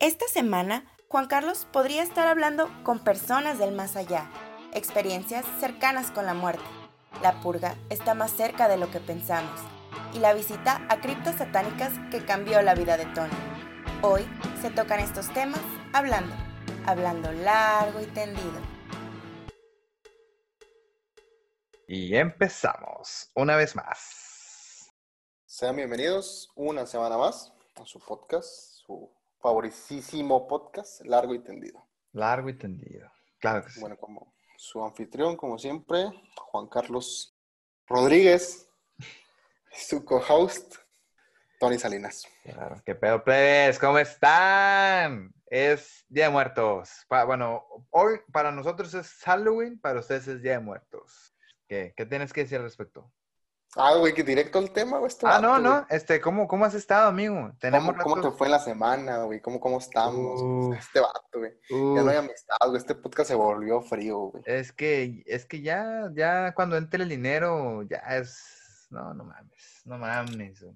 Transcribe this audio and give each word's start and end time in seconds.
Esta 0.00 0.26
semana, 0.28 0.90
Juan 1.08 1.26
Carlos 1.26 1.66
podría 1.70 2.02
estar 2.02 2.26
hablando 2.26 2.70
con 2.84 3.04
personas 3.04 3.58
del 3.58 3.72
más 3.72 3.96
allá, 3.96 4.30
experiencias 4.72 5.44
cercanas 5.60 6.10
con 6.10 6.24
la 6.24 6.32
muerte. 6.32 6.64
La 7.20 7.38
purga 7.42 7.76
está 7.90 8.14
más 8.14 8.30
cerca 8.30 8.66
de 8.66 8.78
lo 8.78 8.90
que 8.90 8.98
pensamos 8.98 9.60
y 10.14 10.18
la 10.20 10.32
visita 10.32 10.86
a 10.88 11.02
criptas 11.02 11.36
satánicas 11.36 11.92
que 12.10 12.24
cambió 12.24 12.62
la 12.62 12.74
vida 12.74 12.96
de 12.96 13.04
Tony. 13.14 13.28
Hoy 14.00 14.26
se 14.62 14.70
tocan 14.70 15.00
estos 15.00 15.30
temas 15.34 15.60
hablando, 15.92 16.34
hablando 16.86 17.30
largo 17.32 18.00
y 18.00 18.06
tendido. 18.06 18.58
Y 21.86 22.16
empezamos 22.16 23.30
una 23.34 23.54
vez 23.54 23.76
más. 23.76 24.88
Sean 25.44 25.76
bienvenidos 25.76 26.50
una 26.54 26.86
semana 26.86 27.18
más 27.18 27.52
a 27.76 27.84
su 27.84 28.00
podcast, 28.00 28.48
su 28.86 29.19
favorísimo 29.40 30.46
podcast, 30.46 31.04
Largo 31.06 31.34
y 31.34 31.38
Tendido. 31.42 31.86
Largo 32.12 32.48
y 32.48 32.58
tendido. 32.58 33.10
Claro 33.38 33.64
que 33.64 33.70
sí. 33.70 33.80
Bueno, 33.80 33.96
como 33.96 34.34
su 34.56 34.84
anfitrión, 34.84 35.36
como 35.36 35.58
siempre, 35.58 36.06
Juan 36.36 36.66
Carlos 36.68 37.36
Rodríguez, 37.86 38.68
su 39.72 40.04
co-host, 40.04 40.74
Tony 41.58 41.78
Salinas. 41.78 42.26
Claro. 42.42 42.82
¿Qué 42.84 42.94
pedo, 42.94 43.22
plebes? 43.22 43.78
¿Cómo 43.78 43.98
están? 43.98 45.32
Es 45.46 46.04
Día 46.08 46.24
de 46.24 46.30
Muertos. 46.30 46.90
Pa- 47.08 47.24
bueno, 47.24 47.64
hoy 47.90 48.20
para 48.32 48.50
nosotros 48.50 48.92
es 48.94 49.12
Halloween, 49.24 49.80
para 49.80 50.00
ustedes 50.00 50.26
es 50.28 50.42
Día 50.42 50.52
de 50.52 50.60
Muertos. 50.60 51.34
¿Qué, 51.68 51.94
qué 51.96 52.06
tienes 52.06 52.32
que 52.32 52.42
decir 52.42 52.58
al 52.58 52.64
respecto? 52.64 53.12
Ah, 53.76 53.94
güey, 53.96 54.12
que 54.14 54.24
directo 54.24 54.58
al 54.58 54.70
tema, 54.72 54.98
güey. 54.98 55.08
este 55.08 55.26
Ah, 55.28 55.40
no, 55.40 55.50
vato, 55.50 55.62
no. 55.62 55.70
güey. 55.72 55.84
Este, 55.90 56.20
¿cómo, 56.20 56.48
cómo 56.48 56.64
has 56.64 56.74
estado, 56.74 57.08
amigo? 57.08 57.52
Tenemos 57.60 57.94
¿Cómo, 58.02 58.16
cómo 58.16 58.30
te 58.30 58.36
fue 58.36 58.48
en 58.48 58.50
la 58.52 58.58
semana, 58.58 59.18
güey? 59.22 59.40
¿Cómo, 59.40 59.60
cómo 59.60 59.78
estamos? 59.78 60.76
Este 60.76 60.98
vato, 61.00 61.38
güey. 61.38 61.52
Ya 61.70 62.02
no 62.02 62.10
hay 62.10 62.16
amistad, 62.16 62.56
güey. 62.66 62.76
Este 62.78 62.94
podcast 62.96 63.28
se 63.28 63.34
volvió 63.36 63.80
frío, 63.80 64.18
güey. 64.18 64.42
es 64.46 64.72
que, 64.72 65.22
es 65.26 65.46
que 65.46 65.62
ya, 65.62 66.10
ya 66.14 66.52
cuando 66.54 66.76
entre 66.76 67.02
el 67.04 67.08
dinero, 67.08 67.82
ya 67.84 67.98
es. 67.98 68.86
No, 68.90 69.14
no 69.14 69.22
mames, 69.24 69.82
no 69.84 69.98
mames. 69.98 70.62
güey. 70.62 70.74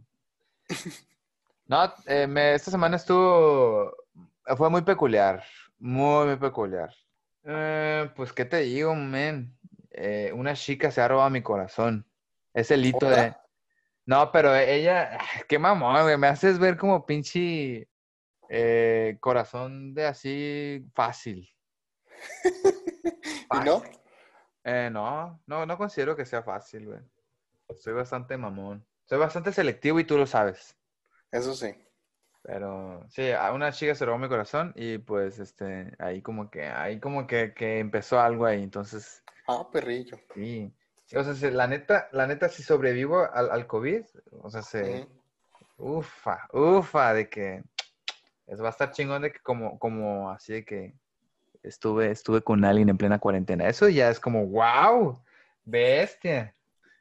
No, 1.66 1.90
eh, 2.04 2.26
me- 2.26 2.52
esta 2.54 2.70
semana 2.70 2.96
estuvo, 2.96 3.90
fue 4.58 4.68
muy 4.68 4.82
peculiar, 4.82 5.42
muy, 5.78 6.26
muy 6.26 6.36
peculiar. 6.36 6.90
Eh, 7.42 8.10
pues, 8.14 8.34
¿qué 8.34 8.44
te 8.44 8.58
digo, 8.58 8.94
men? 8.94 9.56
Eh, 9.90 10.30
una 10.34 10.52
chica 10.54 10.90
se 10.90 11.00
ha 11.00 11.08
robado 11.08 11.30
mi 11.30 11.42
corazón. 11.42 12.06
Es 12.54 12.70
el 12.70 12.86
hito 12.86 13.10
de... 13.10 13.34
No, 14.06 14.30
pero 14.32 14.54
ella, 14.54 15.18
qué 15.48 15.58
mamón, 15.58 16.02
güey, 16.02 16.16
me 16.16 16.26
haces 16.28 16.58
ver 16.58 16.76
como 16.76 17.04
pinche 17.04 17.88
eh, 18.48 19.16
corazón 19.20 19.94
de 19.94 20.06
así 20.06 20.86
fácil. 20.94 21.48
¿Y 23.52 23.58
no? 23.64 23.80
Fácil. 23.80 24.00
Eh, 24.62 24.88
no, 24.90 25.42
no, 25.46 25.66
no 25.66 25.76
considero 25.78 26.16
que 26.16 26.24
sea 26.24 26.42
fácil, 26.42 26.86
güey. 26.86 27.00
Soy 27.78 27.92
bastante 27.92 28.36
mamón. 28.36 28.86
Soy 29.04 29.18
bastante 29.18 29.52
selectivo 29.52 30.00
y 30.00 30.04
tú 30.04 30.16
lo 30.16 30.26
sabes. 30.26 30.76
Eso 31.30 31.54
sí. 31.54 31.74
Pero 32.42 33.06
sí, 33.08 33.30
a 33.32 33.52
una 33.52 33.72
chica 33.72 33.94
se 33.94 34.04
robó 34.04 34.18
mi 34.18 34.28
corazón 34.28 34.72
y 34.76 34.98
pues 34.98 35.38
este, 35.38 35.92
ahí 35.98 36.20
como 36.20 36.50
que, 36.50 36.66
ahí 36.66 37.00
como 37.00 37.26
que, 37.26 37.54
que 37.54 37.78
empezó 37.78 38.20
algo 38.20 38.44
ahí. 38.44 38.62
Entonces, 38.62 39.22
Ah, 39.48 39.66
perrillo. 39.70 40.18
sí. 40.34 40.72
Sí, 41.06 41.16
o 41.16 41.24
sea, 41.24 41.34
se- 41.34 41.50
la 41.50 41.66
neta, 41.66 42.08
la 42.12 42.26
neta, 42.26 42.48
si 42.48 42.62
sobrevivo 42.62 43.28
al, 43.32 43.50
al 43.50 43.66
COVID, 43.66 44.04
o 44.42 44.50
sea, 44.50 44.62
se, 44.62 45.06
ufa, 45.76 46.48
ufa, 46.52 47.12
de 47.14 47.28
que 47.28 47.62
es, 48.46 48.60
va 48.62 48.68
a 48.68 48.70
estar 48.70 48.90
chingón 48.90 49.22
de 49.22 49.32
que 49.32 49.40
como, 49.40 49.78
como 49.78 50.30
así 50.30 50.52
de 50.54 50.64
que 50.64 50.94
estuve, 51.62 52.10
estuve 52.10 52.42
con 52.42 52.64
alguien 52.64 52.88
en 52.88 52.96
plena 52.98 53.18
cuarentena. 53.18 53.68
Eso 53.68 53.88
ya 53.88 54.10
es 54.10 54.20
como, 54.20 54.46
wow, 54.46 55.22
bestia, 55.64 56.54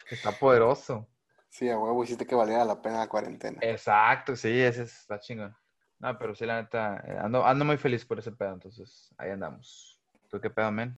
está 0.09 0.31
poderoso. 0.37 1.07
Sí, 1.49 1.69
a 1.69 1.77
huevo, 1.77 2.03
hiciste 2.03 2.25
que 2.25 2.35
valiera 2.35 2.65
la 2.65 2.81
pena 2.81 2.99
la 2.99 3.07
cuarentena. 3.07 3.59
Exacto, 3.61 4.35
sí, 4.35 4.49
ese 4.61 4.83
es- 4.83 4.99
está 5.01 5.19
chingón. 5.19 5.55
No, 5.99 6.17
pero 6.17 6.35
sí, 6.35 6.45
la 6.45 6.61
neta, 6.61 7.01
eh, 7.07 7.17
ando, 7.21 7.45
ando 7.45 7.63
muy 7.63 7.77
feliz 7.77 8.03
por 8.05 8.19
ese 8.19 8.31
pedo, 8.31 8.53
entonces 8.53 9.13
ahí 9.17 9.29
andamos. 9.31 10.01
¿Tú 10.29 10.41
qué 10.41 10.49
pedo, 10.49 10.71
men? 10.71 10.97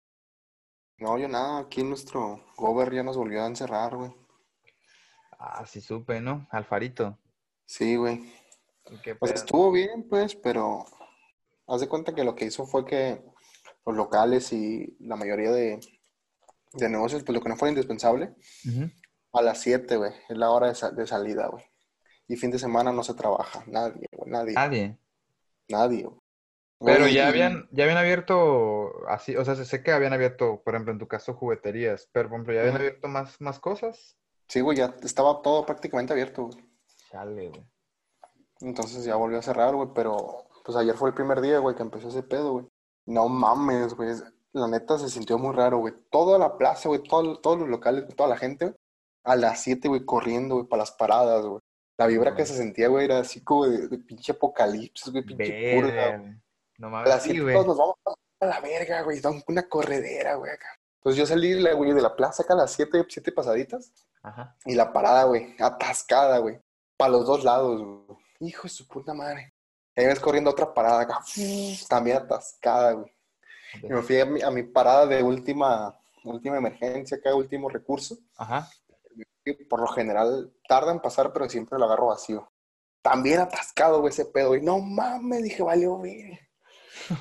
No, 0.99 1.19
yo 1.19 1.28
nada, 1.28 1.59
aquí 1.60 1.82
nuestro 1.82 2.41
gober 2.56 2.93
ya 2.94 3.03
nos 3.03 3.16
volvió 3.16 3.43
a 3.43 3.47
encerrar, 3.47 3.97
güey. 3.97 4.15
Ah, 5.38 5.65
sí 5.66 5.81
supe, 5.81 6.21
¿no? 6.21 6.47
Alfarito. 6.50 7.19
Sí, 7.66 7.97
güey. 7.97 8.32
¿Y 8.91 8.99
qué 9.03 9.15
Pues 9.15 9.33
estuvo 9.33 9.72
bien, 9.72 10.06
pues, 10.09 10.37
pero 10.37 10.84
haz 11.66 11.81
de 11.81 11.88
cuenta 11.88 12.15
que 12.15 12.25
lo 12.25 12.34
que 12.34 12.44
hizo 12.47 12.66
fue 12.66 12.84
que 12.84 13.22
los 13.87 13.97
locales 13.97 14.53
y 14.53 14.97
la 15.00 15.16
mayoría 15.16 15.50
de, 15.50 15.81
de 16.75 16.88
negocios, 16.88 17.22
pues 17.25 17.34
lo 17.37 17.43
que 17.43 17.49
no 17.49 17.56
fuera 17.56 17.71
indispensable, 17.72 18.34
a 19.33 19.43
las 19.43 19.60
7, 19.60 19.97
güey, 19.97 20.12
es 20.28 20.37
la 20.37 20.50
hora 20.50 20.69
de, 20.69 20.75
sa- 20.75 20.91
de 20.93 21.06
salida, 21.06 21.49
güey. 21.49 21.65
Y 22.28 22.37
fin 22.37 22.50
de 22.50 22.59
semana 22.59 22.93
no 22.93 23.03
se 23.03 23.15
trabaja, 23.15 23.65
nadie, 23.66 24.06
güey, 24.12 24.31
nadie, 24.31 24.54
Nadie. 24.54 24.99
nadie, 25.69 26.04
güey. 26.04 26.21
Pero 26.80 27.06
ya 27.08 27.28
habían, 27.28 27.68
ya 27.70 27.84
habían 27.84 27.98
abierto 27.98 29.06
así, 29.08 29.36
o 29.36 29.44
sea, 29.44 29.54
sé 29.54 29.82
que 29.82 29.92
habían 29.92 30.12
abierto, 30.12 30.60
por 30.62 30.74
ejemplo, 30.74 30.92
en 30.92 30.98
tu 30.98 31.08
caso, 31.08 31.34
jugueterías, 31.34 32.08
pero 32.12 32.28
por 32.28 32.36
ejemplo, 32.36 32.54
ya 32.54 32.60
habían 32.60 32.76
abierto 32.76 33.08
más, 33.08 33.40
más 33.40 33.58
cosas. 33.58 34.16
Sí, 34.48 34.60
güey, 34.60 34.76
ya 34.78 34.94
estaba 35.02 35.40
todo 35.40 35.64
prácticamente 35.64 36.12
abierto, 36.12 36.44
güey. 36.46 36.64
Chale, 37.10 37.48
güey. 37.48 37.64
Entonces 38.60 39.04
ya 39.04 39.16
volvió 39.16 39.38
a 39.38 39.42
cerrar, 39.42 39.74
güey, 39.74 39.88
pero 39.94 40.46
pues 40.64 40.76
ayer 40.76 40.94
fue 40.96 41.08
el 41.10 41.14
primer 41.14 41.40
día, 41.40 41.58
güey, 41.58 41.74
que 41.76 41.82
empezó 41.82 42.08
ese 42.08 42.22
pedo, 42.22 42.52
güey. 42.52 42.66
No 43.06 43.28
mames, 43.28 43.94
güey. 43.94 44.10
La 44.52 44.68
neta 44.68 44.98
se 44.98 45.08
sintió 45.08 45.38
muy 45.38 45.54
raro, 45.54 45.78
güey. 45.78 45.94
Toda 46.10 46.38
la 46.38 46.56
plaza, 46.56 46.88
güey, 46.88 47.02
todo- 47.02 47.38
todos 47.41 47.58
los 47.58 47.68
locales, 47.68 48.06
toda 48.14 48.28
la 48.28 48.36
gente, 48.36 48.66
güey, 48.66 48.76
a 49.24 49.36
las 49.36 49.62
7, 49.62 49.88
güey, 49.88 50.04
corriendo, 50.04 50.56
güey, 50.56 50.66
para 50.66 50.82
las 50.82 50.92
paradas, 50.92 51.44
güey. 51.44 51.60
La 51.98 52.06
vibra 52.06 52.34
que 52.34 52.44
se 52.46 52.54
sentía, 52.56 52.88
güey, 52.88 53.04
era 53.04 53.18
así 53.18 53.42
como 53.42 53.66
de, 53.66 53.88
de 53.88 53.98
pinche 53.98 54.32
apocalipsis, 54.32 55.12
güey, 55.12 55.24
pinche 55.24 55.74
purga, 55.76 56.16
güey. 56.18 56.36
No 56.78 56.88
A 56.88 56.90
mames, 56.90 57.08
las 57.08 57.22
sí, 57.22 57.30
7 57.30 57.42
güey. 57.42 57.54
todos 57.54 57.66
nos 57.68 57.78
vamos 57.78 57.96
a 58.40 58.46
la 58.46 58.60
verga, 58.60 59.02
güey. 59.02 59.20
Una 59.48 59.68
corredera, 59.68 60.34
güey, 60.34 60.52
acá. 60.52 60.68
Entonces 60.98 61.18
yo 61.18 61.26
salí, 61.26 61.62
güey, 61.74 61.92
de 61.92 62.00
la 62.02 62.16
plaza 62.16 62.42
acá 62.42 62.54
a 62.54 62.58
las 62.58 62.72
7, 62.72 63.04
7 63.08 63.32
pasaditas. 63.32 63.92
Ajá. 64.22 64.56
Y 64.64 64.74
la 64.74 64.92
parada, 64.92 65.24
güey, 65.24 65.54
atascada, 65.58 66.38
güey. 66.38 66.58
Para 66.96 67.12
los 67.12 67.26
dos 67.26 67.44
lados, 67.44 67.82
güey. 67.82 68.18
Hijo 68.40 68.62
de 68.64 68.68
su 68.70 68.88
puta 68.88 69.12
madre. 69.14 69.52
Y 69.96 70.00
ahí 70.00 70.06
ves 70.06 70.20
corriendo 70.20 70.50
otra 70.50 70.72
parada 70.72 71.02
acá. 71.02 71.20
También 71.88 72.16
atascada, 72.16 72.92
güey. 72.92 73.12
Y 73.82 73.88
me 73.88 74.02
fui 74.02 74.20
a 74.20 74.24
mi, 74.26 74.42
a 74.42 74.50
mi 74.50 74.62
parada 74.62 75.06
de 75.06 75.22
última, 75.22 75.98
última 76.24 76.56
emergencia, 76.56 77.16
acá, 77.16 77.34
último 77.34 77.68
recurso. 77.68 78.16
Ajá. 78.36 78.68
Y 79.44 79.52
por 79.64 79.80
lo 79.80 79.86
general 79.88 80.52
tarda 80.66 80.91
en 80.91 81.00
pasar, 81.00 81.32
pero 81.32 81.48
siempre 81.48 81.78
lo 81.78 81.84
agarro 81.84 82.06
vacío. 82.06 82.50
También 83.02 83.41
atascado, 83.41 84.00
güey, 84.00 84.10
ese 84.10 84.24
pedo, 84.24 84.48
güey. 84.48 84.62
No 84.62 84.78
mames, 84.78 85.42
dije, 85.42 85.62
valió, 85.62 85.96
güey. 85.96 86.38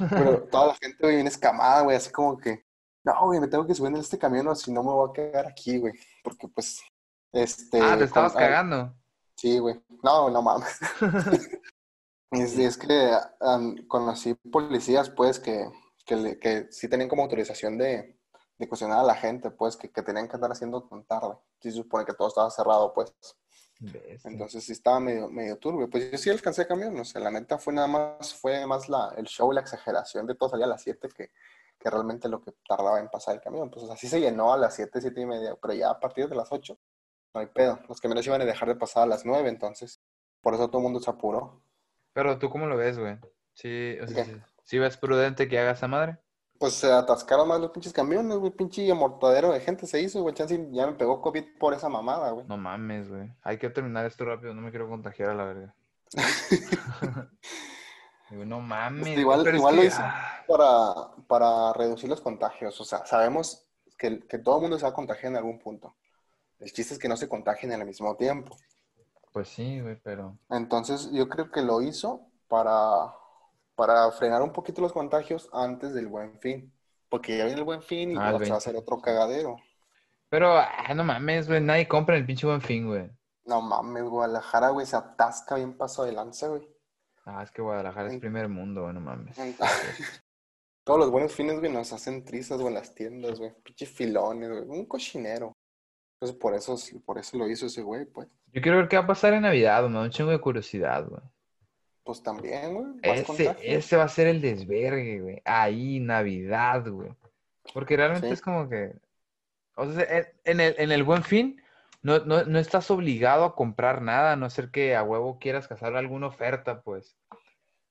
Pero 0.09 0.43
toda 0.43 0.67
la 0.67 0.75
gente, 0.75 0.97
güey, 1.01 1.15
viene 1.15 1.29
escamada, 1.29 1.81
güey, 1.81 1.97
así 1.97 2.11
como 2.11 2.37
que, 2.37 2.65
no, 3.05 3.25
güey, 3.25 3.39
me 3.39 3.47
tengo 3.47 3.65
que 3.67 3.75
subir 3.75 3.91
en 3.91 3.97
este 3.99 4.17
camión 4.17 4.47
o 4.47 4.55
si 4.55 4.71
no 4.71 4.81
me 4.83 4.91
voy 4.91 5.09
a 5.09 5.13
quedar 5.13 5.47
aquí, 5.47 5.77
güey. 5.79 5.93
Porque, 6.23 6.47
pues, 6.47 6.81
este... 7.33 7.79
Ah, 7.81 7.91
te 7.91 7.95
con- 7.95 8.03
estabas 8.03 8.33
cagando. 8.33 8.93
Sí, 9.35 9.59
güey. 9.59 9.81
No, 10.03 10.29
no 10.29 10.41
mames. 10.41 10.79
Es, 12.31 12.57
es 12.57 12.77
que 12.77 13.11
am, 13.41 13.75
conocí 13.87 14.33
policías, 14.51 15.09
pues, 15.11 15.39
que, 15.39 15.67
que, 16.03 16.15
le- 16.15 16.39
que 16.39 16.67
sí 16.71 16.87
tenían 16.89 17.07
como 17.07 17.21
autorización 17.21 17.77
de, 17.77 18.19
de 18.57 18.67
cuestionar 18.67 18.99
a 18.99 19.03
la 19.03 19.13
gente, 19.13 19.51
pues, 19.51 19.77
que, 19.77 19.91
que 19.91 20.01
tenían 20.01 20.27
que 20.27 20.35
andar 20.35 20.51
haciendo 20.51 20.81
tan 20.83 21.03
tarde. 21.05 21.35
Sí 21.61 21.69
se 21.69 21.77
supone 21.77 22.05
que 22.05 22.13
todo 22.13 22.29
estaba 22.29 22.49
cerrado, 22.49 22.91
pues. 22.91 23.13
Bestia. 23.91 24.31
Entonces 24.31 24.63
sí 24.63 24.71
estaba 24.71 24.99
medio, 24.99 25.29
medio 25.29 25.57
turbio. 25.57 25.89
Pues 25.89 26.11
yo 26.11 26.17
sí 26.17 26.29
alcancé 26.29 26.65
camión, 26.65 26.97
o 26.99 27.05
sea, 27.05 27.21
la 27.21 27.31
neta 27.31 27.57
fue 27.57 27.73
nada 27.73 27.87
más, 27.87 28.33
fue 28.33 28.65
más 28.65 28.89
la, 28.89 29.13
el 29.17 29.25
show, 29.25 29.51
la 29.51 29.61
exageración 29.61 30.25
de 30.25 30.35
todo 30.35 30.49
salía 30.49 30.65
a 30.65 30.69
las 30.69 30.83
7 30.83 31.09
que, 31.09 31.31
que 31.79 31.89
realmente 31.89 32.29
lo 32.29 32.41
que 32.41 32.53
tardaba 32.67 32.99
en 32.99 33.09
pasar 33.09 33.35
el 33.35 33.41
camión. 33.41 33.69
Pues 33.69 33.89
así 33.89 34.07
se 34.07 34.19
llenó 34.19 34.53
a 34.53 34.57
las 34.57 34.75
7, 34.75 35.01
7 35.01 35.21
y 35.21 35.25
media, 35.25 35.55
pero 35.61 35.73
ya 35.73 35.89
a 35.89 35.99
partir 35.99 36.29
de 36.29 36.35
las 36.35 36.51
8, 36.51 36.77
no 37.33 37.41
hay 37.41 37.47
pedo. 37.47 37.79
Los 37.89 37.99
camiones 37.99 38.25
iban 38.25 38.41
a 38.41 38.45
dejar 38.45 38.69
de 38.69 38.75
pasar 38.75 39.03
a 39.03 39.07
las 39.07 39.25
9, 39.25 39.49
entonces 39.49 40.01
por 40.41 40.53
eso 40.53 40.67
todo 40.69 40.79
el 40.79 40.83
mundo 40.83 40.99
se 40.99 41.09
apuró. 41.09 41.61
Pero 42.13 42.37
tú 42.37 42.49
cómo 42.49 42.67
lo 42.67 42.77
ves, 42.77 42.97
güey. 42.97 43.17
Sí, 43.53 43.97
o 44.01 44.07
sea, 44.07 44.25
sí, 44.25 44.41
sí 44.63 44.79
ves 44.79 44.97
prudente 44.97 45.47
que 45.47 45.59
haga 45.59 45.71
esa 45.71 45.87
madre. 45.87 46.19
Pues 46.59 46.73
se 46.75 46.91
atascaron 46.91 47.47
más 47.47 47.59
los 47.59 47.71
pinches 47.71 47.91
camiones, 47.91 48.37
güey, 48.37 48.51
pinche 48.51 48.89
amortadero 48.89 49.51
de 49.51 49.59
gente 49.59 49.85
se 49.87 49.99
hizo, 50.01 50.21
güey, 50.21 50.33
chance 50.33 50.67
ya 50.71 50.87
me 50.87 50.93
pegó 50.93 51.21
COVID 51.21 51.43
por 51.59 51.73
esa 51.73 51.89
mamada, 51.89 52.31
güey. 52.31 52.45
No 52.47 52.57
mames, 52.57 53.09
güey. 53.09 53.29
Hay 53.43 53.57
que 53.57 53.69
terminar 53.69 54.05
esto 54.05 54.23
rápido, 54.25 54.53
no 54.53 54.61
me 54.61 54.69
quiero 54.69 54.87
contagiar 54.87 55.31
a 55.31 55.35
la 55.35 55.43
verga. 55.45 55.75
No 58.31 58.59
mames. 58.61 59.07
Este, 59.07 59.21
igual- 59.21 59.43
pero 59.43 59.57
es 59.57 59.59
igual 59.59 59.75
lo 59.75 59.83
hizo. 59.83 59.99
ah, 60.01 60.43
Para, 60.47 61.25
para 61.27 61.73
reducir 61.73 62.09
los 62.09 62.19
contagios, 62.21 62.79
o 62.81 62.85
sea, 62.85 63.05
sabemos 63.05 63.63
que, 63.97 64.21
que 64.21 64.39
todo 64.39 64.55
el 64.55 64.61
mundo 64.63 64.77
se 64.79 64.83
va 64.85 64.89
a 64.89 64.93
contagiar 64.95 65.31
en 65.31 65.37
algún 65.37 65.59
punto. 65.59 65.93
El 66.59 66.71
chiste 66.71 66.93
es 66.95 66.99
que 66.99 67.07
no 67.09 67.15
se 67.17 67.29
contagien 67.29 67.71
al 67.73 67.85
mismo 67.85 68.15
tiempo. 68.15 68.55
Pues 69.33 69.49
sí, 69.49 69.81
güey, 69.81 69.97
pero. 70.01 70.35
Entonces, 70.49 71.11
yo 71.11 71.29
creo 71.29 71.51
que 71.51 71.61
lo 71.61 71.81
hizo 71.83 72.21
para, 72.47 73.13
para 73.75 74.11
frenar 74.11 74.41
un 74.41 74.51
poquito 74.53 74.81
los 74.81 74.93
contagios 74.93 75.49
antes 75.53 75.93
del 75.93 76.07
buen 76.07 76.39
fin. 76.39 76.71
Porque 77.09 77.37
ya 77.37 77.45
viene 77.45 77.59
el 77.59 77.65
buen 77.65 77.81
fin 77.81 78.11
y 78.11 78.15
Ah, 78.17 78.27
el 78.29 78.33
va 78.33 78.37
a 78.37 78.39
20. 78.39 78.59
ser 78.61 78.75
otro 78.75 78.99
cagadero. 79.01 79.57
Pero, 80.29 80.57
ah, 80.57 80.93
no 80.95 81.03
mames, 81.03 81.47
güey, 81.47 81.61
nadie 81.61 81.87
compra 81.87 82.15
el 82.15 82.25
pinche 82.25 82.47
buen 82.47 82.61
fin, 82.61 82.87
güey. 82.87 83.09
No 83.45 83.61
mames, 83.61 84.03
Guadalajara, 84.03 84.69
güey, 84.69 84.85
se 84.85 84.95
atasca 84.95 85.55
bien 85.55 85.77
paso 85.77 86.03
de 86.05 86.13
lanza, 86.13 86.47
güey. 86.47 86.67
Ah, 87.25 87.43
es 87.43 87.51
que 87.51 87.61
Guadalajara 87.61 88.07
es 88.07 88.13
Ay. 88.13 88.19
primer 88.19 88.47
mundo, 88.49 88.81
güey, 88.83 88.93
no 88.93 88.99
mames. 89.01 89.35
Todos 90.83 90.99
los 90.99 91.11
buenos 91.11 91.31
fines, 91.33 91.59
güey, 91.59 91.71
nos 91.71 91.93
hacen 91.93 92.25
trizas, 92.25 92.57
güey, 92.57 92.67
en 92.69 92.73
las 92.73 92.93
tiendas, 92.95 93.39
güey. 93.39 93.53
Pinche 93.63 93.85
filones, 93.85 94.49
güey. 94.49 94.79
Un 94.79 94.85
cochinero. 94.85 95.53
Entonces, 96.15 96.37
por 96.39 96.53
eso, 96.53 96.75
por 97.05 97.17
eso 97.19 97.37
lo 97.37 97.47
hizo 97.49 97.67
ese 97.67 97.81
güey, 97.81 98.05
pues. 98.05 98.27
Yo 98.51 98.61
quiero 98.61 98.77
ver 98.77 98.87
qué 98.87 98.97
va 98.97 99.03
a 99.03 99.07
pasar 99.07 99.33
en 99.33 99.43
Navidad, 99.43 99.83
güey, 99.83 99.95
un 99.95 100.09
chingo 100.09 100.31
de 100.31 100.41
curiosidad, 100.41 101.05
güey. 101.07 101.21
Pues 102.03 102.21
también, 102.21 102.73
güey. 102.73 102.87
Ese, 103.01 103.55
ese 103.61 103.95
va 103.97 104.03
a 104.03 104.09
ser 104.09 104.27
el 104.27 104.41
desvergue, 104.41 105.21
güey. 105.21 105.41
Ahí, 105.45 105.99
Navidad, 105.99 106.85
güey. 106.87 107.15
Porque 107.73 107.95
realmente 107.95 108.27
Sí. 108.27 108.33
es 108.33 108.41
como 108.41 108.67
que. 108.69 108.93
O 109.75 109.89
sea, 109.91 110.03
en- 110.17 110.27
en 110.43 110.59
el, 110.59 110.75
en 110.77 110.91
el 110.91 111.03
buen 111.03 111.23
fin, 111.23 111.61
no, 112.01 112.19
no, 112.19 112.43
no 112.43 112.59
estás 112.59 112.91
obligado 112.91 113.45
a 113.45 113.55
comprar 113.55 114.01
nada, 114.01 114.33
a 114.33 114.35
no 114.35 114.49
ser 114.49 114.69
que 114.69 114.95
a 114.95 115.03
huevo 115.03 115.39
quieras 115.39 115.67
cazar 115.67 115.95
alguna 115.95 116.27
oferta, 116.27 116.81
pues. 116.81 117.17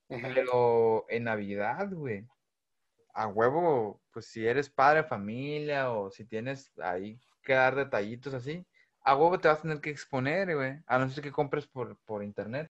Pero 0.09 1.06
en 1.08 1.25
Navidad, 1.25 1.88
güey, 1.91 2.26
a 3.15 3.26
huevo, 3.26 4.00
pues 4.12 4.26
si 4.26 4.47
eres 4.47 4.69
padre 4.69 5.03
de 5.03 5.08
familia 5.08 5.91
o 5.91 6.11
si 6.11 6.25
tienes 6.26 6.70
ahí 6.79 7.19
que 7.43 7.55
dar 7.55 7.75
detallitos 7.75 8.35
así, 8.35 8.65
a 9.00 9.17
huevo 9.17 9.41
te 9.41 9.49
vas 9.49 9.58
a 9.61 9.62
tener 9.62 9.81
que 9.81 9.91
exponer, 9.91 10.55
güey. 10.55 10.79
A 10.87 10.99
no 10.99 11.08
ser 11.08 11.25
que 11.25 11.32
compres 11.32 11.67
por, 11.67 11.97
por 12.05 12.23
internet. 12.23 12.70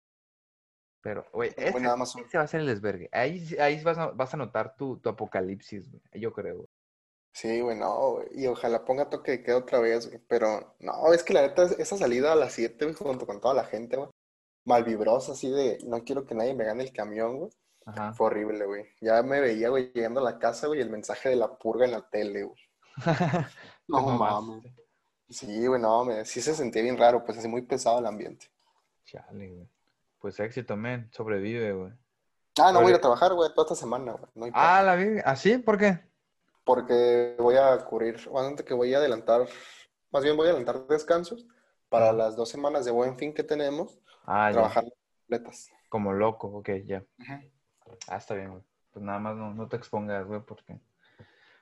Pero, 1.02 1.26
güey, 1.32 1.54
ese 1.56 2.38
va 2.38 2.44
a 2.44 2.48
ser 2.48 2.62
el 2.62 2.68
desvergue. 2.68 3.10
Ahí, 3.12 3.56
ahí 3.60 3.82
vas 3.84 3.98
a, 3.98 4.08
vas 4.08 4.34
a 4.34 4.38
notar 4.38 4.76
tu, 4.76 4.98
tu 4.98 5.10
apocalipsis, 5.10 5.90
güey. 5.90 6.02
Yo 6.14 6.34
creo. 6.34 6.56
güey. 6.58 6.68
Sí, 7.34 7.62
güey, 7.62 7.78
no, 7.78 8.14
güey. 8.14 8.28
Y 8.32 8.48
ojalá 8.48 8.84
ponga 8.84 9.10
toque 9.10 9.32
de 9.32 9.44
queda 9.44 9.58
otra 9.58 9.80
vez, 9.80 10.08
güey. 10.08 10.20
Pero, 10.28 10.76
no, 10.80 11.14
es 11.14 11.24
que 11.24 11.34
la 11.34 11.42
neta, 11.44 11.64
esa 11.64 11.98
salida 11.98 12.34
a 12.34 12.36
las 12.36 12.54
7, 12.54 12.86
güey, 12.86 12.96
junto 12.96 13.28
con 13.28 13.40
toda 13.40 13.54
la 13.54 13.64
gente, 13.64 13.96
güey. 13.96 14.10
Malvibrosa, 14.66 15.34
así 15.34 15.50
de, 15.50 15.78
no 15.86 16.04
quiero 16.04 16.26
que 16.26 16.36
nadie 16.36 16.54
me 16.56 16.66
gane 16.66 16.84
el 16.84 16.92
camión, 16.92 17.38
güey. 17.38 17.52
Ajá. 17.86 18.14
Fue 18.14 18.28
horrible, 18.28 18.66
güey. 18.66 18.86
Ya 19.00 19.22
me 19.24 19.40
veía, 19.40 19.70
güey, 19.70 19.92
llegando 19.94 20.20
a 20.20 20.24
la 20.24 20.40
casa, 20.40 20.68
güey, 20.68 20.82
el 20.82 20.90
mensaje 20.90 21.30
de 21.30 21.38
la 21.38 21.58
purga 21.58 21.86
en 21.86 21.92
la 21.92 22.10
tele, 22.10 22.44
güey. 22.44 22.60
No 23.88 24.02
mames. 24.02 24.64
Sí, 25.30 25.66
güey, 25.68 25.82
no, 25.82 26.06
sí 26.26 26.42
se 26.42 26.54
sentía 26.54 26.82
bien 26.82 26.98
raro, 26.98 27.24
pues 27.24 27.38
así 27.38 27.48
muy 27.48 27.62
pesado 27.62 28.00
el 28.00 28.06
ambiente. 28.06 28.48
Chale, 29.06 29.50
güey. 29.50 29.70
Pues 30.28 30.42
éxito, 30.42 30.76
men. 30.76 31.10
Sobrevive, 31.14 31.72
güey. 31.72 31.94
Ah, 32.60 32.74
no 32.74 32.80
voy 32.82 32.88
a 32.88 32.90
ir 32.90 32.96
a 32.98 33.00
trabajar, 33.00 33.34
güey, 33.34 33.50
toda 33.54 33.64
esta 33.64 33.76
semana, 33.76 34.12
güey. 34.12 34.26
No 34.36 34.44
hay 34.44 34.52
pedo. 34.52 34.62
Ah, 34.62 34.84
la 34.84 34.96
vi. 34.96 35.20
¿Así? 35.24 35.58
¿Por 35.58 35.78
qué? 35.78 36.02
Porque 36.66 37.38
voy 37.40 37.56
a 37.56 37.78
cubrir, 37.86 38.28
bueno, 38.28 38.54
que 38.58 38.74
voy 38.74 38.94
a 38.94 38.98
adelantar, 38.98 39.48
más 40.12 40.24
bien 40.26 40.36
voy 40.36 40.48
a 40.48 40.50
adelantar 40.50 40.86
descansos 40.88 41.48
para 41.88 42.12
las 42.12 42.36
dos 42.36 42.50
semanas 42.50 42.84
de 42.84 42.92
buen 42.92 43.18
fin 43.18 43.34
que 43.34 43.42
tenemos, 43.44 44.02
Ah, 44.26 44.50
ya. 44.50 44.56
trabajar 44.56 44.84
completas. 45.18 45.70
Como 45.88 46.12
loco, 46.12 46.50
ok, 46.50 46.72
ya. 46.84 47.06
Ah, 48.10 48.18
está 48.18 48.34
bien, 48.34 48.50
güey. 48.52 48.64
Pues 48.92 49.06
nada 49.06 49.20
más 49.20 49.38
no, 49.38 49.54
no 49.54 49.70
te 49.70 49.78
expongas, 49.78 50.28
güey, 50.28 50.42
porque... 50.42 50.78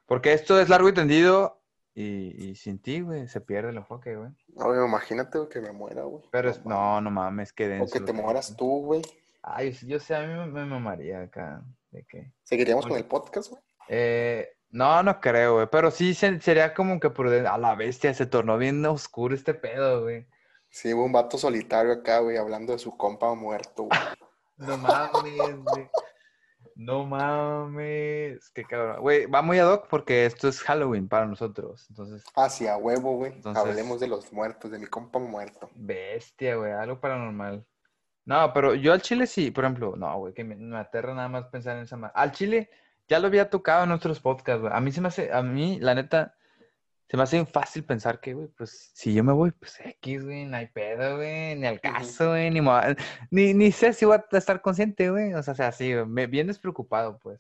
Porque 0.08 0.34
esto 0.34 0.60
es 0.60 0.70
largo 0.70 0.90
y 0.90 0.94
tendido 0.96 1.62
y, 1.96 2.50
y 2.50 2.56
sin 2.56 2.78
ti, 2.80 3.02
güey, 3.02 3.28
se 3.28 3.42
pierde 3.42 3.70
el 3.72 3.78
enfoque, 3.78 4.16
güey. 4.16 4.30
No, 4.50 4.86
imagínate 4.86 5.38
güey, 5.40 5.50
que 5.50 5.62
me 5.62 5.72
muera, 5.72 6.04
güey. 6.04 6.24
Pero 6.32 6.50
es... 6.50 6.64
No, 6.66 7.00
no 7.02 7.10
mames, 7.10 7.54
qué 7.54 7.80
O 7.82 7.86
que 7.90 8.00
te 8.02 8.12
güey. 8.12 8.24
mueras 8.24 8.56
tú, 8.56 8.84
güey. 8.86 9.02
Ay, 9.42 9.72
yo, 9.72 9.88
yo 9.88 10.00
sé, 10.00 10.14
a 10.16 10.22
mí 10.22 10.34
me, 10.34 10.46
me 10.48 10.66
mamaría 10.66 11.22
acá. 11.22 11.64
¿De 11.92 12.04
qué? 12.04 12.34
¿Seguiríamos 12.44 12.86
con 12.86 12.98
el 12.98 13.06
podcast, 13.06 13.50
güey? 13.50 13.62
Eh, 13.88 14.50
no, 14.72 15.02
no 15.04 15.20
creo, 15.22 15.56
güey. 15.56 15.68
Pero 15.72 15.90
sí 15.90 16.14
se- 16.14 16.42
sería 16.42 16.74
como 16.74 17.00
que 17.00 17.10
prudente. 17.10 17.48
A 17.48 17.58
la 17.58 17.76
bestia 17.76 18.14
se 18.14 18.26
tornó 18.26 18.58
bien 18.58 18.86
oscuro 18.86 19.34
este 19.34 19.54
pedo, 19.54 20.02
güey. 20.04 20.28
Sí, 20.70 20.94
hubo 20.94 21.06
un 21.06 21.14
vato 21.14 21.38
solitario 21.38 21.94
acá, 21.94 22.20
güey, 22.20 22.36
hablando 22.36 22.74
de 22.74 22.80
su 22.80 22.98
compa 22.98 23.34
muerto, 23.36 23.84
güey. 23.84 23.92
No 24.58 24.78
mames, 24.78 25.58
güey. 25.64 25.90
No 26.76 27.06
mames. 27.06 28.50
Qué 28.52 28.66
cabrón. 28.66 29.00
Güey, 29.02 29.26
va 29.28 29.42
muy 29.42 29.58
ad 29.60 29.72
hoc 29.72 29.88
porque 29.90 30.26
esto 30.26 30.48
es 30.48 30.62
Halloween 30.62 31.08
para 31.08 31.26
nosotros. 31.26 31.86
Entonces, 31.90 32.24
Hacia 32.36 32.78
huevo, 32.78 33.16
güey. 33.18 33.32
Entonces- 33.34 33.64
Hablemos 33.64 34.00
de 34.00 34.08
los 34.08 34.32
muertos, 34.34 34.72
de 34.72 34.80
mi 34.80 34.86
compa 34.86 35.20
muerto. 35.20 35.70
bestia, 35.76 36.56
güey. 36.56 36.72
Algo 36.74 37.00
paranormal. 37.00 37.66
No, 38.26 38.52
pero 38.54 38.74
yo 38.74 38.92
al 38.92 39.02
chile 39.02 39.28
sí, 39.28 39.52
por 39.52 39.64
ejemplo, 39.64 39.96
no, 39.96 40.18
güey, 40.18 40.34
que 40.34 40.44
me, 40.44 40.56
me 40.56 40.78
aterra 40.78 41.14
nada 41.14 41.30
más 41.30 41.46
pensar 41.48 41.78
en 41.78 41.84
esa 41.84 41.96
ma- 41.96 42.08
Al 42.16 42.32
chile 42.32 42.70
ya 43.08 43.20
lo 43.20 43.28
había 43.28 43.50
tocado 43.50 43.84
en 43.84 43.90
nuestros 43.90 44.20
podcasts, 44.20 44.62
güey. 44.62 44.74
A 44.74 44.82
mí 44.82 44.92
se 44.92 45.00
me 45.00 45.10
hace, 45.10 45.32
a 45.32 45.42
mí, 45.44 45.80
la 45.80 45.94
neta, 45.94 46.36
se 47.08 47.18
me 47.18 47.24
hace 47.24 47.36
bien 47.38 47.48
fácil 47.48 47.84
pensar 47.84 48.20
que, 48.20 48.34
güey, 48.34 48.48
pues 48.48 48.92
si 48.94 49.14
yo 49.14 49.24
me 49.24 49.32
voy, 49.34 49.52
pues 49.52 49.80
X, 49.80 50.26
güey, 50.26 50.46
no 50.46 50.58
hay 50.58 50.68
pedo, 50.68 51.18
güey, 51.18 51.56
ni 51.56 51.66
al 51.68 51.80
caso, 51.80 52.30
güey, 52.32 52.50
ni, 52.50 52.62
ni, 53.32 53.54
ni 53.54 53.72
sé 53.72 53.94
si 53.94 54.06
voy 54.06 54.18
a 54.18 54.38
estar 54.38 54.62
consciente, 54.62 55.10
güey. 55.12 55.34
O 55.34 55.44
sea, 55.44 55.54
sea, 55.56 55.72
sí, 55.72 55.94
güey, 55.94 56.06
me, 56.06 56.28
bien 56.28 56.48
despreocupado, 56.48 57.20
pues. 57.20 57.40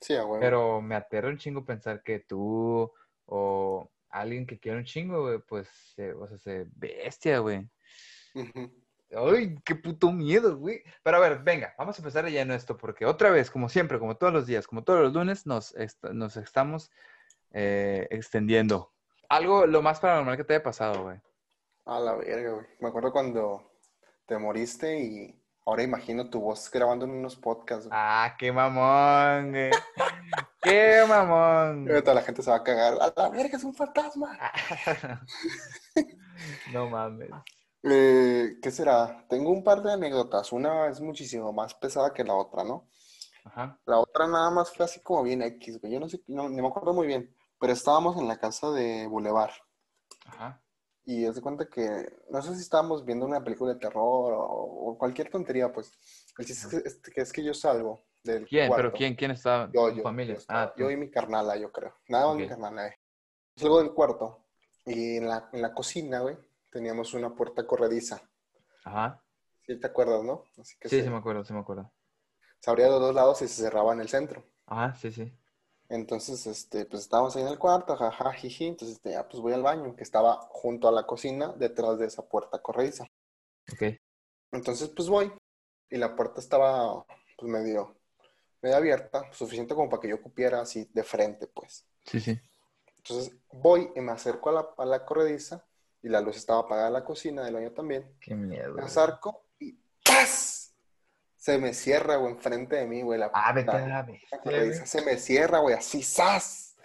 Sí, 0.00 0.14
huevo. 0.14 0.40
Pero 0.40 0.80
me 0.80 0.94
aterra 0.94 1.28
un 1.28 1.38
chingo 1.38 1.64
pensar 1.64 2.02
que 2.02 2.20
tú 2.20 2.90
o 3.26 3.90
alguien 4.08 4.46
que 4.46 4.58
quiere 4.58 4.78
un 4.78 4.84
chingo, 4.84 5.22
güey, 5.22 5.38
pues, 5.46 5.68
o 6.18 6.26
sea, 6.26 6.38
se 6.38 6.66
bestia, 6.74 7.38
güey. 7.38 7.68
Ay, 9.14 9.54
qué 9.64 9.74
puto 9.74 10.10
miedo, 10.10 10.56
güey. 10.56 10.82
Pero 11.02 11.18
a 11.18 11.20
ver, 11.20 11.42
venga, 11.42 11.74
vamos 11.76 11.98
a 11.98 12.00
empezar 12.00 12.26
ya 12.28 12.40
en 12.40 12.50
esto, 12.50 12.78
porque 12.78 13.04
otra 13.04 13.30
vez, 13.30 13.50
como 13.50 13.68
siempre, 13.68 13.98
como 13.98 14.16
todos 14.16 14.32
los 14.32 14.46
días, 14.46 14.66
como 14.66 14.84
todos 14.84 15.00
los 15.02 15.12
lunes, 15.12 15.46
nos, 15.46 15.74
est- 15.76 16.02
nos 16.12 16.36
estamos 16.38 16.90
eh, 17.52 18.06
extendiendo. 18.10 18.90
Algo, 19.32 19.66
lo 19.66 19.80
más 19.80 19.98
paranormal 19.98 20.36
que 20.36 20.44
te 20.44 20.52
haya 20.52 20.62
pasado, 20.62 21.04
güey. 21.04 21.18
A 21.86 21.98
la 21.98 22.14
verga, 22.16 22.50
güey. 22.50 22.66
Me 22.80 22.88
acuerdo 22.88 23.12
cuando 23.12 23.72
te 24.26 24.36
moriste 24.36 25.00
y 25.00 25.42
ahora 25.64 25.82
imagino 25.82 26.28
tu 26.28 26.38
voz 26.38 26.70
grabando 26.70 27.06
en 27.06 27.12
unos 27.12 27.36
podcasts, 27.36 27.86
güey. 27.86 27.98
Ah, 27.98 28.36
qué 28.38 28.52
mamón, 28.52 29.52
güey. 29.52 29.70
Qué 30.62 31.02
mamón. 31.08 31.88
Ahorita 31.88 32.12
la 32.12 32.20
gente 32.20 32.42
se 32.42 32.50
va 32.50 32.58
a 32.58 32.62
cagar. 32.62 32.98
A 33.00 33.12
la 33.16 33.30
verga, 33.30 33.56
es 33.56 33.64
un 33.64 33.74
fantasma. 33.74 34.38
No 36.72 36.90
mames. 36.90 37.30
Eh, 37.84 38.58
¿qué 38.60 38.70
será? 38.70 39.24
Tengo 39.28 39.50
un 39.50 39.64
par 39.64 39.82
de 39.82 39.92
anécdotas. 39.92 40.52
Una 40.52 40.88
es 40.88 41.00
muchísimo 41.00 41.52
más 41.52 41.72
pesada 41.74 42.12
que 42.12 42.22
la 42.22 42.34
otra, 42.34 42.64
¿no? 42.64 42.86
Ajá. 43.44 43.78
La 43.86 43.98
otra 43.98 44.26
nada 44.26 44.50
más 44.50 44.70
fue 44.70 44.84
así 44.84 45.00
como 45.00 45.22
bien 45.22 45.40
X, 45.42 45.80
güey. 45.80 45.92
Yo 45.92 46.00
no 46.00 46.08
sé, 46.08 46.20
no, 46.26 46.48
ni 46.48 46.60
me 46.60 46.68
acuerdo 46.68 46.92
muy 46.92 47.06
bien. 47.06 47.34
Pero 47.62 47.74
estábamos 47.74 48.16
en 48.16 48.26
la 48.26 48.40
casa 48.40 48.72
de 48.72 49.06
Boulevard. 49.06 49.52
Ajá. 50.26 50.60
Y 51.04 51.24
es 51.24 51.36
de 51.36 51.40
cuenta 51.42 51.68
que, 51.68 52.12
no 52.28 52.42
sé 52.42 52.56
si 52.56 52.60
estábamos 52.60 53.04
viendo 53.04 53.24
una 53.24 53.42
película 53.44 53.72
de 53.74 53.78
terror 53.78 54.32
o, 54.34 54.40
o 54.40 54.98
cualquier 54.98 55.30
tontería, 55.30 55.72
pues. 55.72 55.92
El 56.38 56.44
chiste 56.44 56.78
es 56.84 56.98
que, 56.98 57.20
es 57.20 57.32
que, 57.32 57.44
yo 57.44 57.54
salgo 57.54 58.04
del 58.24 58.48
¿Quién? 58.48 58.68
¿Pero 58.74 58.88
cuarto. 58.90 58.96
quién? 58.98 59.14
¿Quién 59.14 59.30
estaba? 59.30 59.70
Yo, 59.72 59.90
¿Tu 59.90 59.98
yo, 59.98 60.02
familia? 60.02 60.34
yo, 60.34 60.40
estaba- 60.40 60.62
Ah, 60.64 60.74
yo 60.76 60.90
y 60.90 60.96
mi 60.96 61.08
carnala, 61.08 61.56
yo 61.56 61.70
creo. 61.70 61.94
Nada 62.08 62.26
más 62.26 62.36
mi 62.36 62.48
carnala, 62.48 62.88
eh. 62.88 62.98
Salgo 63.54 63.78
del 63.78 63.92
cuarto 63.92 64.44
y 64.84 65.18
en 65.18 65.28
la, 65.28 65.48
en 65.52 65.62
la 65.62 65.72
cocina, 65.72 66.18
güey, 66.18 66.36
teníamos 66.68 67.14
una 67.14 67.32
puerta 67.32 67.64
corrediza. 67.64 68.28
Ajá. 68.84 69.22
¿Sí 69.64 69.78
te 69.78 69.86
acuerdas, 69.86 70.24
no? 70.24 70.42
Así 70.60 70.76
que 70.80 70.88
Sí, 70.88 70.96
se, 70.98 71.04
sí 71.04 71.10
me 71.10 71.18
acuerdo, 71.18 71.44
sí 71.44 71.52
me 71.52 71.60
acuerdo. 71.60 71.92
se 72.58 72.70
abría 72.70 72.86
de 72.86 72.98
dos 72.98 73.14
lados 73.14 73.40
y 73.42 73.46
se 73.46 73.62
cerraba 73.62 73.92
en 73.92 74.00
el 74.00 74.08
centro. 74.08 74.42
Ajá, 74.66 74.96
sí, 74.96 75.12
sí. 75.12 75.32
Entonces, 75.92 76.46
este, 76.46 76.86
pues 76.86 77.02
estábamos 77.02 77.36
ahí 77.36 77.42
en 77.42 77.48
el 77.48 77.58
cuarto, 77.58 77.94
jaja, 77.94 78.32
jiji. 78.32 78.66
Entonces, 78.66 78.96
este, 78.96 79.10
ya, 79.10 79.28
pues 79.28 79.42
voy 79.42 79.52
al 79.52 79.62
baño, 79.62 79.94
que 79.94 80.02
estaba 80.02 80.48
junto 80.48 80.88
a 80.88 80.92
la 80.92 81.04
cocina, 81.06 81.52
detrás 81.58 81.98
de 81.98 82.06
esa 82.06 82.26
puerta 82.26 82.62
corrediza. 82.62 83.04
Ok. 83.70 84.00
Entonces, 84.52 84.88
pues 84.88 85.10
voy. 85.10 85.30
Y 85.90 85.98
la 85.98 86.16
puerta 86.16 86.40
estaba, 86.40 87.04
pues 87.36 87.52
medio, 87.52 87.94
medio 88.62 88.76
abierta, 88.76 89.30
suficiente 89.34 89.74
como 89.74 89.90
para 89.90 90.00
que 90.00 90.08
yo 90.08 90.22
cupiera 90.22 90.62
así 90.62 90.88
de 90.94 91.02
frente, 91.02 91.46
pues. 91.46 91.84
Sí, 92.06 92.20
sí. 92.20 92.40
Entonces, 92.96 93.36
voy 93.52 93.90
y 93.94 94.00
me 94.00 94.12
acerco 94.12 94.48
a 94.48 94.52
la, 94.52 94.68
a 94.78 94.86
la 94.86 95.04
corrediza 95.04 95.66
y 96.02 96.08
la 96.08 96.22
luz 96.22 96.38
estaba 96.38 96.60
apagada 96.60 96.88
en 96.88 96.94
la 96.94 97.04
cocina 97.04 97.44
del 97.44 97.52
baño 97.52 97.72
también. 97.72 98.16
Qué 98.18 98.34
miedo. 98.34 98.72
Me 98.72 98.82
acerco 98.82 99.44
y 99.58 99.76
¡paz! 100.02 100.61
Se 101.42 101.58
me 101.58 101.74
cierra, 101.74 102.14
güey, 102.18 102.34
enfrente 102.34 102.76
de 102.76 102.86
mí, 102.86 103.02
güey, 103.02 103.18
la 103.18 103.28
Ah, 103.34 103.52
vete 103.52 103.66
la- 103.72 104.02
bestia. 104.04 104.86
Se 104.86 105.02
me 105.02 105.16
cierra, 105.18 105.58
güey, 105.58 105.74
así, 105.74 106.00
¡zas! 106.00 106.76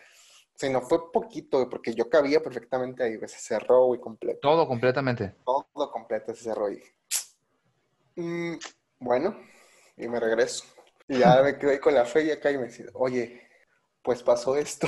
Si 0.56 0.68
no 0.68 0.82
fue 0.82 1.12
poquito, 1.12 1.58
güey, 1.60 1.70
porque 1.70 1.94
yo 1.94 2.10
cabía 2.10 2.42
perfectamente 2.42 3.04
ahí, 3.04 3.18
güey, 3.18 3.30
se 3.30 3.38
cerró, 3.38 3.86
güey, 3.86 4.00
completo. 4.02 4.40
Todo 4.42 4.68
completamente. 4.68 5.36
Todo 5.46 5.92
completo 5.92 6.34
se 6.34 6.46
cerró 6.46 6.66
ahí. 6.66 6.82
Mm, 8.16 8.56
bueno, 8.98 9.40
y 9.96 10.08
me 10.08 10.20
regreso. 10.20 10.66
Y 11.08 11.20
ya 11.20 11.40
me 11.44 11.60
quedé 11.60 11.80
con 11.80 11.94
la 11.94 12.06
fe 12.06 12.24
y 12.24 12.32
acá 12.32 12.50
y 12.50 12.58
me 12.58 12.64
dice, 12.66 12.88
oye, 12.96 13.48
pues 14.02 14.24
pasó 14.24 14.56
esto. 14.58 14.88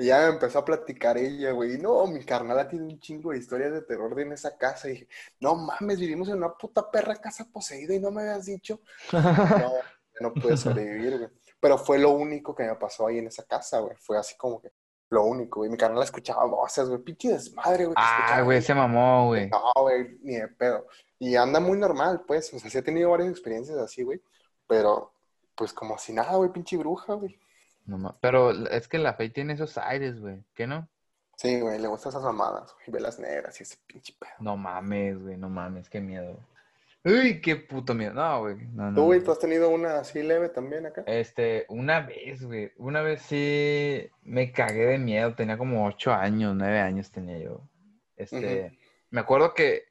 Y 0.00 0.06
ya 0.06 0.20
me 0.20 0.34
empezó 0.34 0.60
a 0.60 0.64
platicar 0.64 1.18
ella, 1.18 1.50
güey. 1.50 1.74
Y 1.74 1.78
No, 1.78 2.06
mi 2.06 2.24
carnala 2.24 2.68
tiene 2.68 2.84
un 2.84 3.00
chingo 3.00 3.32
de 3.32 3.38
historias 3.38 3.72
de 3.72 3.82
terror 3.82 4.14
de 4.14 4.22
en 4.22 4.32
esa 4.32 4.56
casa. 4.56 4.88
Y 4.88 4.92
dije, 4.92 5.08
no 5.40 5.56
mames, 5.56 5.98
vivimos 5.98 6.28
en 6.28 6.36
una 6.36 6.54
puta 6.54 6.88
perra 6.88 7.16
casa 7.16 7.48
poseída 7.52 7.94
y 7.94 7.98
no 7.98 8.12
me 8.12 8.22
habías 8.22 8.46
dicho. 8.46 8.80
No, 10.20 10.30
no 10.30 10.34
pude 10.34 10.56
sobrevivir, 10.56 11.18
güey. 11.18 11.30
Pero 11.60 11.78
fue 11.78 11.98
lo 11.98 12.10
único 12.10 12.54
que 12.54 12.64
me 12.64 12.76
pasó 12.76 13.06
ahí 13.08 13.18
en 13.18 13.26
esa 13.26 13.44
casa, 13.44 13.80
güey. 13.80 13.96
Fue 13.96 14.16
así 14.16 14.36
como 14.36 14.60
que 14.60 14.70
lo 15.10 15.24
único, 15.24 15.60
güey. 15.60 15.70
Mi 15.70 15.76
carnal 15.76 16.02
escuchaba 16.02 16.44
voces, 16.44 16.88
güey. 16.88 17.02
Pinche 17.02 17.30
desmadre, 17.30 17.86
güey. 17.86 17.94
Ah, 17.96 18.42
güey, 18.42 18.62
se 18.62 18.74
mamó, 18.74 19.26
güey. 19.26 19.48
No, 19.48 19.72
güey, 19.76 20.18
ni 20.22 20.36
de 20.36 20.48
pedo. 20.48 20.86
Y 21.18 21.34
anda 21.34 21.58
muy 21.58 21.76
normal, 21.76 22.22
pues. 22.26 22.52
O 22.54 22.58
sea, 22.58 22.70
sí 22.70 22.78
he 22.78 22.82
tenido 22.82 23.10
varias 23.10 23.30
experiencias 23.30 23.78
así, 23.78 24.02
güey. 24.04 24.22
Pero, 24.68 25.12
pues 25.56 25.72
como 25.72 25.98
si 25.98 26.12
nada, 26.12 26.36
güey, 26.36 26.52
pinche 26.52 26.76
bruja, 26.76 27.14
güey. 27.14 27.38
No, 27.88 28.18
pero 28.20 28.50
es 28.68 28.86
que 28.86 28.98
la 28.98 29.14
fe 29.14 29.30
tiene 29.30 29.54
esos 29.54 29.78
aires, 29.78 30.20
güey. 30.20 30.44
¿Qué 30.54 30.66
no? 30.66 30.88
Sí, 31.36 31.58
güey, 31.60 31.78
le 31.78 31.88
gustan 31.88 32.10
esas 32.10 32.22
mamadas, 32.22 32.74
güey. 32.74 32.90
Velas 32.92 33.18
negras 33.18 33.58
y 33.58 33.62
ese 33.62 33.76
pinche 33.86 34.14
pedo. 34.18 34.32
No 34.40 34.56
mames, 34.56 35.18
güey, 35.18 35.36
no 35.38 35.48
mames, 35.48 35.88
qué 35.88 36.00
miedo. 36.00 36.38
Uy, 37.04 37.40
qué 37.40 37.56
puto 37.56 37.94
miedo. 37.94 38.12
No, 38.12 38.40
güey. 38.40 38.56
No, 38.74 38.90
no, 38.90 38.94
¿Tú, 38.94 39.04
güey, 39.04 39.22
tú 39.22 39.32
has 39.32 39.38
tenido 39.38 39.70
una 39.70 40.00
así 40.00 40.22
leve 40.22 40.50
también 40.50 40.84
acá? 40.84 41.04
Este, 41.06 41.64
una 41.68 42.00
vez, 42.00 42.44
güey. 42.44 42.72
Una 42.76 43.00
vez 43.00 43.22
sí 43.22 44.06
me 44.22 44.52
cagué 44.52 44.84
de 44.84 44.98
miedo. 44.98 45.34
Tenía 45.34 45.56
como 45.56 45.86
ocho 45.86 46.12
años, 46.12 46.54
nueve 46.54 46.80
años 46.80 47.10
tenía 47.10 47.38
yo. 47.38 47.62
Este, 48.16 48.76
me 49.10 49.20
acuerdo 49.20 49.54
que 49.54 49.84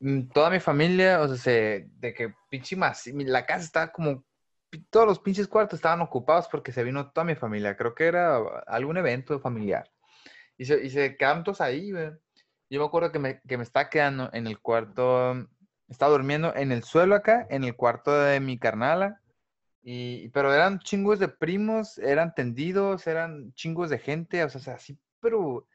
mm, 0.00 0.28
toda 0.32 0.50
mi 0.50 0.58
familia, 0.58 1.20
o 1.20 1.28
sea, 1.28 1.36
se, 1.36 1.88
de 2.00 2.14
que 2.14 2.34
pinche 2.50 2.74
más, 2.74 3.06
la 3.06 3.46
casa 3.46 3.64
estaba 3.64 3.92
como, 3.92 4.24
todos 4.78 5.06
los 5.06 5.18
pinches 5.18 5.48
cuartos 5.48 5.78
estaban 5.78 6.00
ocupados 6.00 6.48
porque 6.48 6.72
se 6.72 6.84
vino 6.84 7.10
toda 7.10 7.24
mi 7.24 7.34
familia. 7.34 7.76
Creo 7.76 7.94
que 7.94 8.06
era 8.06 8.36
algún 8.66 8.96
evento 8.96 9.38
familiar. 9.40 9.90
Y 10.58 10.64
se, 10.64 10.84
y 10.84 10.90
se 10.90 11.16
quedaron 11.16 11.44
todos 11.44 11.60
ahí, 11.60 11.92
güey. 11.92 12.10
Yo 12.68 12.80
me 12.80 12.86
acuerdo 12.86 13.12
que 13.12 13.18
me, 13.18 13.40
que 13.42 13.56
me 13.56 13.62
estaba 13.62 13.88
quedando 13.88 14.30
en 14.32 14.46
el 14.46 14.58
cuarto 14.60 15.48
estaba 15.88 16.12
durmiendo 16.12 16.54
en 16.54 16.72
el 16.72 16.82
suelo 16.82 17.14
acá, 17.14 17.46
en 17.50 17.64
el 17.64 17.76
cuarto 17.76 18.12
de 18.12 18.40
mi 18.40 18.58
carnala. 18.58 19.20
Y, 19.82 20.28
pero 20.30 20.52
eran 20.52 20.80
chingos 20.80 21.20
de 21.20 21.28
primos, 21.28 21.98
eran 21.98 22.34
tendidos, 22.34 23.06
eran 23.06 23.52
chingos 23.54 23.88
de 23.88 23.98
gente, 23.98 24.42
o 24.42 24.48
sea, 24.48 24.74
así, 24.74 24.98
pero 25.20 25.68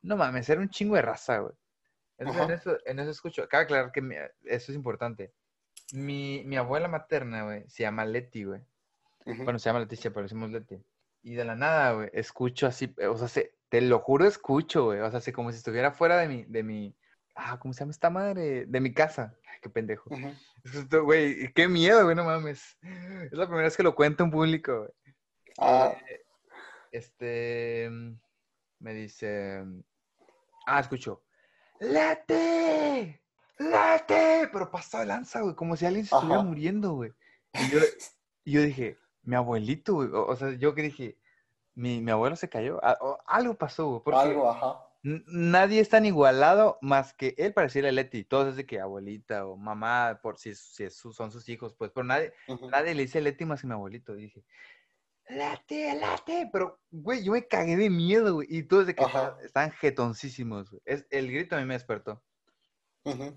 no 0.00 0.16
mames, 0.16 0.48
era 0.48 0.62
un 0.62 0.70
chingo 0.70 0.96
de 0.96 1.02
raza, 1.02 1.38
güey. 1.40 1.52
en, 2.16 2.50
eso, 2.50 2.78
en 2.86 2.98
eso 3.00 3.10
escucho. 3.10 3.46
Cabe 3.48 3.64
aclarar 3.64 3.92
que 3.92 4.00
eso 4.44 4.72
es 4.72 4.76
importante. 4.76 5.34
Mi, 5.92 6.42
mi 6.44 6.56
abuela 6.56 6.88
materna, 6.88 7.44
güey, 7.44 7.64
se 7.68 7.82
llama 7.82 8.04
Leti, 8.04 8.44
güey. 8.44 8.60
Bueno, 9.24 9.58
se 9.58 9.68
llama 9.68 9.80
Leticia, 9.80 10.10
pero 10.10 10.24
decimos 10.24 10.50
Leti. 10.50 10.78
Y 11.22 11.34
de 11.34 11.44
la 11.44 11.54
nada, 11.54 11.92
güey, 11.92 12.10
escucho 12.12 12.66
así, 12.66 12.94
o 13.08 13.16
sea, 13.16 13.28
se, 13.28 13.54
te 13.68 13.80
lo 13.80 13.98
juro, 14.00 14.26
escucho, 14.26 14.84
güey. 14.86 15.00
O 15.00 15.10
sea, 15.10 15.18
así 15.18 15.32
como 15.32 15.50
si 15.50 15.58
estuviera 15.58 15.92
fuera 15.92 16.16
de 16.18 16.28
mi, 16.28 16.44
de 16.44 16.62
mi, 16.62 16.94
ah, 17.34 17.58
¿cómo 17.58 17.74
se 17.74 17.80
llama 17.80 17.92
esta 17.92 18.10
madre? 18.10 18.66
De 18.66 18.80
mi 18.80 18.92
casa. 18.92 19.36
qué 19.62 19.68
pendejo. 19.68 20.10
Güey, 21.04 21.52
qué 21.54 21.68
miedo, 21.68 22.04
güey, 22.04 22.14
no 22.14 22.24
mames. 22.24 22.76
Es 22.82 23.32
la 23.32 23.46
primera 23.46 23.64
vez 23.64 23.76
que 23.76 23.82
lo 23.82 23.94
cuento 23.94 24.24
en 24.24 24.30
público, 24.30 24.78
güey. 24.78 24.90
Ah. 25.58 25.94
Eh, 26.08 26.22
este, 26.92 27.88
me 28.78 28.94
dice, 28.94 29.64
ah, 30.66 30.80
escucho, 30.80 31.22
¡Late! 31.80 33.19
¡Late! 33.60 34.48
Pero 34.52 34.70
pasó 34.70 34.98
de 34.98 35.06
lanza, 35.06 35.40
güey, 35.40 35.54
como 35.54 35.76
si 35.76 35.86
alguien 35.86 36.06
se 36.06 36.14
estuviera 36.14 36.42
muriendo, 36.42 36.94
güey. 36.94 37.12
Y 37.54 37.70
yo, 37.70 37.78
yo, 38.44 38.62
dije, 38.62 38.98
mi 39.22 39.36
abuelito, 39.36 39.94
güey. 39.94 40.08
O, 40.12 40.34
sea, 40.36 40.52
yo 40.52 40.74
que 40.74 40.82
dije, 40.82 41.18
mi, 41.74 42.00
mi 42.00 42.10
abuelo 42.10 42.36
se 42.36 42.48
cayó. 42.48 42.80
algo 43.26 43.54
pasó, 43.54 44.02
güey. 44.02 44.16
algo, 44.16 44.50
ajá 44.50 44.90
nadie 45.02 45.80
es 45.80 45.88
tan 45.88 46.04
igualado 46.04 46.78
más 46.82 47.14
que 47.14 47.34
él 47.38 47.52
para 47.52 47.66
decirle 47.66 47.88
a 47.88 47.92
Leti. 47.92 48.24
Todos 48.24 48.48
es 48.48 48.56
de 48.56 48.66
que 48.66 48.80
abuelita 48.80 49.46
o 49.46 49.56
mamá, 49.56 50.20
por 50.22 50.38
si, 50.38 50.54
si 50.54 50.88
son 50.90 51.30
sus 51.30 51.48
hijos, 51.48 51.74
pues, 51.74 51.90
pero 51.94 52.04
nadie, 52.04 52.32
nadie 52.70 52.94
le 52.94 53.02
dice 53.02 53.20
Leti 53.20 53.44
más 53.44 53.60
que 53.60 53.66
mi 53.66 53.72
abuelito. 53.72 54.16
Y 54.16 54.24
dije, 54.24 54.44
Leti, 55.28 55.84
Leti. 55.94 56.50
Pero, 56.52 56.80
güey, 56.90 57.24
yo 57.24 57.32
me 57.32 57.46
cagué 57.46 57.76
de 57.76 57.88
miedo, 57.88 58.34
güey. 58.34 58.48
Y 58.50 58.62
todos 58.64 58.86
de 58.86 58.94
que 58.94 59.04
están, 59.42 59.70
jetoncísimos, 59.72 60.70
Es, 60.84 61.06
el 61.10 61.30
grito 61.32 61.56
a 61.56 61.60
mí 61.60 61.64
me 61.64 61.74
despertó. 61.74 62.22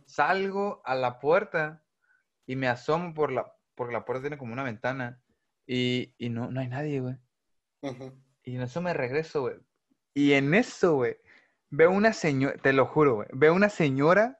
Salgo 0.06 0.82
a 0.86 0.96
la 0.96 1.20
puerta 1.20 1.84
y 2.46 2.56
me 2.56 2.68
asomo 2.68 3.14
por 3.14 3.32
la, 3.32 3.56
porque 3.76 3.94
la 3.94 4.06
puerta 4.06 4.24
tiene 4.24 4.38
como 4.38 4.54
una 4.54 4.64
ventana. 4.64 5.22
Y, 5.66 6.14
y 6.18 6.30
no, 6.30 6.52
no 6.52 6.60
hay 6.60 6.68
nadie, 6.68 7.00
güey. 7.00 7.18
Y 8.44 8.56
en 8.56 8.62
eso 8.62 8.82
me 8.82 8.94
regreso, 8.94 9.42
güey. 9.42 9.56
Y 10.14 10.34
en 10.34 10.54
eso, 10.54 10.96
güey, 10.96 11.18
veo 11.70 11.92
una 11.92 12.14
señora, 12.14 12.56
te 12.58 12.72
lo 12.72 12.86
juro, 12.86 13.16
güey, 13.16 13.28
veo 13.34 13.54
una 13.54 13.70
señora 13.70 14.40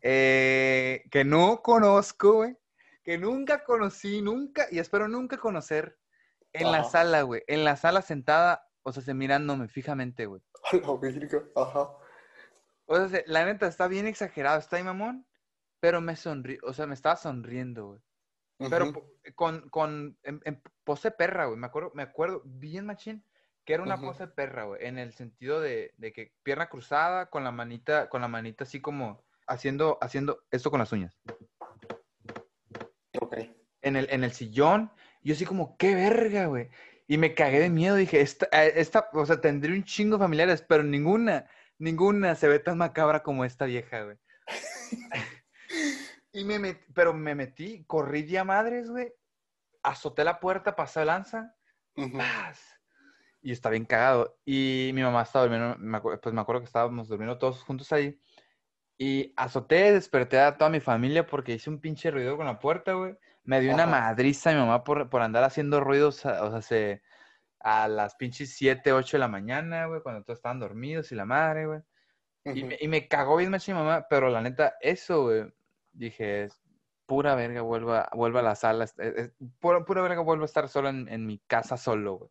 eh, 0.00 1.04
que 1.10 1.24
no 1.24 1.62
conozco, 1.62 2.34
güey, 2.34 2.56
que 3.04 3.18
nunca 3.18 3.64
conocí, 3.64 4.22
nunca, 4.22 4.66
y 4.70 4.78
espero 4.78 5.08
nunca 5.08 5.36
conocer, 5.36 5.98
en 6.52 6.72
la 6.72 6.84
sala, 6.84 7.22
güey, 7.22 7.42
en 7.48 7.64
la 7.64 7.76
sala 7.76 8.00
sentada, 8.00 8.66
o 8.82 8.92
sea, 8.92 9.02
se 9.02 9.12
mirándome 9.12 9.68
fijamente, 9.68 10.24
güey. 10.24 10.40
Ajá. 11.54 11.90
O 12.86 13.08
sea, 13.08 13.22
la 13.26 13.44
neta, 13.44 13.66
está 13.66 13.88
bien 13.88 14.06
exagerado, 14.06 14.58
está 14.58 14.76
ahí, 14.76 14.82
mamón, 14.82 15.26
pero 15.80 16.00
me 16.00 16.16
sonrió, 16.16 16.58
o 16.62 16.72
sea, 16.72 16.86
me 16.86 16.94
estaba 16.94 17.16
sonriendo, 17.16 17.88
güey. 17.88 18.00
Pero 18.70 18.90
con, 19.34 19.68
con, 19.68 20.16
en, 20.22 20.62
pose 20.82 21.10
perra, 21.10 21.44
güey, 21.44 21.58
me 21.58 21.66
acuerdo, 21.66 21.90
me 21.94 22.02
acuerdo 22.02 22.40
bien 22.44 22.86
machín 22.86 23.22
que 23.66 23.74
era 23.74 23.82
una 23.82 24.00
pose 24.00 24.28
perra, 24.28 24.64
güey, 24.64 24.86
en 24.86 24.96
el 24.96 25.12
sentido 25.12 25.60
de, 25.60 25.92
que 26.14 26.32
pierna 26.44 26.68
cruzada, 26.68 27.26
con 27.26 27.42
la 27.42 27.50
manita, 27.50 28.08
con 28.08 28.20
la 28.22 28.28
manita 28.28 28.62
así 28.62 28.80
como 28.80 29.24
haciendo, 29.48 29.98
haciendo 30.00 30.44
esto 30.52 30.70
con 30.70 30.78
las 30.78 30.92
uñas. 30.92 31.18
Ok. 33.20 33.38
En 33.82 33.96
el, 33.96 34.06
en 34.08 34.22
el 34.22 34.30
sillón, 34.30 34.92
yo 35.22 35.34
así 35.34 35.44
como, 35.44 35.76
qué 35.76 35.96
verga, 35.96 36.46
güey. 36.46 36.70
Y 37.08 37.18
me 37.18 37.34
cagué 37.34 37.58
de 37.58 37.70
miedo, 37.70 37.96
dije, 37.96 38.20
esta, 38.20 38.46
eh, 38.52 38.72
esta, 38.76 39.10
o 39.12 39.26
sea, 39.26 39.40
tendré 39.40 39.72
un 39.72 39.82
chingo 39.82 40.16
familiares, 40.16 40.62
pero 40.62 40.84
ninguna, 40.84 41.46
ninguna 41.78 42.34
se 42.34 42.48
ve 42.48 42.58
tan 42.58 42.78
macabra 42.78 43.22
como 43.22 43.44
esta 43.44 43.64
vieja, 43.66 44.02
güey. 44.02 44.16
y 46.32 46.44
me 46.44 46.58
metí, 46.58 46.84
pero 46.94 47.14
me 47.14 47.34
metí, 47.34 47.84
corrí 47.86 48.26
ya 48.26 48.44
madres, 48.44 48.90
güey, 48.90 49.12
azoté 49.82 50.24
la 50.24 50.40
puerta, 50.40 50.76
pasé 50.76 51.04
lanza, 51.04 51.54
y 53.42 53.52
está 53.52 53.70
bien 53.70 53.84
cagado. 53.84 54.36
Y 54.44 54.90
mi 54.94 55.02
mamá 55.02 55.22
estaba 55.22 55.46
durmiendo, 55.46 55.76
pues 56.20 56.34
me 56.34 56.40
acuerdo 56.40 56.60
que 56.60 56.66
estábamos 56.66 57.08
durmiendo 57.08 57.38
todos 57.38 57.62
juntos 57.62 57.92
ahí. 57.92 58.20
Y 58.98 59.32
azoté, 59.36 59.92
desperté 59.92 60.40
a 60.40 60.56
toda 60.56 60.70
mi 60.70 60.80
familia 60.80 61.26
porque 61.26 61.52
hice 61.52 61.70
un 61.70 61.80
pinche 61.80 62.10
ruido 62.10 62.36
con 62.36 62.46
la 62.46 62.58
puerta, 62.58 62.94
güey. 62.94 63.16
Me 63.44 63.60
dio 63.60 63.72
una 63.72 63.86
madriza 63.86 64.50
mi 64.50 64.56
mamá 64.56 64.82
por, 64.82 65.08
por 65.08 65.22
andar 65.22 65.44
haciendo 65.44 65.78
ruidos, 65.80 66.26
o 66.26 66.50
sea, 66.50 66.62
se, 66.62 67.02
a 67.66 67.88
las 67.88 68.14
pinches 68.14 68.54
7, 68.54 68.92
8 68.92 69.16
de 69.16 69.18
la 69.20 69.28
mañana, 69.28 69.86
güey, 69.86 70.00
cuando 70.02 70.22
todos 70.22 70.38
estaban 70.38 70.60
dormidos 70.60 71.10
y 71.12 71.14
la 71.14 71.24
madre, 71.24 71.66
güey. 71.66 71.80
y, 72.44 72.64
me, 72.64 72.76
y, 72.80 72.88
me, 72.88 73.08
cagó 73.08 73.36
bien 73.36 73.50
mucho 73.50 73.72
mi 73.72 73.78
mamá, 73.78 74.06
pero 74.08 74.28
la 74.28 74.40
neta, 74.40 74.76
eso, 74.80 75.24
güey, 75.24 75.52
dije, 75.92 76.48
pura 77.06 77.34
verga, 77.34 77.62
vuelva, 77.62 78.08
vuelva 78.12 78.40
a 78.40 78.44
la 78.44 78.54
sala, 78.54 78.86
pura, 79.58 79.84
pura, 79.84 80.02
verga, 80.02 80.20
vuelvo 80.20 80.44
a 80.44 80.46
estar 80.46 80.68
solo 80.68 80.88
en, 80.88 81.08
en 81.08 81.26
mi 81.26 81.38
casa 81.46 81.76
solo, 81.76 82.18
güey 82.18 82.30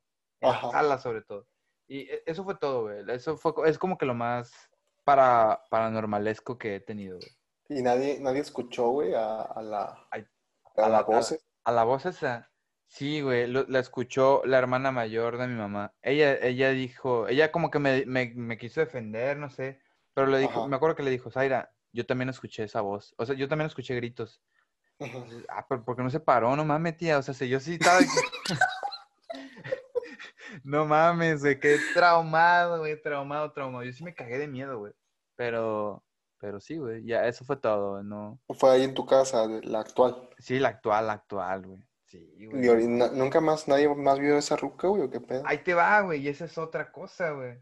sala 0.72 0.98
sobre 0.98 1.22
todo. 1.22 1.48
Y 1.88 2.01
e, 2.01 2.24
eso 2.25 2.44
fue 2.44 2.56
todo, 2.56 2.84
güey. 2.84 3.04
Eso 3.10 3.38
fue, 3.38 3.54
es 3.65 3.77
como 3.77 3.98
que 3.98 4.06
lo 4.06 4.13
más 4.13 4.51
para, 5.04 5.63
paranormalesco 5.70 6.58
que 6.58 6.75
he 6.75 6.80
tenido, 6.80 7.18
güey. 7.18 7.32
¿Y 7.68 7.82
nadie, 7.82 8.20
nadie 8.20 8.42
escuchó, 8.42 8.89
güey, 8.89 9.13
a, 9.15 9.62
la, 9.62 10.08
a, 10.12 10.89
la 10.89 11.01
voz? 11.01 11.36
A, 11.63 11.72
la 11.72 11.84
voz 11.84 12.06
esa. 12.06 12.51
Sí, 12.88 13.22
güey, 13.22 13.48
la 13.48 13.80
escuchó 13.80 14.42
la 14.46 14.58
hermana 14.58 14.92
mayor 14.92 15.38
de 15.38 15.48
mi 15.48 15.56
mamá. 15.56 15.94
Ella, 16.01 16.36
ella 16.36 16.70
dijo, 16.70 17.27
ella 17.27 17.51
como 17.51 17.70
que 17.70 17.80
me, 17.80 18.06
me, 18.06 18.58
quiso 18.58 18.80
defender, 18.80 19.38
no 19.38 19.50
sé, 19.50 19.80
pero 20.13 20.27
le 20.27 20.39
dijo, 20.39 20.68
me 20.68 20.75
acuerdo 20.75 20.96
que 20.96 21.04
le 21.04 21.12
dijo, 21.12 21.30
Zaira, 21.30 21.74
yo 21.92 22.06
también 22.06 22.30
escuché 22.30 22.63
esa 22.63 22.82
voz. 22.82 23.13
O 23.18 23.25
sea, 23.25 23.36
yo 23.36 23.48
también 23.48 23.68
escuché 23.68 23.96
gritos. 23.96 24.42
Ah, 25.50 25.65
pero 25.68 25.84
¿por 25.84 25.96
qué 25.96 26.04
no 26.04 26.10
se 26.10 26.20
paró? 26.20 26.56
No 26.56 26.63
mames, 26.63 26.98
tía. 26.98 27.18
O 27.18 27.22
sea, 27.22 27.34
si 27.34 27.50
yo 27.50 27.60
sí 27.60 27.74
estaba... 27.74 28.00
No 30.63 30.86
mames, 30.86 31.42
güey, 31.42 31.60
qué 31.60 31.77
traumado, 31.94 32.80
güey, 32.80 33.01
traumado, 33.01 33.51
traumado. 33.51 33.84
Yo 33.84 33.92
sí 33.92 34.04
me 34.04 34.15
cagué 34.15 34.38
de 34.38 34.48
miedo, 34.48 34.80
güey. 34.80 34.94
Pero, 35.36 36.04
pero 36.39 36.60
sí, 36.62 36.77
güey, 36.77 37.06
ya 37.06 37.27
eso 37.27 37.44
fue 37.44 37.58
todo, 37.58 38.04
¿no? 38.04 38.39
Fue 38.58 38.72
ahí 38.72 38.84
en 38.84 38.94
tu 38.94 39.06
casa, 39.06 39.48
la 39.63 39.82
actual. 39.82 40.30
Sí, 40.38 40.60
la 40.60 40.70
actual, 40.70 41.08
la 41.08 41.13
actual, 41.13 41.68
güey. 41.68 41.80
Sí, 42.38 42.48
güey. 42.48 42.88
¿Nunca 42.88 43.41
más 43.41 43.67
nadie 43.67 43.93
más 43.93 44.19
vio 44.19 44.38
esa 44.38 44.55
ruca, 44.55 44.88
güey, 44.88 45.03
o 45.03 45.10
qué 45.10 45.19
pedo? 45.19 45.43
Ahí 45.45 45.60
te 45.60 45.74
va, 45.74 46.01
güey, 46.01 46.22
y 46.22 46.27
esa 46.27 46.45
es 46.45 46.57
otra 46.57 46.91
cosa, 46.91 47.31
güey. 47.31 47.57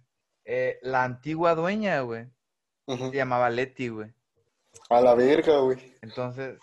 Eh, 0.45 0.79
la 0.81 1.03
antigua 1.03 1.55
dueña, 1.55 2.01
güey, 2.01 2.27
se 2.87 3.11
llamaba 3.11 3.49
Leti, 3.49 3.87
güey. 3.87 4.13
A 4.89 5.01
la 5.01 5.15
verga, 5.15 5.59
güey. 5.59 5.95
Entonces, 6.01 6.57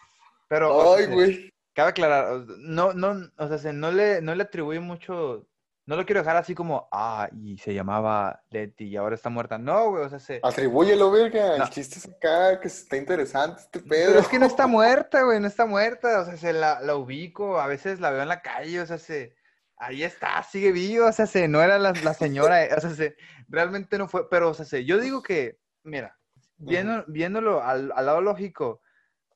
pero... 0.48 0.94
Ay, 0.94 1.06
güey. 1.06 1.50
Cabe 1.72 1.90
aclarar, 1.90 2.44
no, 2.58 2.92
no, 2.92 3.30
o 3.38 3.58
sea, 3.58 3.72
no 3.72 3.92
le, 3.92 4.20
no 4.20 4.34
le 4.34 4.42
atribuye 4.42 4.80
mucho 4.80 5.46
no 5.86 5.96
lo 5.96 6.06
quiero 6.06 6.20
dejar 6.20 6.36
así 6.36 6.54
como, 6.54 6.88
ah, 6.92 7.28
y 7.32 7.58
se 7.58 7.74
llamaba 7.74 8.42
Leti 8.50 8.84
y 8.84 8.96
ahora 8.96 9.14
está 9.14 9.28
muerta. 9.28 9.58
No, 9.58 9.90
güey, 9.90 10.04
o 10.04 10.08
sea, 10.08 10.18
se... 10.18 10.40
Atribúyelo, 10.42 11.10
verga. 11.10 11.56
El 11.56 11.68
chiste 11.70 11.98
es 11.98 12.08
acá, 12.08 12.60
que 12.60 12.68
está 12.68 12.96
interesante 12.96 13.60
este 13.60 13.80
pedo. 13.80 14.08
Pero 14.08 14.20
es 14.20 14.28
que 14.28 14.38
no 14.38 14.46
está 14.46 14.66
muerta, 14.66 15.22
güey, 15.22 15.40
no 15.40 15.48
está 15.48 15.66
muerta. 15.66 16.20
O 16.20 16.24
sea, 16.24 16.36
se 16.36 16.52
la, 16.52 16.80
la 16.80 16.96
ubico, 16.96 17.60
a 17.60 17.66
veces 17.66 18.00
la 18.00 18.10
veo 18.10 18.22
en 18.22 18.28
la 18.28 18.42
calle, 18.42 18.80
o 18.80 18.86
sea, 18.86 18.98
se... 18.98 19.34
Ahí 19.82 20.02
está, 20.02 20.42
sigue 20.42 20.72
vivo, 20.72 21.06
o 21.06 21.12
sea, 21.12 21.26
se, 21.26 21.48
no 21.48 21.62
era 21.62 21.78
la, 21.78 21.94
la 22.04 22.12
señora, 22.12 22.68
o 22.76 22.80
sea, 22.82 22.90
se, 22.90 23.16
realmente 23.48 23.96
no 23.96 24.08
fue, 24.08 24.28
pero, 24.28 24.50
o 24.50 24.54
sea, 24.54 24.66
se, 24.66 24.84
yo 24.84 24.98
digo 24.98 25.22
que, 25.22 25.58
mira, 25.84 26.18
viendo, 26.58 27.02
viéndolo 27.08 27.62
al, 27.62 27.90
al 27.96 28.04
lado 28.04 28.20
lógico, 28.20 28.82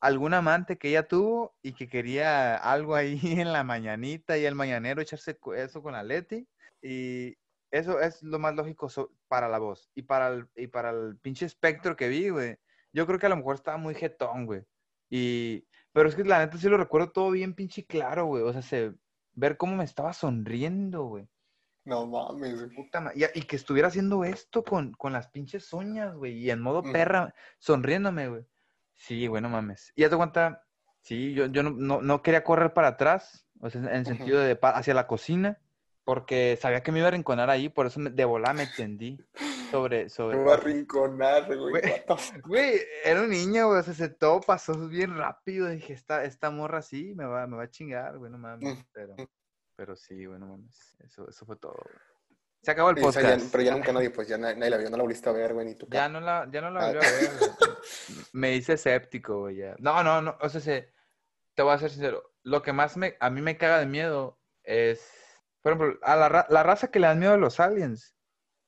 algún 0.04 0.34
amante 0.34 0.76
que 0.76 0.90
ella 0.90 1.08
tuvo 1.08 1.56
y 1.62 1.72
que 1.72 1.88
quería 1.88 2.56
algo 2.56 2.94
ahí 2.94 3.18
en 3.40 3.52
la 3.54 3.64
mañanita 3.64 4.36
y 4.36 4.44
el 4.44 4.54
mañanero 4.54 5.00
echarse 5.00 5.38
eso 5.56 5.82
con 5.82 5.94
la 5.94 6.02
Leti. 6.02 6.46
Y 6.82 7.38
eso 7.70 7.98
es 8.00 8.22
lo 8.22 8.38
más 8.38 8.54
lógico 8.54 8.88
para 9.28 9.48
la 9.48 9.58
voz. 9.58 9.90
Y 9.94 10.02
para 10.02 10.28
el, 10.28 10.46
y 10.56 10.66
para 10.66 10.90
el 10.90 11.16
pinche 11.16 11.46
espectro 11.46 11.96
que 11.96 12.08
vi, 12.08 12.28
güey. 12.28 12.58
Yo 12.92 13.06
creo 13.06 13.18
que 13.18 13.26
a 13.26 13.30
lo 13.30 13.36
mejor 13.36 13.54
estaba 13.54 13.78
muy 13.78 13.94
jetón, 13.94 14.44
güey. 14.44 14.62
Y, 15.08 15.66
pero 15.92 16.08
es 16.10 16.14
que 16.14 16.24
la 16.24 16.38
neta 16.40 16.58
sí 16.58 16.68
lo 16.68 16.76
recuerdo 16.76 17.10
todo 17.10 17.30
bien 17.30 17.54
pinche 17.54 17.86
claro, 17.86 18.26
güey. 18.26 18.42
O 18.42 18.52
sea, 18.52 18.60
se, 18.60 18.92
ver 19.32 19.56
cómo 19.56 19.74
me 19.76 19.84
estaba 19.84 20.12
sonriendo, 20.12 21.04
güey. 21.04 21.26
No 21.86 22.06
mames, 22.06 22.68
Puta 22.76 23.10
y, 23.14 23.24
y, 23.38 23.42
que 23.42 23.56
estuviera 23.56 23.88
haciendo 23.88 24.24
esto 24.24 24.64
con, 24.64 24.92
con 24.92 25.12
las 25.14 25.28
pinches 25.28 25.72
uñas, 25.72 26.14
güey. 26.14 26.38
Y 26.38 26.50
en 26.50 26.60
modo 26.60 26.82
perra, 26.82 27.34
sonriéndome, 27.58 28.28
güey. 28.28 28.46
Sí, 28.96 29.28
bueno, 29.28 29.48
mames. 29.48 29.92
Y 29.96 30.02
ya 30.02 30.10
te 30.10 30.16
cuenta, 30.16 30.64
sí, 31.00 31.34
yo, 31.34 31.46
yo 31.46 31.62
no, 31.62 32.00
no, 32.00 32.22
quería 32.22 32.44
correr 32.44 32.72
para 32.72 32.88
atrás, 32.88 33.46
o 33.60 33.70
sea, 33.70 33.80
en 33.80 33.88
el 33.88 34.06
sentido 34.06 34.40
de 34.40 34.58
hacia 34.62 34.94
la 34.94 35.06
cocina, 35.06 35.60
porque 36.04 36.58
sabía 36.60 36.82
que 36.82 36.92
me 36.92 36.98
iba 36.98 37.08
a 37.08 37.12
rinconar 37.12 37.50
ahí, 37.50 37.68
por 37.68 37.86
eso 37.86 38.00
de 38.00 38.24
volar 38.24 38.54
me 38.54 38.66
tendí 38.66 39.18
sobre... 39.70 40.08
sobre... 40.08 40.36
Me 40.36 40.42
iba 40.42 40.54
a 40.54 40.58
rinconar, 40.58 41.56
güey. 41.56 41.82
Güey, 42.44 42.80
era 43.04 43.22
un 43.22 43.30
niño, 43.30 43.68
güey, 43.68 43.80
o 43.80 43.82
sea, 43.82 43.94
se 43.94 44.08
todo 44.08 44.40
pasó 44.40 44.88
bien 44.88 45.16
rápido, 45.16 45.68
dije, 45.68 45.92
esta, 45.92 46.24
esta 46.24 46.50
morra 46.50 46.82
sí, 46.82 47.14
me 47.14 47.24
va, 47.24 47.46
me 47.46 47.56
va 47.56 47.64
a 47.64 47.70
chingar, 47.70 48.18
güey, 48.18 48.30
no 48.30 48.38
mames, 48.38 48.84
pero, 48.92 49.16
pero 49.76 49.96
sí, 49.96 50.26
bueno, 50.26 50.46
mames, 50.46 50.96
eso, 51.00 51.28
eso 51.28 51.46
fue 51.46 51.56
todo, 51.56 51.74
güey. 51.74 52.13
Se 52.64 52.70
acabó 52.70 52.90
el 52.90 52.96
podcast. 52.96 53.50
pero 53.52 53.62
ya 53.62 53.72
nunca 53.72 53.92
nadie, 53.92 54.08
pues 54.08 54.26
ya 54.26 54.38
nadie, 54.38 54.70
la 54.70 54.78
vio, 54.78 54.88
no 54.88 54.96
la 54.96 55.02
volviste 55.02 55.28
a 55.28 55.32
ver, 55.32 55.52
güey, 55.52 55.66
ni 55.66 55.74
tú. 55.74 55.86
Ya 55.90 56.08
no 56.08 56.18
la, 56.18 56.48
ya 56.50 56.62
no 56.62 56.70
la 56.70 56.80
ah. 56.80 56.88
a 56.88 56.92
ver, 56.92 57.02
Me 58.32 58.54
hice 58.54 58.72
escéptico, 58.72 59.40
güey, 59.40 59.56
ya. 59.56 59.76
No, 59.78 60.02
no, 60.02 60.22
no, 60.22 60.34
o 60.40 60.48
sea, 60.48 60.62
se, 60.62 60.90
te 61.54 61.62
voy 61.62 61.74
a 61.74 61.78
ser 61.78 61.90
sincero. 61.90 62.32
Lo 62.42 62.62
que 62.62 62.72
más 62.72 62.96
me, 62.96 63.18
a 63.20 63.28
mí 63.28 63.42
me 63.42 63.58
caga 63.58 63.80
de 63.80 63.86
miedo 63.86 64.40
es, 64.62 65.06
por 65.60 65.74
ejemplo, 65.74 65.98
a 66.02 66.16
la, 66.16 66.46
la 66.48 66.62
raza 66.62 66.90
que 66.90 67.00
le 67.00 67.06
dan 67.06 67.18
miedo 67.18 67.34
a 67.34 67.36
los 67.36 67.60
aliens. 67.60 68.16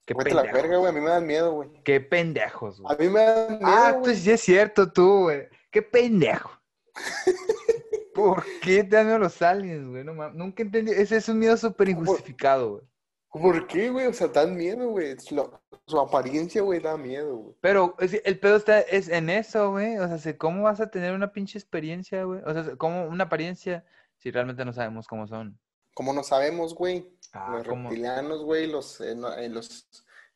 Qué 0.04 0.12
Vete 0.12 0.34
la 0.34 0.42
verga, 0.42 0.76
güey, 0.76 0.90
a 0.90 0.92
mí 0.92 1.00
me 1.00 1.10
dan 1.10 1.26
miedo, 1.26 1.52
güey. 1.52 1.70
Qué 1.82 1.98
pendejos, 2.00 2.82
güey. 2.82 2.94
A 2.94 2.98
mí 2.98 3.08
me 3.08 3.20
dan 3.24 3.58
miedo, 3.58 3.62
Ah, 3.64 3.98
pues 4.02 4.18
sí 4.18 4.30
es 4.30 4.42
cierto, 4.42 4.92
tú, 4.92 5.22
güey. 5.22 5.48
Qué 5.70 5.80
pendejo. 5.80 6.50
¿Por 8.14 8.44
qué 8.60 8.84
te 8.84 8.96
dan 8.96 9.06
miedo 9.06 9.16
a 9.16 9.20
los 9.20 9.40
aliens, 9.40 9.88
güey? 9.88 10.04
No, 10.04 10.12
nunca 10.32 10.62
entendí. 10.62 10.92
Ese 10.92 11.16
es 11.16 11.28
un 11.30 11.38
miedo 11.38 11.56
súper 11.56 11.88
injustificado, 11.88 12.72
güey. 12.72 12.82
¿Por 13.30 13.66
qué, 13.66 13.90
güey? 13.90 14.06
O 14.06 14.12
sea, 14.12 14.28
dan 14.28 14.56
miedo, 14.56 14.88
güey. 14.88 15.16
Su 15.18 16.00
apariencia, 16.00 16.62
güey, 16.62 16.80
da 16.80 16.96
miedo, 16.96 17.36
güey. 17.36 17.54
Pero 17.60 17.94
el 17.98 18.38
pedo 18.38 18.56
está 18.56 18.80
es 18.80 19.08
en 19.08 19.30
eso, 19.30 19.70
güey. 19.70 19.98
O 19.98 20.18
sea, 20.18 20.38
¿cómo 20.38 20.62
vas 20.64 20.80
a 20.80 20.90
tener 20.90 21.12
una 21.12 21.32
pinche 21.32 21.58
experiencia, 21.58 22.24
güey? 22.24 22.40
O 22.44 22.52
sea, 22.52 22.76
¿cómo 22.76 23.06
una 23.06 23.24
apariencia 23.24 23.84
si 24.16 24.30
realmente 24.30 24.64
no 24.64 24.72
sabemos 24.72 25.06
cómo 25.06 25.26
son? 25.26 25.58
¿Cómo 25.94 26.12
no 26.12 26.22
sabemos, 26.22 26.74
güey? 26.74 27.10
Ah, 27.32 27.52
los 27.52 27.66
reptilianos, 27.66 28.42
güey, 28.42 28.66
los, 28.66 29.00
eh, 29.00 29.14
los 29.48 29.88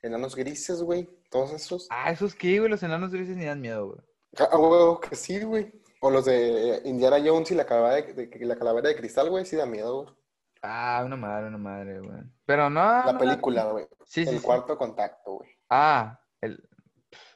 enanos 0.03 0.37
grises, 0.37 0.83
güey. 0.83 1.09
Todos 1.31 1.53
esos. 1.53 1.87
Ah, 1.91 2.11
¿esos 2.11 2.35
qué, 2.35 2.59
güey? 2.59 2.71
Los 2.71 2.83
enanos 2.83 3.11
grises 3.11 3.37
ni 3.37 3.45
dan 3.45 3.61
miedo, 3.61 3.87
güey. 3.87 4.01
Ah, 4.39 4.57
güey, 4.57 5.01
que 5.09 5.17
sí, 5.17 5.43
güey. 5.43 5.73
O 6.01 6.11
los 6.11 6.25
de 6.25 6.81
Indiana 6.85 7.19
Jones 7.25 7.51
y 7.51 7.55
la 7.55 7.67
calavera 7.67 8.07
de, 8.15 8.31
la 8.41 8.57
calavera 8.57 8.89
de 8.89 8.97
cristal, 8.97 9.29
güey, 9.29 9.45
sí 9.45 9.57
da 9.57 9.67
miedo, 9.67 10.03
güey. 10.03 10.15
Ah, 10.63 11.03
una 11.05 11.17
madre, 11.17 11.49
una 11.49 11.59
madre, 11.59 12.01
güey. 12.01 12.23
Pero 12.45 12.69
no. 12.69 13.05
La 13.05 13.17
película, 13.19 13.65
güey. 13.65 13.87
Sí, 14.05 14.23
el 14.29 14.43
cuarto 14.43 14.77
contacto, 14.77 15.33
güey. 15.33 15.51
Ah, 15.69 16.21
el... 16.41 16.63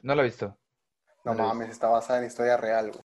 no 0.03 0.15
lo 0.15 0.21
he 0.21 0.25
visto. 0.25 0.57
No, 1.23 1.33
mames, 1.33 1.69
está 1.69 1.87
basada 1.87 2.19
en 2.19 2.25
historia 2.25 2.55
real, 2.55 2.91
güey. 2.91 3.03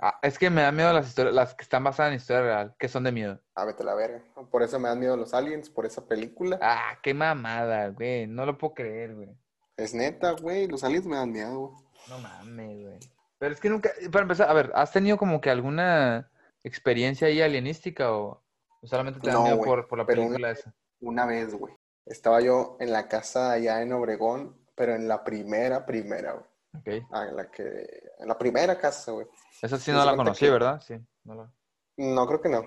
Ah, 0.00 0.18
es 0.22 0.38
que 0.38 0.50
me 0.50 0.62
da 0.62 0.72
miedo 0.72 0.92
las 0.92 1.06
historias, 1.06 1.34
las 1.34 1.54
que 1.54 1.62
están 1.62 1.84
basadas 1.84 2.10
en 2.10 2.16
historia 2.16 2.42
real, 2.42 2.74
que 2.78 2.88
son 2.88 3.04
de 3.04 3.12
miedo. 3.12 3.40
Ah, 3.54 3.64
vete 3.64 3.84
a 3.84 3.86
la 3.86 3.94
verga. 3.94 4.22
Por 4.50 4.62
eso 4.62 4.78
me 4.80 4.88
dan 4.88 4.98
miedo 4.98 5.16
los 5.16 5.32
aliens, 5.32 5.70
por 5.70 5.86
esa 5.86 6.04
película. 6.04 6.58
Ah, 6.60 6.98
qué 7.00 7.14
mamada, 7.14 7.88
güey. 7.90 8.26
No 8.26 8.44
lo 8.44 8.58
puedo 8.58 8.74
creer, 8.74 9.14
güey. 9.14 9.30
Es 9.76 9.94
neta, 9.94 10.32
güey. 10.32 10.66
Los 10.66 10.82
aliens 10.82 11.06
me 11.06 11.16
dan 11.16 11.30
miedo, 11.30 11.68
güey. 11.68 11.84
No 12.08 12.18
mames, 12.18 12.82
güey. 12.82 12.98
Pero 13.38 13.54
es 13.54 13.60
que 13.60 13.70
nunca, 13.70 13.90
para 14.10 14.22
empezar, 14.22 14.50
a 14.50 14.52
ver, 14.52 14.72
¿has 14.74 14.92
tenido 14.92 15.16
como 15.16 15.40
que 15.40 15.50
alguna 15.50 16.30
experiencia 16.64 17.28
ahí 17.28 17.40
alienística 17.40 18.12
o 18.12 18.43
solamente 18.86 19.20
te 19.20 19.30
da 19.30 19.56
por, 19.56 19.86
por, 19.88 19.98
la 19.98 20.06
película 20.06 20.36
una, 20.36 20.50
esa? 20.50 20.74
Una 21.00 21.26
vez, 21.26 21.54
güey. 21.54 21.74
Estaba 22.06 22.40
yo 22.40 22.76
en 22.80 22.92
la 22.92 23.08
casa 23.08 23.52
allá 23.52 23.82
en 23.82 23.92
Obregón, 23.92 24.56
pero 24.74 24.94
en 24.94 25.08
la 25.08 25.24
primera, 25.24 25.86
primera, 25.86 26.32
güey. 26.32 26.44
Ok. 26.78 27.06
Ah, 27.12 27.26
en 27.28 27.36
la 27.36 27.50
que, 27.50 27.86
en 28.18 28.28
la 28.28 28.36
primera 28.36 28.78
casa, 28.78 29.12
güey. 29.12 29.26
Esa 29.62 29.78
sí 29.78 29.92
no 29.92 30.04
la 30.04 30.16
conocí, 30.16 30.48
¿verdad? 30.48 30.80
Sí. 30.80 30.94
No, 31.24 31.34
la... 31.34 31.52
no, 31.96 32.26
creo 32.26 32.40
que 32.40 32.48
no. 32.48 32.62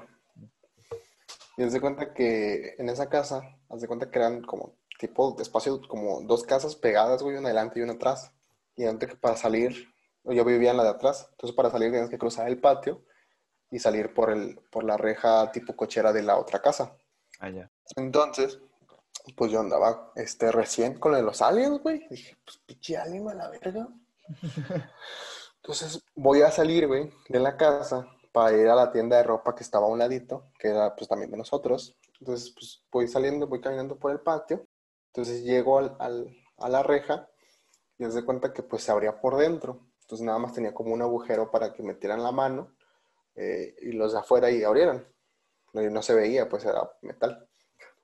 Y 1.57 1.63
haz 1.63 1.73
de 1.73 1.81
cuenta 1.81 2.13
que 2.13 2.75
en 2.77 2.89
esa 2.89 3.09
casa, 3.09 3.41
haz 3.69 3.81
de 3.81 3.87
cuenta 3.87 4.09
que 4.09 4.19
eran 4.19 4.41
como 4.43 4.75
tipo 4.99 5.31
de 5.31 5.43
espacio, 5.43 5.81
como 5.87 6.21
dos 6.21 6.43
casas 6.43 6.75
pegadas, 6.75 7.21
güey, 7.21 7.37
una 7.37 7.49
adelante 7.49 7.79
y 7.79 7.83
una 7.83 7.93
atrás. 7.93 8.31
Y 8.75 8.85
antes 8.85 9.09
que 9.09 9.15
para 9.15 9.35
salir, 9.35 9.93
yo 10.23 10.45
vivía 10.45 10.71
en 10.71 10.77
la 10.77 10.83
de 10.83 10.89
atrás, 10.89 11.27
entonces 11.31 11.55
para 11.55 11.69
salir 11.69 11.91
tenías 11.91 12.09
que 12.09 12.17
cruzar 12.17 12.47
el 12.47 12.59
patio 12.59 13.03
y 13.69 13.79
salir 13.79 14.13
por, 14.13 14.29
el, 14.31 14.59
por 14.71 14.83
la 14.83 14.97
reja 14.97 15.51
tipo 15.51 15.75
cochera 15.75 16.13
de 16.13 16.23
la 16.23 16.37
otra 16.37 16.61
casa. 16.61 16.95
Allá. 17.39 17.69
Ah, 17.69 17.93
Entonces, 17.97 18.59
pues 19.35 19.51
yo 19.51 19.59
andaba 19.59 20.11
este, 20.15 20.51
recién 20.51 20.99
con 20.99 21.13
los 21.23 21.41
aliens, 21.41 21.81
güey. 21.81 22.07
Dije, 22.09 22.37
pues 22.45 22.57
pinche 22.65 22.97
alien 22.97 23.27
a 23.29 23.33
la 23.33 23.49
verga. 23.49 23.87
Entonces 25.57 26.01
voy 26.15 26.41
a 26.41 26.51
salir, 26.51 26.87
güey, 26.87 27.11
de 27.27 27.39
la 27.39 27.57
casa 27.57 28.07
para 28.31 28.55
ir 28.55 28.67
a 28.67 28.75
la 28.75 28.91
tienda 28.91 29.17
de 29.17 29.23
ropa 29.23 29.55
que 29.55 29.63
estaba 29.63 29.87
a 29.87 29.89
un 29.89 29.99
ladito, 29.99 30.51
que 30.59 30.69
era 30.69 30.95
pues 30.95 31.09
también 31.09 31.31
de 31.31 31.37
nosotros. 31.37 31.97
Entonces, 32.19 32.51
pues 32.51 32.83
voy 32.91 33.07
saliendo, 33.07 33.47
voy 33.47 33.59
caminando 33.59 33.97
por 33.97 34.11
el 34.11 34.19
patio. 34.19 34.65
Entonces 35.07 35.43
llego 35.43 35.79
al, 35.79 35.95
al, 35.99 36.37
a 36.57 36.69
la 36.69 36.83
reja 36.83 37.27
y 37.97 38.05
doy 38.05 38.23
cuenta 38.23 38.53
que 38.53 38.63
pues 38.63 38.83
se 38.83 38.91
abría 38.91 39.19
por 39.19 39.37
dentro. 39.37 39.87
Entonces 40.01 40.25
nada 40.25 40.39
más 40.39 40.53
tenía 40.53 40.73
como 40.73 40.93
un 40.93 41.01
agujero 41.01 41.51
para 41.51 41.73
que 41.73 41.83
metieran 41.83 42.23
la 42.23 42.31
mano 42.31 42.76
eh, 43.37 43.75
y 43.81 43.91
los 43.93 44.13
de 44.13 44.19
afuera 44.19 44.51
y 44.51 44.63
abrieran. 44.63 45.07
No, 45.73 45.81
no 45.89 46.01
se 46.01 46.13
veía, 46.13 46.49
pues 46.49 46.65
era 46.65 46.89
metal. 47.01 47.47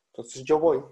Entonces 0.07 0.43
yo 0.43 0.59
voy, 0.59 0.83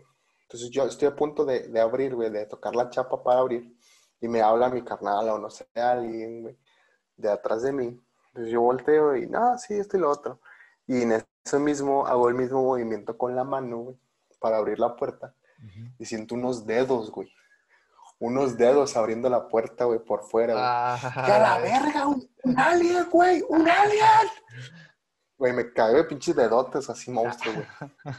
entonces 0.44 0.70
yo 0.70 0.86
estoy 0.86 1.08
a 1.08 1.16
punto 1.16 1.46
de, 1.46 1.70
de 1.70 1.80
abrir, 1.80 2.14
güey, 2.16 2.30
de 2.30 2.46
tocar 2.46 2.76
la 2.76 2.90
chapa 2.90 3.24
para 3.24 3.40
abrir, 3.40 3.74
y 4.20 4.28
me 4.28 4.42
habla 4.42 4.70
mi 4.70 4.84
carnal 4.84 5.30
o 5.30 5.40
no 5.40 5.50
sé, 5.50 5.66
alguien, 5.76 6.42
güey, 6.42 6.58
de 7.16 7.30
atrás 7.30 7.64
de 7.64 7.72
mí. 7.72 8.00
Entonces 8.28 8.52
yo 8.52 8.62
volteo 8.62 9.16
y, 9.16 9.28
no, 9.28 9.58
sí, 9.58 9.76
esto 9.76 9.98
y 9.98 10.00
lo 10.00 10.10
otro. 10.10 10.40
Y 10.88 11.04
en 11.04 11.24
eso 11.46 11.60
mismo 11.60 12.06
hago 12.06 12.30
el 12.30 12.36
mismo 12.36 12.64
movimiento 12.64 13.18
con 13.18 13.36
la 13.36 13.44
mano, 13.44 13.78
güey, 13.78 13.98
para 14.40 14.58
abrir 14.58 14.80
la 14.80 14.96
puerta. 14.96 15.34
Y 16.00 16.06
siento 16.06 16.34
unos 16.34 16.66
dedos, 16.66 17.12
güey. 17.12 17.32
Unos 18.22 18.56
dedos 18.56 18.96
abriendo 18.96 19.30
la 19.30 19.48
puerta, 19.48 19.86
güey, 19.86 19.98
por 19.98 20.22
fuera, 20.22 20.54
güey. 20.54 20.64
Ah, 20.64 21.24
¡Que 21.26 21.32
a 21.32 21.40
la 21.40 21.58
verga! 21.58 22.06
Un, 22.06 22.30
un 22.44 22.60
alien, 22.60 23.10
güey! 23.10 23.44
¡Un 23.50 23.68
alien! 23.68 24.30
Güey, 25.36 25.54
me 25.54 25.74
cae 25.74 25.96
de 25.96 26.04
pinches 26.04 26.36
dedotes 26.36 26.88
así 26.88 27.10
monstruo, 27.10 27.52
güey. 27.56 28.16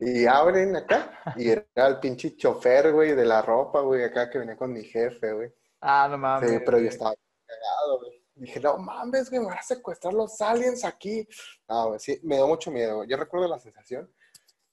Y 0.00 0.24
abren 0.24 0.74
acá, 0.76 1.34
y 1.36 1.50
era 1.50 1.66
el 1.74 2.00
pinche 2.00 2.36
chofer, 2.36 2.90
güey, 2.90 3.14
de 3.14 3.26
la 3.26 3.42
ropa, 3.42 3.80
güey, 3.82 4.02
acá 4.02 4.30
que 4.30 4.38
venía 4.38 4.56
con 4.56 4.72
mi 4.72 4.82
jefe, 4.82 5.32
güey. 5.34 5.52
Ah, 5.82 6.08
no 6.10 6.16
mames. 6.16 6.48
Sí, 6.48 6.58
pero 6.64 6.78
yo 6.78 6.88
estaba 6.88 7.12
cagado, 7.44 7.98
güey. 7.98 8.24
Dije, 8.34 8.60
no 8.60 8.78
mames, 8.78 9.28
güey, 9.28 9.42
me 9.42 9.48
van 9.48 9.58
a 9.58 9.62
secuestrar 9.62 10.14
los 10.14 10.40
aliens 10.40 10.86
aquí. 10.86 11.28
No, 11.68 11.88
güey, 11.88 12.00
sí, 12.00 12.18
me 12.22 12.36
dio 12.36 12.46
mucho 12.46 12.70
miedo. 12.70 13.04
Yo 13.04 13.18
recuerdo 13.18 13.46
la 13.46 13.58
sensación, 13.58 14.10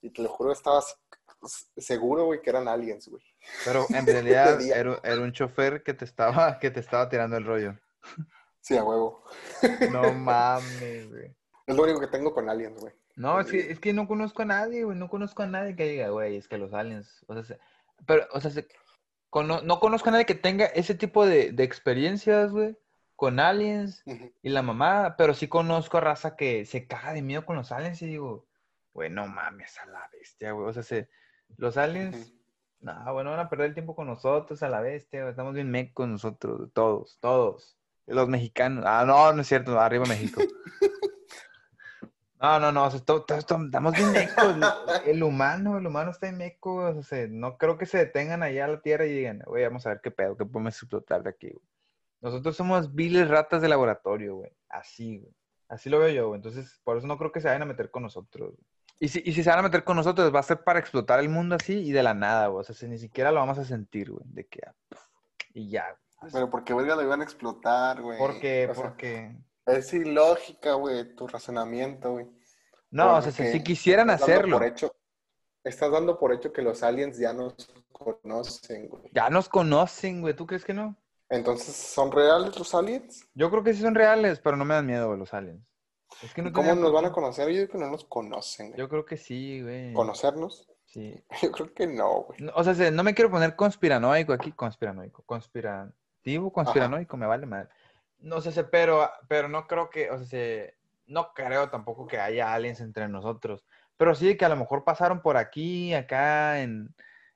y 0.02 0.12
te 0.12 0.22
lo 0.22 0.30
juro, 0.30 0.54
estaba 0.54 0.82
seguro, 1.76 2.28
güey, 2.28 2.42
que 2.42 2.52
eran 2.52 2.70
aliens, 2.70 3.10
güey. 3.10 3.22
Pero 3.64 3.86
en 3.90 4.06
realidad 4.06 4.62
era, 4.62 5.00
era, 5.04 5.22
un 5.22 5.32
chofer 5.32 5.84
que 5.84 5.94
te 5.94 6.06
estaba, 6.06 6.60
que 6.60 6.72
te 6.72 6.80
estaba 6.80 7.10
tirando 7.10 7.38
el 7.38 7.46
rollo. 7.46 7.76
Sí, 8.62 8.78
a 8.78 8.84
huevo. 8.84 9.24
No 9.92 10.14
mames, 10.14 11.10
güey. 11.10 11.36
Es 11.68 11.76
lo 11.76 11.84
único 11.84 12.00
que 12.00 12.08
tengo 12.08 12.34
con 12.34 12.50
aliens, 12.50 12.80
güey. 12.80 12.94
No, 13.16 13.40
es 13.40 13.48
que, 13.48 13.72
es 13.72 13.80
que 13.80 13.94
no 13.94 14.08
conozco 14.08 14.42
a 14.42 14.46
nadie, 14.46 14.84
güey. 14.84 14.98
No 14.98 15.10
conozco 15.10 15.44
a 15.44 15.48
nadie 15.48 15.76
que 15.76 15.88
diga, 15.88 16.10
güey, 16.10 16.36
es 16.36 16.48
que 16.48 16.58
los 16.58 16.74
aliens. 16.74 17.24
O 17.28 17.44
sea, 17.44 17.58
pero, 18.06 18.28
o 18.34 18.42
sea, 18.42 18.52
no 19.44 19.80
conozco 19.80 20.10
a 20.10 20.12
nadie 20.12 20.26
que 20.26 20.36
tenga 20.36 20.66
ese 20.66 20.96
tipo 20.96 21.26
de, 21.26 21.52
de 21.52 21.64
experiencias, 21.64 22.52
güey, 22.52 22.78
con 23.16 23.40
aliens 23.40 24.04
y 24.42 24.50
la 24.50 24.62
mamá. 24.62 25.16
Pero 25.18 25.34
sí 25.34 25.48
conozco 25.48 25.98
a 25.98 26.02
raza 26.02 26.36
que 26.36 26.66
se 26.66 26.88
caga 26.88 27.14
de 27.14 27.22
miedo 27.22 27.46
con 27.46 27.56
los 27.56 27.72
aliens 27.72 28.02
y 28.02 28.08
digo, 28.08 28.46
Güey, 28.96 29.10
no 29.10 29.28
mames, 29.28 29.78
a 29.78 29.86
la 29.88 30.10
bestia, 30.14 30.54
güey. 30.54 30.70
O 30.70 30.74
sea, 30.74 30.82
se, 30.82 31.10
los 31.58 31.76
aliens, 31.76 32.34
no, 32.80 33.14
bueno, 33.14 33.32
van 33.32 33.40
a 33.40 33.50
perder 33.50 33.68
el 33.68 33.74
tiempo 33.74 33.96
con 33.96 34.08
nosotros, 34.08 34.62
a 34.64 34.70
la 34.70 34.82
bestia. 34.82 35.28
Estamos 35.30 35.54
bien 35.54 35.72
mecos 35.72 36.08
nosotros, 36.08 36.70
todos, 36.74 37.18
todos. 37.20 37.78
Los 38.06 38.30
mexicanos. 38.30 38.86
Ah, 38.88 39.04
no, 39.06 39.34
no 39.34 39.42
es 39.42 39.48
cierto, 39.48 39.80
arriba 39.80 40.06
México. 40.06 40.42
No, 42.38 42.60
no, 42.60 42.72
no, 42.72 42.88
estamos 42.88 43.94
bien 43.96 44.12
mecos. 44.12 44.56
El 45.06 45.24
humano, 45.24 45.80
el 45.80 45.88
humano 45.88 46.12
está 46.12 46.28
en 46.28 46.38
meco, 46.38 46.94
no 47.30 47.58
creo 47.58 47.78
que 47.78 47.88
se 47.88 47.98
detengan 47.98 48.44
allá 48.44 48.66
a 48.66 48.68
la 48.68 48.82
Tierra 48.82 49.06
y 49.06 49.14
digan, 49.14 49.42
güey, 49.48 49.64
vamos 49.64 49.86
a 49.88 49.90
ver 49.90 50.02
qué 50.04 50.12
pedo, 50.12 50.38
qué 50.38 50.46
podemos 50.46 50.76
explotar 50.76 51.24
de 51.24 51.30
aquí, 51.30 51.50
güey. 51.50 51.66
Nosotros 52.22 52.56
somos 52.56 52.94
viles 52.94 53.30
ratas 53.30 53.62
de 53.62 53.70
laboratorio, 53.70 54.36
güey. 54.36 54.52
Así, 54.70 55.20
güey. 55.20 55.34
Así 55.70 55.90
lo 55.90 56.00
veo 56.00 56.10
yo. 56.10 56.36
Entonces, 56.36 56.80
por 56.84 56.98
eso 56.98 57.08
no 57.08 57.18
creo 57.18 57.32
que 57.32 57.42
se 57.42 57.48
vayan 57.48 57.64
a 57.64 57.66
meter 57.66 57.90
con 57.90 58.04
nosotros. 58.04 58.52
Güey. 58.52 58.68
Y 59.00 59.10
si, 59.10 59.22
y 59.26 59.34
si 59.34 59.44
se 59.44 59.50
van 59.50 59.60
a 59.60 59.64
meter 59.64 59.84
con 59.84 59.98
nosotros, 59.98 60.34
va 60.34 60.40
a 60.40 60.44
ser 60.44 60.64
para 60.64 60.80
explotar 60.80 61.20
el 61.20 61.30
mundo 61.30 61.56
así 61.56 61.74
y 61.74 61.92
de 61.92 62.04
la 62.04 62.14
nada, 62.14 62.48
güey. 62.48 62.62
O 62.62 62.64
sea, 62.64 62.76
si 62.76 62.88
ni 62.88 62.98
siquiera 62.98 63.32
lo 63.32 63.40
vamos 63.40 63.58
a 63.58 63.66
sentir, 63.66 64.12
güey. 64.12 64.24
De 64.26 64.46
que, 64.46 64.62
ah, 64.66 64.74
y 65.54 65.70
ya, 65.70 65.86
güey. 66.20 66.32
Pero 66.32 66.50
porque, 66.50 66.74
verga, 66.74 66.96
lo 66.96 67.04
iban 67.04 67.22
a 67.22 67.24
explotar, 67.24 68.02
güey. 68.02 68.18
¿Por 68.18 68.40
qué? 68.40 68.72
Porque... 68.74 69.36
Es 69.66 69.94
ilógica, 69.94 70.74
güey, 70.74 71.16
tu 71.16 71.28
razonamiento, 71.28 72.12
güey. 72.12 72.28
No, 72.92 73.16
o 73.16 73.22
sea, 73.22 73.32
si, 73.32 73.64
quisieran 73.64 74.10
hacerlo. 74.10 74.58
Por 74.58 74.68
hecho, 74.68 74.96
estás 75.64 75.92
dando 75.92 76.18
por 76.20 76.34
hecho 76.34 76.54
que 76.54 76.62
los 76.62 76.84
aliens 76.84 77.18
ya 77.18 77.34
nos 77.34 77.56
conocen, 77.92 78.88
güey. 78.88 79.04
Ya 79.12 79.30
nos 79.30 79.50
conocen, 79.50 80.22
güey. 80.22 80.36
¿Tú 80.36 80.46
crees 80.46 80.64
que 80.64 80.74
no? 80.74 80.96
Entonces, 81.30 81.76
¿son 81.76 82.12
reales 82.12 82.58
los 82.58 82.74
aliens? 82.76 83.28
Yo 83.34 83.50
creo 83.50 83.64
que 83.64 83.74
sí 83.74 83.82
son 83.82 83.96
reales, 83.96 84.40
pero 84.40 84.56
no 84.56 84.66
me 84.66 84.76
dan 84.76 84.86
miedo 84.86 85.16
los 85.16 85.34
aliens. 85.34 85.66
Es 86.22 86.34
que 86.34 86.42
no 86.42 86.52
¿Cómo 86.52 86.74
nos 86.76 86.92
van 86.92 87.06
a 87.06 87.12
conocer? 87.12 87.50
Yo 87.50 87.56
creo 87.56 87.70
que 87.70 87.78
no 87.78 87.90
nos 87.90 88.06
conocen. 88.06 88.70
Güey. 88.70 88.80
Yo 88.80 88.90
creo 88.90 89.06
que 89.06 89.18
sí, 89.18 89.62
güey. 89.62 89.94
¿Conocernos? 89.94 90.68
Sí. 90.86 91.24
Yo 91.42 91.52
creo 91.52 91.74
que 91.74 91.88
no, 91.88 92.22
güey. 92.24 92.40
o 92.54 92.64
sea, 92.64 92.92
no 92.92 93.04
me 93.04 93.14
quiero 93.14 93.32
poner 93.32 93.56
conspiranoico 93.56 94.34
aquí, 94.34 94.52
conspiranoico, 94.52 95.24
conspirativo, 95.24 96.52
conspiranoico, 96.52 97.18
me 97.18 97.28
vale 97.28 97.46
mal. 97.46 97.70
No 98.20 98.42
sé, 98.42 98.64
pero, 98.64 99.10
pero 99.28 99.48
no 99.48 99.68
creo 99.68 99.90
que, 99.90 100.10
o 100.10 100.24
sea, 100.24 100.66
no 101.08 101.34
creo 101.34 101.70
tampoco 101.70 102.08
que 102.08 102.20
haya 102.20 102.54
aliens 102.54 102.82
entre 102.82 103.08
nosotros. 103.08 103.66
Pero 103.98 104.16
sí 104.16 104.36
que 104.36 104.46
a 104.46 104.50
lo 104.50 104.56
mejor 104.56 104.84
pasaron 104.84 105.22
por 105.22 105.38
aquí, 105.38 105.94
acá, 105.94 106.62
en, 106.62 106.94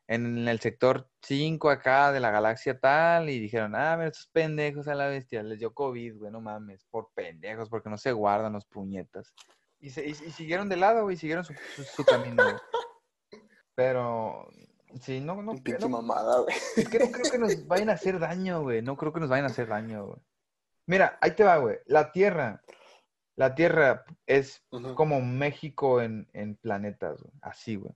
en 0.09 0.47
el 0.47 0.59
sector 0.59 1.07
5 1.21 1.69
acá 1.69 2.11
de 2.11 2.19
la 2.19 2.31
galaxia 2.31 2.79
tal, 2.79 3.29
y 3.29 3.39
dijeron, 3.39 3.75
ah, 3.75 3.95
mira, 3.95 4.09
estos 4.09 4.27
pendejos 4.27 4.87
a 4.87 4.95
la 4.95 5.05
bestia, 5.07 5.43
les 5.43 5.59
dio 5.59 5.71
COVID, 5.71 6.17
güey, 6.17 6.31
no 6.31 6.41
mames, 6.41 6.83
por 6.89 7.11
pendejos, 7.13 7.69
porque 7.69 7.91
no 7.91 7.97
se 7.97 8.11
guardan 8.11 8.53
los 8.53 8.65
puñetas. 8.65 9.35
Y, 9.79 9.91
se, 9.91 10.07
y, 10.07 10.15
siguieron 10.15 10.67
de 10.67 10.77
lado, 10.77 11.03
güey, 11.03 11.15
siguieron 11.15 11.45
su, 11.45 11.53
su, 11.95 12.03
camino, 12.03 12.43
Pero, 13.75 14.49
sí, 14.99 15.19
no, 15.19 15.43
no. 15.43 15.53
Pinche 15.63 15.87
mamada, 15.87 16.39
güey. 16.39 16.55
Es 16.75 16.89
que 16.89 16.97
no 16.97 17.11
creo 17.11 17.31
que 17.31 17.37
nos 17.37 17.67
vayan 17.67 17.91
a 17.91 17.93
hacer 17.93 18.17
daño, 18.17 18.63
güey, 18.63 18.81
no 18.81 18.97
creo 18.97 19.13
que 19.13 19.19
nos 19.19 19.29
vayan 19.29 19.45
a 19.45 19.49
hacer 19.49 19.67
daño, 19.67 20.07
güey. 20.07 20.19
Mira, 20.87 21.19
ahí 21.21 21.35
te 21.35 21.43
va, 21.43 21.57
güey, 21.57 21.77
la 21.85 22.11
Tierra 22.11 22.63
la 23.35 23.55
Tierra 23.55 24.03
es 24.25 24.65
como 24.95 25.21
México 25.21 26.01
en, 26.01 26.27
en 26.33 26.55
planetas, 26.55 27.21
güey. 27.21 27.33
Así, 27.41 27.77
güey. 27.77 27.93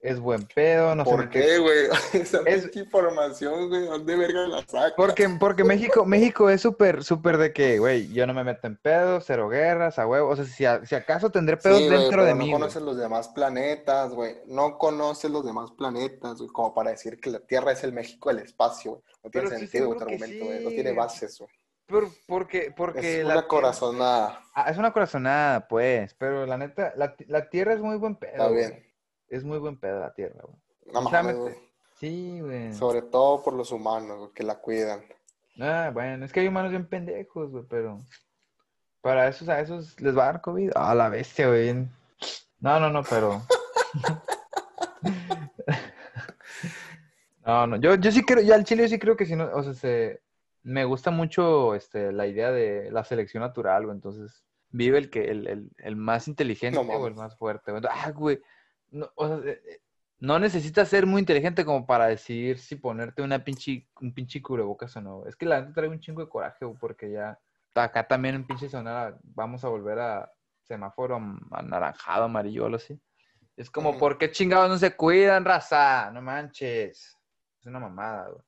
Es 0.00 0.20
buen 0.20 0.44
pedo, 0.46 0.94
no 0.94 1.04
sé. 1.04 1.10
¿Por 1.10 1.28
qué, 1.28 1.58
güey? 1.58 1.86
Esa 2.12 2.40
es 2.46 2.74
información, 2.76 3.68
güey. 3.68 3.86
¿Dónde 3.86 4.16
verga 4.16 4.46
la 4.46 4.58
sacas? 4.60 4.94
Porque, 4.96 5.28
porque 5.40 5.64
México, 5.64 6.06
México 6.06 6.48
es 6.50 6.60
súper, 6.60 7.02
súper 7.02 7.36
de 7.36 7.52
que, 7.52 7.80
güey, 7.80 8.08
yo 8.12 8.26
no 8.26 8.32
me 8.32 8.44
meto 8.44 8.68
en 8.68 8.76
pedos, 8.76 9.24
cero 9.26 9.48
guerras, 9.48 9.98
a 9.98 10.06
huevo. 10.06 10.30
O 10.30 10.36
sea, 10.36 10.44
si, 10.44 10.86
si 10.86 10.94
acaso 10.94 11.30
tendré 11.30 11.56
pedos 11.56 11.88
dentro 11.90 12.24
de 12.24 12.34
mí. 12.34 12.46
No 12.46 12.58
conoces 12.58 12.82
los 12.82 12.96
demás 12.96 13.28
planetas, 13.28 14.12
güey. 14.12 14.36
No 14.46 14.78
conoces 14.78 15.30
los 15.30 15.44
demás 15.44 15.72
planetas, 15.72 16.38
güey. 16.38 16.48
Como 16.50 16.72
para 16.72 16.90
decir 16.90 17.18
que 17.18 17.30
la 17.30 17.40
Tierra 17.40 17.72
es 17.72 17.82
el 17.82 17.92
México 17.92 18.28
del 18.28 18.38
espacio, 18.44 18.92
güey. 18.92 19.02
No 19.24 19.30
tiene 19.30 19.48
sentido 19.50 19.94
tu 19.96 20.02
argumento, 20.04 20.44
güey. 20.44 20.64
No 20.64 20.70
tiene 20.70 20.92
bases, 20.92 21.38
güey 21.38 21.50
porque, 22.26 22.72
porque 22.76 23.20
es 23.20 23.24
una 23.24 23.46
corazonada. 23.46 24.42
Ah, 24.54 24.70
es 24.70 24.76
una 24.76 24.92
corazonada, 24.92 25.66
pues. 25.68 26.14
Pero 26.14 26.44
la 26.44 26.58
neta, 26.58 26.92
la, 26.96 27.14
la 27.26 27.48
tierra 27.48 27.72
es 27.72 27.80
muy 27.80 27.96
buen 27.96 28.16
pedo. 28.16 28.32
Está 28.32 28.48
bien. 28.48 28.87
Es 29.28 29.44
muy 29.44 29.58
buen 29.58 29.78
pedo 29.78 30.00
la 30.00 30.14
tierra, 30.14 30.42
güey. 30.42 30.56
No 30.92 31.02
Sí, 31.98 32.40
güey. 32.40 32.72
Sobre 32.74 33.02
todo 33.02 33.42
por 33.42 33.54
los 33.54 33.72
humanos, 33.72 34.30
que 34.34 34.44
la 34.44 34.60
cuidan. 34.60 35.02
Ah, 35.60 35.90
bueno, 35.92 36.24
es 36.24 36.32
que 36.32 36.40
hay 36.40 36.48
humanos 36.48 36.70
bien 36.70 36.88
pendejos, 36.88 37.50
güey, 37.50 37.64
pero 37.68 38.04
para 39.00 39.28
esos, 39.28 39.48
a 39.48 39.60
esos 39.60 40.00
les 40.00 40.16
va 40.16 40.22
a 40.22 40.26
dar 40.26 40.40
COVID. 40.40 40.70
Ah, 40.76 40.94
la 40.94 41.08
bestia, 41.08 41.48
güey. 41.48 41.74
No, 42.60 42.78
no, 42.78 42.90
no, 42.90 43.02
pero. 43.02 43.42
no, 47.46 47.66
no, 47.66 47.76
yo, 47.76 47.96
yo 47.96 48.12
sí 48.12 48.24
creo, 48.24 48.42
ya 48.42 48.54
el 48.54 48.64
Chile 48.64 48.84
yo 48.84 48.88
sí 48.88 48.98
creo 48.98 49.16
que 49.16 49.26
si 49.26 49.34
no, 49.34 49.50
o 49.52 49.62
sea, 49.64 49.74
se, 49.74 50.22
me 50.62 50.84
gusta 50.84 51.10
mucho 51.10 51.74
este, 51.74 52.12
la 52.12 52.26
idea 52.26 52.52
de 52.52 52.90
la 52.90 53.04
selección 53.04 53.42
natural, 53.42 53.84
güey. 53.84 53.96
Entonces, 53.96 54.44
vive 54.70 54.98
el 54.98 55.10
que 55.10 55.30
el, 55.30 55.70
el, 55.78 55.96
más 55.96 56.28
inteligente 56.28 56.78
o 56.78 57.06
el 57.06 57.14
más 57.14 57.36
fuerte. 57.36 57.72
Güey. 57.72 57.82
Ah, 57.90 58.10
güey. 58.10 58.40
No, 58.90 59.10
o 59.14 59.26
sea, 59.26 59.36
eh, 59.50 59.62
eh, 59.66 59.80
no 60.20 60.38
necesitas 60.38 60.88
ser 60.88 61.06
muy 61.06 61.20
inteligente 61.20 61.64
como 61.64 61.86
para 61.86 62.06
decidir 62.06 62.58
si 62.58 62.76
ponerte 62.76 63.22
una 63.22 63.44
pinche, 63.44 63.88
un 64.00 64.12
pinche 64.12 64.42
cubrebocas 64.42 64.96
o 64.96 65.00
no. 65.00 65.26
Es 65.26 65.36
que 65.36 65.46
la 65.46 65.56
gente 65.56 65.74
trae 65.74 65.88
un 65.88 66.00
chingo 66.00 66.22
de 66.22 66.28
coraje, 66.28 66.66
porque 66.80 67.10
ya 67.10 67.38
acá 67.74 68.06
también 68.06 68.34
en 68.34 68.46
pinche 68.46 68.68
zona 68.68 69.16
vamos 69.22 69.64
a 69.64 69.68
volver 69.68 69.98
a 70.00 70.32
semáforo 70.62 71.20
anaranjado, 71.52 72.24
amarillo, 72.24 72.66
o 72.66 72.74
así. 72.74 73.00
Es 73.56 73.70
como, 73.70 73.98
¿por 73.98 74.18
qué 74.18 74.30
chingados 74.30 74.68
no 74.68 74.78
se 74.78 74.94
cuidan, 74.94 75.44
raza? 75.44 76.10
No 76.12 76.22
manches. 76.22 77.16
Es 77.60 77.66
una 77.66 77.80
mamada, 77.80 78.28
güey. 78.28 78.42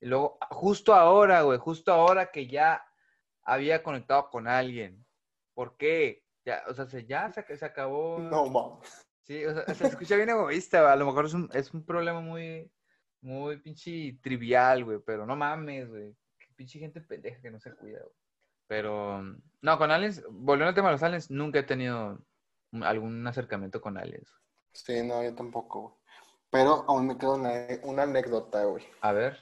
Y 0.00 0.06
luego, 0.06 0.38
justo 0.50 0.94
ahora, 0.94 1.42
güey, 1.42 1.58
justo 1.58 1.92
ahora 1.92 2.30
que 2.30 2.46
ya 2.46 2.84
había 3.42 3.82
conectado 3.82 4.30
con 4.30 4.46
alguien. 4.46 5.04
¿Por 5.54 5.76
qué? 5.76 6.24
Ya, 6.44 6.62
o 6.68 6.74
sea, 6.74 6.86
ya 7.00 7.32
se, 7.32 7.56
se 7.56 7.64
acabó. 7.64 8.18
No, 8.18 8.46
mames. 8.46 9.03
Sí, 9.24 9.44
o 9.44 9.54
sea, 9.54 9.74
se 9.74 9.86
escucha 9.86 10.16
bien 10.16 10.28
egoísta, 10.28 10.92
A 10.92 10.96
lo 10.96 11.06
mejor 11.06 11.26
es 11.26 11.34
un, 11.34 11.48
es 11.52 11.72
un 11.72 11.84
problema 11.84 12.20
muy, 12.20 12.70
muy 13.22 13.56
pinche 13.56 14.18
trivial, 14.22 14.84
güey, 14.84 14.98
pero 15.04 15.26
no 15.26 15.34
mames, 15.34 15.88
güey. 15.88 16.14
Pinche 16.56 16.78
gente 16.78 17.00
pendeja 17.00 17.40
que 17.40 17.50
no 17.50 17.58
se 17.58 17.74
cuida, 17.74 18.00
güey. 18.00 18.14
Pero, 18.66 19.22
no, 19.62 19.78
con 19.78 19.90
aliens, 19.90 20.22
volviendo 20.30 20.68
al 20.68 20.74
tema 20.74 20.88
de 20.88 20.92
los 20.92 21.02
aliens, 21.02 21.30
nunca 21.30 21.58
he 21.58 21.62
tenido 21.64 22.18
algún 22.82 23.26
acercamiento 23.26 23.80
con 23.80 23.96
aliens. 23.98 24.30
Sí, 24.72 25.02
no, 25.02 25.22
yo 25.22 25.34
tampoco, 25.34 25.80
güey. 25.80 25.94
Pero 26.50 26.84
aún 26.86 27.08
me 27.08 27.18
queda 27.18 27.32
una, 27.32 27.52
una 27.82 28.02
anécdota, 28.04 28.64
güey. 28.64 28.84
A 29.00 29.12
ver. 29.12 29.38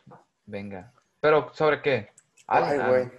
Venga. 0.47 0.95
¿Pero 1.21 1.53
sobre 1.53 1.83
qué? 1.83 2.09
Ay, 2.47 2.79
güey. 2.79 3.11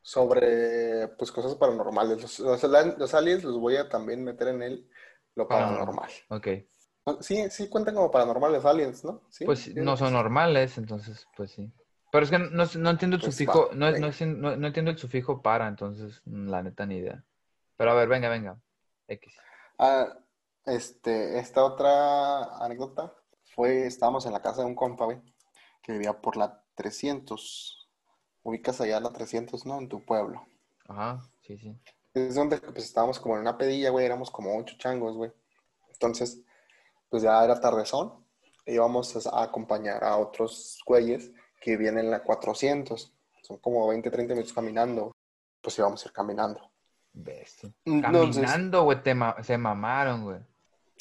Sobre, 0.00 1.08
pues, 1.18 1.32
cosas 1.32 1.56
paranormales. 1.56 2.22
Los, 2.22 2.38
los, 2.38 3.14
aliens 3.14 3.44
los 3.44 3.58
voy 3.58 3.76
a 3.76 3.88
también 3.88 4.22
meter 4.22 4.48
en 4.48 4.62
él 4.62 4.90
lo 5.34 5.48
paranormal. 5.48 6.10
Ok. 6.28 6.48
Sí, 7.20 7.50
sí 7.50 7.68
cuentan 7.68 7.94
como 7.94 8.10
paranormales 8.10 8.64
aliens, 8.64 9.04
¿no? 9.04 9.22
¿Sí? 9.28 9.44
Pues 9.44 9.74
no 9.74 9.96
son 9.96 10.12
normales, 10.12 10.78
entonces, 10.78 11.26
pues 11.36 11.50
sí. 11.50 11.72
Pero 12.12 12.24
es 12.24 12.30
que 12.30 12.38
no, 12.38 12.64
no 12.64 12.90
entiendo 12.90 13.16
el 13.16 13.22
pues 13.22 13.34
sufijo, 13.34 13.70
no, 13.72 13.90
no, 13.90 14.10
no, 14.56 14.66
entiendo 14.66 14.90
el 14.90 14.98
sufijo 14.98 15.42
para, 15.42 15.66
entonces, 15.66 16.20
la 16.26 16.62
neta 16.62 16.86
ni 16.86 16.96
idea. 16.96 17.24
Pero 17.76 17.90
a 17.90 17.94
ver, 17.94 18.08
venga, 18.08 18.28
venga. 18.28 18.60
X. 19.08 19.34
Ah, 19.78 20.18
este, 20.66 21.38
esta 21.38 21.64
otra 21.64 22.64
anécdota 22.64 23.14
fue, 23.54 23.86
estábamos 23.86 24.26
en 24.26 24.32
la 24.32 24.42
casa 24.42 24.60
de 24.60 24.66
un 24.66 24.74
compa, 24.74 25.06
güey, 25.06 25.20
que 25.82 25.92
vivía 25.92 26.20
por 26.20 26.36
la 26.36 26.62
300. 26.74 27.88
Ubicas 28.44 28.80
allá 28.80 29.00
la 29.00 29.12
300, 29.12 29.66
¿no? 29.66 29.78
En 29.78 29.88
tu 29.88 30.04
pueblo. 30.04 30.46
Ajá, 30.86 31.20
sí, 31.40 31.56
sí. 31.56 31.76
Es 32.14 32.34
donde 32.34 32.58
pues 32.58 32.84
estábamos 32.84 33.18
como 33.18 33.34
en 33.34 33.42
una 33.42 33.56
pedilla, 33.56 33.90
güey, 33.90 34.04
éramos 34.04 34.30
como 34.30 34.56
ocho 34.56 34.76
changos, 34.78 35.16
güey. 35.16 35.32
Entonces, 35.90 36.40
pues 37.08 37.22
ya 37.22 37.42
era 37.44 37.60
tardezón. 37.60 38.22
E 38.64 38.74
íbamos 38.74 39.26
a 39.26 39.42
acompañar 39.42 40.04
a 40.04 40.16
otros 40.16 40.80
güeyes 40.86 41.32
que 41.60 41.76
vienen 41.76 42.06
en 42.06 42.10
la 42.10 42.22
400. 42.22 43.12
Son 43.42 43.58
como 43.58 43.88
20, 43.88 44.10
30 44.10 44.34
minutos 44.34 44.52
caminando. 44.52 45.12
Pues 45.60 45.78
íbamos 45.78 46.04
a 46.04 46.08
ir 46.08 46.12
caminando. 46.12 46.70
Bestia. 47.12 47.72
Caminando, 47.84 48.84
güey, 48.84 48.98
se 49.42 49.58
mamaron, 49.58 50.24
güey. 50.24 50.38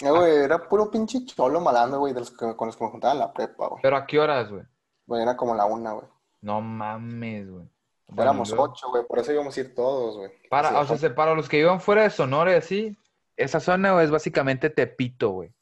Eh, 0.01 0.09
güey, 0.09 0.35
era 0.35 0.67
puro 0.67 0.89
pinche 0.89 1.25
cholo 1.25 1.61
malando, 1.61 1.99
güey, 1.99 2.13
de 2.13 2.21
los 2.21 2.31
que, 2.31 2.55
con 2.55 2.67
los 2.67 2.75
que 2.75 2.83
me 2.83 2.89
juntaba 2.89 3.13
en 3.13 3.19
la 3.19 3.33
prepa, 3.33 3.67
güey. 3.67 3.81
¿Pero 3.81 3.97
a 3.97 4.05
qué 4.05 4.19
horas, 4.19 4.49
güey? 4.49 4.63
Güey, 5.05 5.21
era 5.21 5.37
como 5.37 5.53
la 5.53 5.65
una, 5.65 5.91
güey. 5.93 6.07
No 6.41 6.59
mames, 6.61 7.49
güey. 7.49 7.69
Éramos 8.17 8.51
ocho, 8.57 8.89
güey, 8.89 9.05
por 9.05 9.19
eso 9.19 9.31
íbamos 9.31 9.55
a 9.55 9.59
ir 9.59 9.73
todos, 9.75 10.17
güey. 10.17 10.31
Para, 10.49 10.77
o 10.79 10.97
sea, 10.97 11.15
para 11.15 11.33
los 11.33 11.47
que 11.47 11.59
iban 11.59 11.79
fuera 11.79 12.03
de 12.03 12.09
Sonora 12.09 12.51
y 12.51 12.55
así, 12.55 12.97
esa 13.37 13.59
zona 13.59 14.01
es 14.03 14.11
básicamente 14.11 14.69
Tepito, 14.69 15.29
güey. 15.29 15.53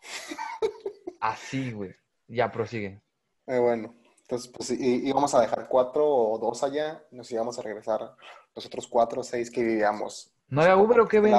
así, 1.20 1.72
güey. 1.72 1.94
Ya 2.26 2.50
prosigue. 2.50 3.00
Eh, 3.46 3.58
bueno, 3.58 3.94
entonces, 4.22 4.48
pues 4.48 4.70
íbamos 4.70 5.34
a 5.34 5.40
dejar 5.40 5.68
cuatro 5.68 6.06
o 6.06 6.38
dos 6.38 6.62
allá, 6.62 7.02
nos 7.10 7.30
íbamos 7.30 7.58
a 7.58 7.62
regresar 7.62 8.14
los 8.54 8.66
otros 8.66 8.86
cuatro 8.86 9.20
o 9.22 9.24
seis 9.24 9.50
que 9.50 9.62
vivíamos. 9.62 10.30
¿No 10.48 10.60
había 10.62 10.76
Uber 10.76 11.00
o 11.00 11.08
qué, 11.08 11.20
güey? 11.20 11.32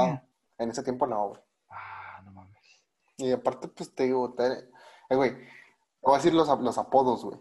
En 0.57 0.69
ese 0.71 0.83
tiempo 0.83 1.05
no, 1.07 1.29
güey. 1.29 1.41
Ah, 1.69 2.21
no 2.25 2.31
mames. 2.31 2.81
Y 3.17 3.31
aparte, 3.31 3.67
pues 3.67 3.93
te 3.93 4.03
digo, 4.03 4.33
te- 4.33 4.69
eh, 5.09 5.15
güey, 5.15 5.35
voy 6.01 6.13
a 6.13 6.17
decir 6.17 6.33
los, 6.33 6.47
los 6.59 6.77
apodos, 6.77 7.23
güey. 7.23 7.39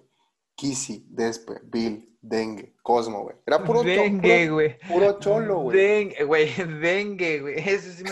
Kissy, 0.58 1.06
Despe, 1.08 1.60
Bill, 1.62 2.16
Dengue, 2.20 2.74
Cosmo, 2.82 3.22
güey. 3.22 3.36
Era 3.46 3.62
puro, 3.62 3.84
dengue, 3.84 4.48
güey. 4.50 4.76
puro 4.88 5.20
cholo, 5.20 5.60
güey. 5.60 5.76
Dengue, 5.78 6.24
güey, 6.24 6.52
dengue, 6.80 7.40
güey. 7.40 7.54
Eso 7.58 7.88
sí 7.92 8.02
me, 8.02 8.10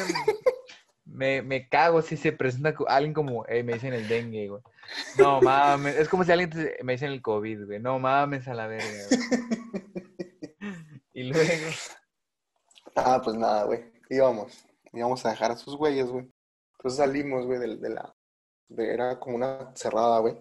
me, 1.05 1.43
me 1.43 1.69
cago 1.69 2.01
si 2.03 2.17
se 2.17 2.31
presenta 2.31 2.73
alguien 2.87 3.13
como, 3.13 3.45
"Ey, 3.47 3.65
me 3.65 3.73
dicen 3.75 3.93
el 3.95 4.07
dengue, 4.07 4.47
güey. 4.49 4.63
No 5.19 5.41
mames, 5.41 5.97
es 5.97 6.09
como 6.09 6.23
si 6.23 6.31
alguien 6.31 6.51
te- 6.51 6.79
me 6.85 6.93
dicen 6.93 7.11
el 7.11 7.21
COVID, 7.21 7.67
güey. 7.67 7.81
No 7.81 7.99
mames 7.99 8.47
a 8.47 8.55
la 8.55 8.69
verga, 8.69 8.87
güey. 9.11 9.21
Y 11.13 11.23
luego, 11.25 11.51
Ah, 12.95 13.21
pues 13.25 13.37
nada, 13.37 13.65
güey. 13.65 13.91
Íbamos. 14.11 14.53
Íbamos 14.93 15.25
a 15.27 15.31
dejar 15.31 15.51
a 15.51 15.57
sus 15.57 15.77
güeyes, 15.77 16.07
güey. 16.11 16.31
Entonces 16.79 16.99
salimos, 16.99 17.47
güey, 17.47 17.59
de, 17.59 17.77
de 17.77 17.89
la... 17.91 18.15
de- 18.69 18.93
era 18.93 19.19
como 19.19 19.37
una 19.37 19.73
cerrada, 19.75 20.19
güey. 20.21 20.37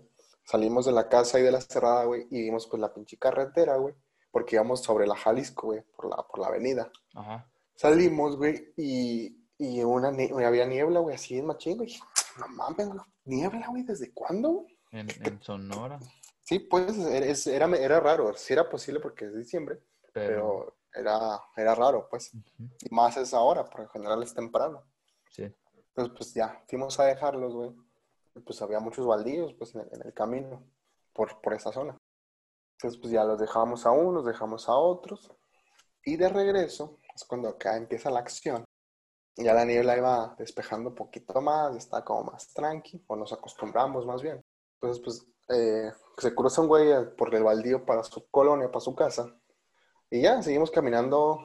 Salimos 0.46 0.86
de 0.86 0.92
la 0.94 1.10
casa 1.10 1.40
y 1.40 1.44
de 1.44 1.52
la 1.52 1.60
cerrada, 1.60 2.06
güey, 2.06 2.28
y 2.32 2.42
vimos 2.44 2.68
pues 2.68 2.80
la 2.80 2.94
pinche 2.94 3.18
carretera, 3.18 3.76
güey. 3.78 3.94
Porque 4.32 4.56
íbamos 4.56 4.82
sobre 4.82 5.08
la 5.08 5.16
Jalisco, 5.16 5.68
güey, 5.68 5.82
por 5.96 6.10
la, 6.10 6.18
por 6.24 6.40
la 6.40 6.48
avenida. 6.48 6.90
ajá. 7.14 7.50
Salimos, 7.76 8.38
güey, 8.38 8.74
y, 8.78 9.38
y 9.58 9.84
una 9.84 10.10
nie- 10.12 10.32
había 10.46 10.66
niebla, 10.66 11.02
güey, 11.02 11.16
así 11.16 11.38
en 11.38 11.46
machín, 11.48 11.78
güey. 11.78 11.94
No 12.40 12.48
mames, 12.50 12.88
güey. 12.90 13.00
Niebla, 13.26 13.68
güey, 13.70 13.84
¿desde 13.84 14.14
cuándo, 14.14 14.50
güey? 14.50 14.78
En, 14.92 15.08
en 15.26 15.42
Sonora, 15.42 16.00
Sí, 16.42 16.60
pues 16.60 16.96
era, 17.48 17.66
era, 17.78 18.00
raro. 18.00 18.32
Sí 18.38 18.54
era 18.54 18.70
posible 18.70 19.00
porque 19.00 19.26
es 19.26 19.36
diciembre, 19.36 19.80
pero... 20.14 20.76
pero 20.94 21.02
era, 21.02 21.42
era 21.58 21.74
raro, 21.76 22.08
pues. 22.10 22.32
Y 22.60 22.94
más 22.94 23.18
es 23.18 23.34
ahora, 23.34 23.66
porque 23.66 23.84
en 23.84 23.90
general 23.90 24.22
es 24.24 24.34
temprano. 24.34 24.84
Sí. 25.32 25.44
Entonces, 25.88 26.14
pues 26.16 26.34
ya, 26.34 26.62
fuimos 26.68 27.00
a 27.00 27.06
dejarlos, 27.06 27.54
güey. 27.54 27.72
Pues 28.44 28.62
había 28.62 28.80
muchos 28.80 29.06
baldíos, 29.06 29.54
pues, 29.54 29.76
en 29.76 29.88
el, 30.04 30.14
camino, 30.14 30.64
por, 31.14 31.42
por 31.42 31.54
esa 31.54 31.72
zona. 31.72 31.98
Entonces, 32.74 33.00
pues 33.00 33.12
ya 33.12 33.24
los 33.24 33.40
dejamos 33.40 33.86
a 33.86 33.92
unos, 33.92 34.26
dejamos 34.26 34.68
a 34.68 34.76
otros. 34.76 35.32
Y 36.04 36.18
de 36.18 36.30
regreso, 36.30 37.00
es 37.16 37.24
cuando 37.26 37.50
acá 37.50 37.78
empieza 37.78 38.12
la 38.12 38.20
acción. 38.20 38.66
Ya 39.38 39.54
la 39.54 39.66
niebla 39.66 39.98
iba 39.98 40.36
despejando 40.38 40.90
un 40.90 40.96
poquito 40.96 41.42
más, 41.42 41.76
está 41.76 42.04
como 42.04 42.32
más 42.32 42.54
tranqui, 42.54 43.04
o 43.08 43.16
nos 43.16 43.34
acostumbramos 43.34 44.06
más 44.06 44.22
bien. 44.22 44.42
Entonces, 44.76 45.04
pues, 45.04 45.26
eh, 45.50 45.92
se 46.18 46.36
cruza 46.36 46.62
un 46.62 46.68
güey 46.68 47.16
por 47.16 47.34
el 47.36 47.44
baldío 47.44 47.86
para 47.86 48.04
su 48.04 48.28
colonia, 48.30 48.68
para 48.68 48.82
su 48.82 48.96
casa. 48.96 49.34
Y 50.10 50.22
ya, 50.22 50.42
seguimos 50.44 50.72
caminando, 50.72 51.40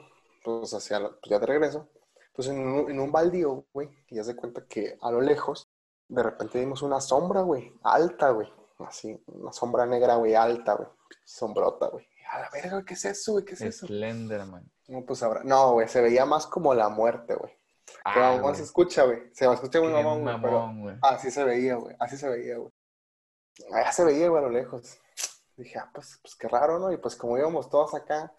pues, 0.45 0.73
hacia, 0.75 1.01
la- 1.01 1.11
pues, 1.11 1.31
ya 1.31 1.39
de 1.39 1.47
regreso. 1.47 1.89
Pues 2.35 2.49
en 2.49 2.59
un, 2.61 2.91
en 2.91 3.01
un 3.01 3.13
baldío, 3.13 3.67
güey, 3.73 3.91
y 4.09 4.17
ya 4.17 4.25
se 4.25 4.37
cuenta 4.37 4.67
que 4.67 4.97
a 5.01 5.11
lo 5.11 5.21
lejos, 5.21 5.70
de 6.11 6.23
repente 6.23 6.59
vimos 6.59 6.83
una 6.83 7.01
sombra, 7.01 7.43
güey, 7.43 7.73
alta, 7.83 8.31
güey. 8.31 8.53
Así, 8.81 9.23
una 9.27 9.53
sombra 9.53 9.87
negra, 9.87 10.17
güey, 10.17 10.35
alta, 10.35 10.75
güey. 10.75 10.89
Sombrota, 11.25 11.89
güey. 11.89 12.07
A 12.33 12.41
la 12.41 12.51
verga, 12.51 12.85
¿qué 12.85 12.95
es 12.95 13.05
eso, 13.05 13.33
güey? 13.33 13.45
¿Qué 13.45 13.55
es 13.55 13.61
eso? 13.61 13.87
Slenderman. 13.87 14.71
No, 14.89 15.05
pues 15.05 15.23
ahora, 15.23 15.43
no, 15.45 15.73
güey, 15.73 15.89
se 15.89 16.01
veía 16.01 16.25
más 16.25 16.47
como 16.47 16.75
la 16.75 16.89
muerte, 16.89 17.35
güey. 17.35 17.53
Ah, 18.05 18.13
Pero 18.15 18.27
mamón 18.37 18.57
se 18.57 18.63
escucha, 18.63 19.05
güey. 19.05 19.31
Se 19.33 19.51
escucha 19.53 19.81
muy 19.81 19.93
mamón, 19.93 20.23
güey, 20.23 20.41
pero 20.41 20.99
así 21.03 21.31
se 21.31 21.45
veía, 21.45 21.77
güey. 21.77 21.95
Así 21.99 22.17
se 22.17 22.29
veía, 22.29 22.57
güey. 22.59 22.73
Allá 23.73 23.93
se 23.93 24.05
veía, 24.05 24.29
güey, 24.29 24.43
a 24.43 24.47
lo 24.47 24.51
lejos. 24.51 24.99
Dije, 25.57 25.79
ah, 25.79 25.91
pues, 25.93 26.19
pues 26.23 26.35
qué 26.35 26.49
raro, 26.49 26.79
¿no? 26.79 26.93
Y 26.93 26.97
pues 26.97 27.15
como 27.17 27.37
íbamos 27.37 27.69
todos 27.69 27.95
acá 27.95 28.33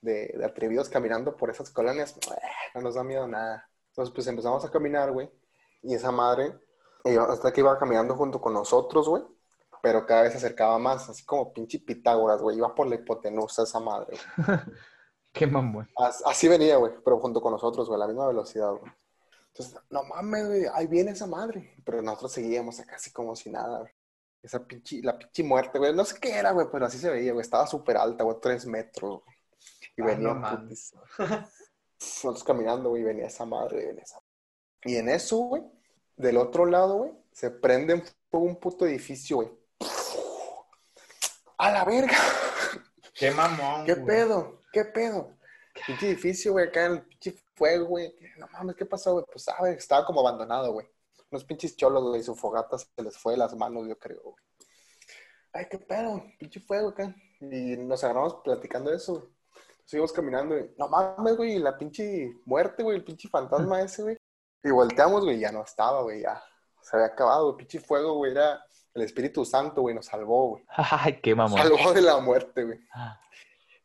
de, 0.00 0.34
de 0.36 0.44
atrevidos 0.44 0.88
caminando 0.88 1.36
por 1.36 1.50
esas 1.50 1.70
colonias, 1.70 2.16
eh, 2.16 2.40
no 2.74 2.80
nos 2.80 2.96
da 2.96 3.04
miedo 3.04 3.26
nada. 3.28 3.68
Entonces, 3.90 4.14
pues 4.14 4.26
empezamos 4.26 4.64
a 4.64 4.70
caminar, 4.70 5.12
güey. 5.12 5.30
Y 5.82 5.94
esa 5.94 6.10
madre, 6.10 6.58
hasta 7.16 7.52
que 7.52 7.60
iba 7.60 7.78
caminando 7.78 8.14
junto 8.16 8.40
con 8.40 8.52
nosotros, 8.54 9.08
güey. 9.08 9.22
Pero 9.82 10.04
cada 10.06 10.22
vez 10.22 10.32
se 10.32 10.38
acercaba 10.38 10.78
más, 10.78 11.08
así 11.08 11.24
como 11.24 11.52
pinche 11.52 11.78
Pitágoras, 11.78 12.42
güey. 12.42 12.56
Iba 12.56 12.74
por 12.74 12.88
la 12.88 12.96
hipotenusa 12.96 13.62
esa 13.62 13.78
madre, 13.80 14.16
güey. 14.36 14.58
Qué 15.32 15.46
mamón. 15.46 15.88
As- 15.96 16.22
Así 16.26 16.48
venía, 16.48 16.76
güey, 16.76 16.92
pero 17.04 17.20
junto 17.20 17.40
con 17.40 17.52
nosotros, 17.52 17.86
güey, 17.86 17.96
a 17.96 18.00
la 18.00 18.08
misma 18.08 18.26
velocidad, 18.26 18.70
güey. 18.72 18.90
Entonces, 19.48 19.78
no 19.90 20.02
mames, 20.04 20.46
güey, 20.48 20.66
ahí 20.74 20.86
viene 20.88 21.12
esa 21.12 21.26
madre. 21.26 21.74
Pero 21.84 22.02
nosotros 22.02 22.32
seguíamos 22.32 22.80
acá 22.80 22.96
así 22.96 23.12
como 23.12 23.36
si 23.36 23.50
nada, 23.50 23.80
güey. 23.80 23.92
Esa 24.42 24.64
pinche, 24.64 25.00
la 25.02 25.16
pinche 25.18 25.42
muerte, 25.44 25.78
güey. 25.78 25.94
No 25.94 26.04
sé 26.04 26.18
qué 26.20 26.32
era, 26.36 26.50
güey, 26.52 26.66
pero 26.72 26.86
así 26.86 26.98
se 26.98 27.10
veía, 27.10 27.32
güey. 27.32 27.42
Estaba 27.42 27.66
súper 27.66 27.96
alta, 27.98 28.24
güey, 28.24 28.36
tres 28.40 28.66
metros, 28.66 29.22
güey. 29.24 29.36
Y 29.96 30.02
Ah, 30.02 30.06
venía 30.06 30.34
no. 30.34 30.68
Nosotros 32.00 32.44
caminando, 32.44 32.90
güey, 32.90 33.02
y 33.02 33.04
venía 33.04 33.26
esa 33.26 33.44
madre, 33.44 33.86
venía 33.86 34.02
esa. 34.02 34.20
Y 34.84 34.96
en 34.96 35.08
eso, 35.08 35.36
güey, 35.38 35.62
del 36.18 36.36
otro 36.36 36.66
lado, 36.66 36.96
güey, 36.96 37.12
se 37.32 37.50
prende 37.50 37.94
en 37.94 38.02
fuego 38.30 38.46
un 38.46 38.56
puto 38.56 38.86
edificio, 38.86 39.36
güey. 39.36 39.50
¡A 41.56 41.70
la 41.70 41.84
verga! 41.84 42.16
Qué 43.14 43.30
mamón. 43.30 43.86
¿Qué 43.86 43.96
pedo? 43.96 44.60
¿Qué 44.72 44.84
pedo? 44.84 45.36
Pinche 45.86 46.08
edificio, 46.08 46.52
güey, 46.52 46.66
acá 46.66 46.86
en 46.86 46.92
el 46.92 47.02
pinche 47.02 47.34
fuego, 47.54 47.86
güey. 47.86 48.14
No 48.36 48.46
mames, 48.48 48.76
¿qué 48.76 48.84
pasó, 48.84 49.12
güey? 49.14 49.24
Pues, 49.30 49.44
sabes, 49.44 49.78
estaba 49.78 50.04
como 50.04 50.20
abandonado, 50.20 50.72
güey. 50.72 50.86
Unos 51.30 51.44
pinches 51.44 51.76
cholos, 51.76 52.04
güey, 52.04 52.22
su 52.22 52.34
fogata 52.34 52.78
se 52.78 52.86
les 53.02 53.16
fue 53.16 53.34
de 53.34 53.38
las 53.38 53.54
manos, 53.54 53.88
yo 53.88 53.98
creo, 53.98 54.20
güey. 54.22 54.36
Ay, 55.52 55.66
¿qué 55.70 55.78
pedo? 55.78 56.22
Pinche 56.38 56.60
fuego 56.60 56.90
acá. 56.90 57.14
Y 57.40 57.76
nos 57.76 58.02
agarramos 58.04 58.36
platicando 58.44 58.92
eso, 58.92 59.14
güey. 59.14 59.26
Seguimos 59.84 60.12
caminando, 60.12 60.54
güey. 60.54 60.70
No 60.76 60.88
mames, 60.88 61.36
güey, 61.36 61.58
la 61.58 61.78
pinche 61.78 62.34
muerte, 62.44 62.82
güey, 62.82 62.98
el 62.98 63.04
pinche 63.04 63.28
fantasma 63.28 63.80
ese, 63.82 64.02
güey. 64.02 64.17
Y 64.62 64.70
volteamos, 64.70 65.24
güey, 65.24 65.38
ya 65.38 65.52
no 65.52 65.62
estaba, 65.62 66.02
güey, 66.02 66.22
ya. 66.22 66.42
Se 66.80 66.96
había 66.96 67.08
acabado. 67.08 67.56
Pinche 67.56 67.80
fuego, 67.80 68.14
güey, 68.14 68.32
era 68.32 68.64
el 68.94 69.02
Espíritu 69.02 69.44
Santo, 69.44 69.82
güey, 69.82 69.94
nos 69.94 70.06
salvó, 70.06 70.50
güey. 70.50 70.64
Ay, 70.76 71.20
qué 71.20 71.34
mamón. 71.34 71.58
Salvó 71.58 71.92
de 71.92 72.02
la 72.02 72.18
muerte, 72.18 72.64
güey. 72.64 72.78
Ah, 72.92 73.20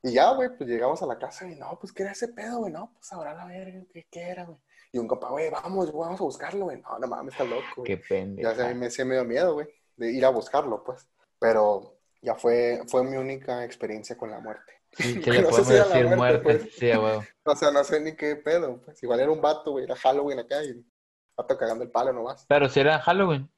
Y 0.02 0.14
ya, 0.14 0.32
güey, 0.32 0.50
pues 0.58 0.70
llegamos 0.70 1.02
a 1.02 1.06
la 1.06 1.18
casa 1.18 1.48
y 1.48 1.56
no, 1.56 1.78
pues, 1.80 1.94
¿qué 1.94 2.04
era 2.04 2.12
ese 2.12 2.30
pedo, 2.30 2.60
güey? 2.60 2.74
No, 2.74 2.92
pues, 2.94 3.12
ahora 3.14 3.34
la 3.34 3.46
verga, 3.46 3.84
¿qué, 3.92 4.08
qué 4.10 4.22
era, 4.22 4.46
güey? 4.46 4.58
Y 4.92 5.00
un 5.00 5.08
compa, 5.08 5.30
güey, 5.30 5.50
vamos, 5.50 5.92
güey, 5.92 6.06
vamos 6.06 6.22
a 6.22 6.24
buscarlo, 6.24 6.66
güey. 6.66 6.82
No, 6.82 7.00
no 7.00 7.08
mames, 7.08 7.34
está 7.34 7.44
loco, 7.44 7.64
güey. 7.78 7.88
Qué 7.88 7.98
pendejo. 7.98 8.50
Ya 8.50 8.56
se 8.56 8.74
me, 8.76 9.10
me 9.10 9.16
dio 9.16 9.26
miedo, 9.26 9.54
güey, 9.56 9.68
de 9.96 10.12
ir 10.12 10.26
a 10.26 10.30
buscarlo, 10.30 10.84
pues. 10.84 11.08
Pero 11.40 11.98
ya 12.22 12.36
fue, 12.36 12.84
fue 12.88 13.04
mi 13.04 13.18
única 13.18 13.64
experiencia 13.64 14.18
con 14.18 14.30
la 14.32 14.40
muerte. 14.40 14.83
Sí, 14.98 15.20
¿qué 15.22 15.32
le 15.32 15.42
podemos 15.44 15.68
decir? 15.68 16.06
muerte, 16.06 16.16
Muerte. 16.16 16.40
pues. 16.44 16.76
Sí, 16.76 16.92
a 16.92 17.00
huevo. 17.00 17.24
O 17.46 17.56
sea, 17.56 17.72
no 17.72 17.84
sé 17.84 18.00
ni 18.00 18.16
qué 18.16 18.38
pedo, 18.38 18.80
pues. 18.86 19.02
Igual 19.04 19.20
era 19.20 19.32
un 19.32 19.42
vato, 19.42 19.72
güey, 19.72 19.84
era 19.84 19.96
Halloween 19.98 20.40
acá 20.40 20.64
y 20.64 20.82
vato 21.36 21.58
cagando 21.58 21.84
el 21.84 21.92
palo 21.92 22.14
nomás. 22.14 22.46
Pero 22.48 22.70
si 22.70 22.80
era 22.80 23.00
Halloween. 23.00 23.50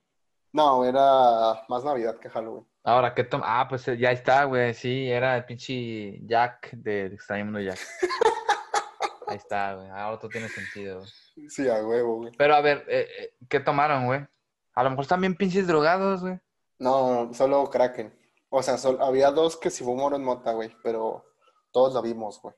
No, 0.51 0.85
era 0.85 1.65
más 1.67 1.83
Navidad 1.83 2.17
que 2.17 2.29
Halloween. 2.29 2.65
Ahora, 2.83 3.13
¿qué 3.13 3.23
toma? 3.23 3.45
Ah, 3.47 3.67
pues 3.67 3.87
eh, 3.87 3.97
ya 3.97 4.11
está, 4.11 4.45
güey. 4.45 4.73
Sí, 4.73 5.09
era 5.09 5.35
el 5.37 5.45
pinche 5.45 6.19
Jack 6.25 6.71
de 6.71 7.07
Extraño 7.07 7.45
Mundo 7.45 7.59
Jack. 7.59 7.77
Ahí 9.27 9.37
está, 9.37 9.75
güey. 9.75 9.89
Ahora 9.89 10.17
todo 10.17 10.29
tiene 10.29 10.47
sentido, 10.49 10.99
güey. 10.99 11.49
Sí, 11.49 11.67
a 11.67 11.85
huevo, 11.85 12.17
güey. 12.17 12.31
Pero 12.37 12.55
a 12.55 12.61
ver, 12.61 12.85
eh, 12.87 13.07
eh, 13.19 13.33
¿qué 13.49 13.59
tomaron, 13.59 14.05
güey? 14.05 14.25
A 14.73 14.83
lo 14.83 14.89
mejor 14.89 15.03
están 15.03 15.21
bien 15.21 15.35
pinches 15.35 15.67
drogados, 15.67 16.21
güey. 16.21 16.39
No, 16.79 17.31
solo 17.33 17.69
Kraken. 17.69 18.13
O 18.57 18.63
sea, 18.63 18.77
sol- 18.77 18.99
había 19.01 19.31
dos 19.31 19.57
que 19.57 19.69
sí 19.69 19.83
fumaron 19.83 20.23
mota, 20.23 20.53
güey, 20.53 20.73
pero 20.81 21.25
todos 21.73 21.93
la 21.93 21.99
vimos, 21.99 22.41
güey. 22.41 22.55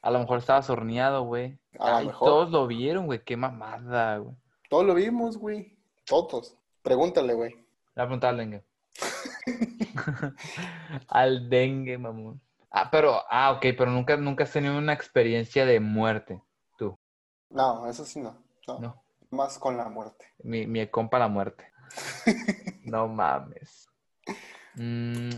A 0.00 0.12
lo 0.12 0.20
mejor 0.20 0.38
estaba 0.38 0.62
sorneado, 0.62 1.24
güey. 1.24 1.58
A 1.80 2.02
lo 2.02 2.06
mejor. 2.06 2.28
todos 2.28 2.50
lo 2.52 2.68
vieron, 2.68 3.06
güey. 3.06 3.24
Qué 3.24 3.36
mamada, 3.36 4.18
güey. 4.18 4.36
Todos 4.68 4.84
lo 4.86 4.94
vimos, 4.94 5.36
güey. 5.38 5.76
Todos. 6.06 6.56
Pregúntale, 6.82 7.34
güey. 7.34 7.50
Le 7.50 7.56
voy 7.56 7.64
a 7.96 8.02
preguntar 8.04 8.30
al 8.30 8.36
dengue. 8.36 8.64
al 11.08 11.50
dengue, 11.50 11.98
mamón. 11.98 12.40
Ah, 12.70 12.88
pero, 12.88 13.20
ah, 13.28 13.50
ok, 13.50 13.62
pero 13.76 13.90
nunca, 13.90 14.16
nunca 14.16 14.44
has 14.44 14.52
tenido 14.52 14.78
una 14.78 14.92
experiencia 14.92 15.66
de 15.66 15.80
muerte, 15.80 16.40
tú. 16.78 16.96
No, 17.48 17.88
eso 17.88 18.04
sí 18.04 18.20
no. 18.20 18.36
No. 18.68 18.78
No. 18.78 19.02
Más 19.30 19.58
con 19.58 19.76
la 19.76 19.88
muerte. 19.88 20.26
Mi, 20.44 20.68
mi 20.68 20.86
compa 20.86 21.18
la 21.18 21.26
muerte. 21.26 21.72
No 22.84 23.06
mames. 23.08 23.88
Mm, 24.74 25.30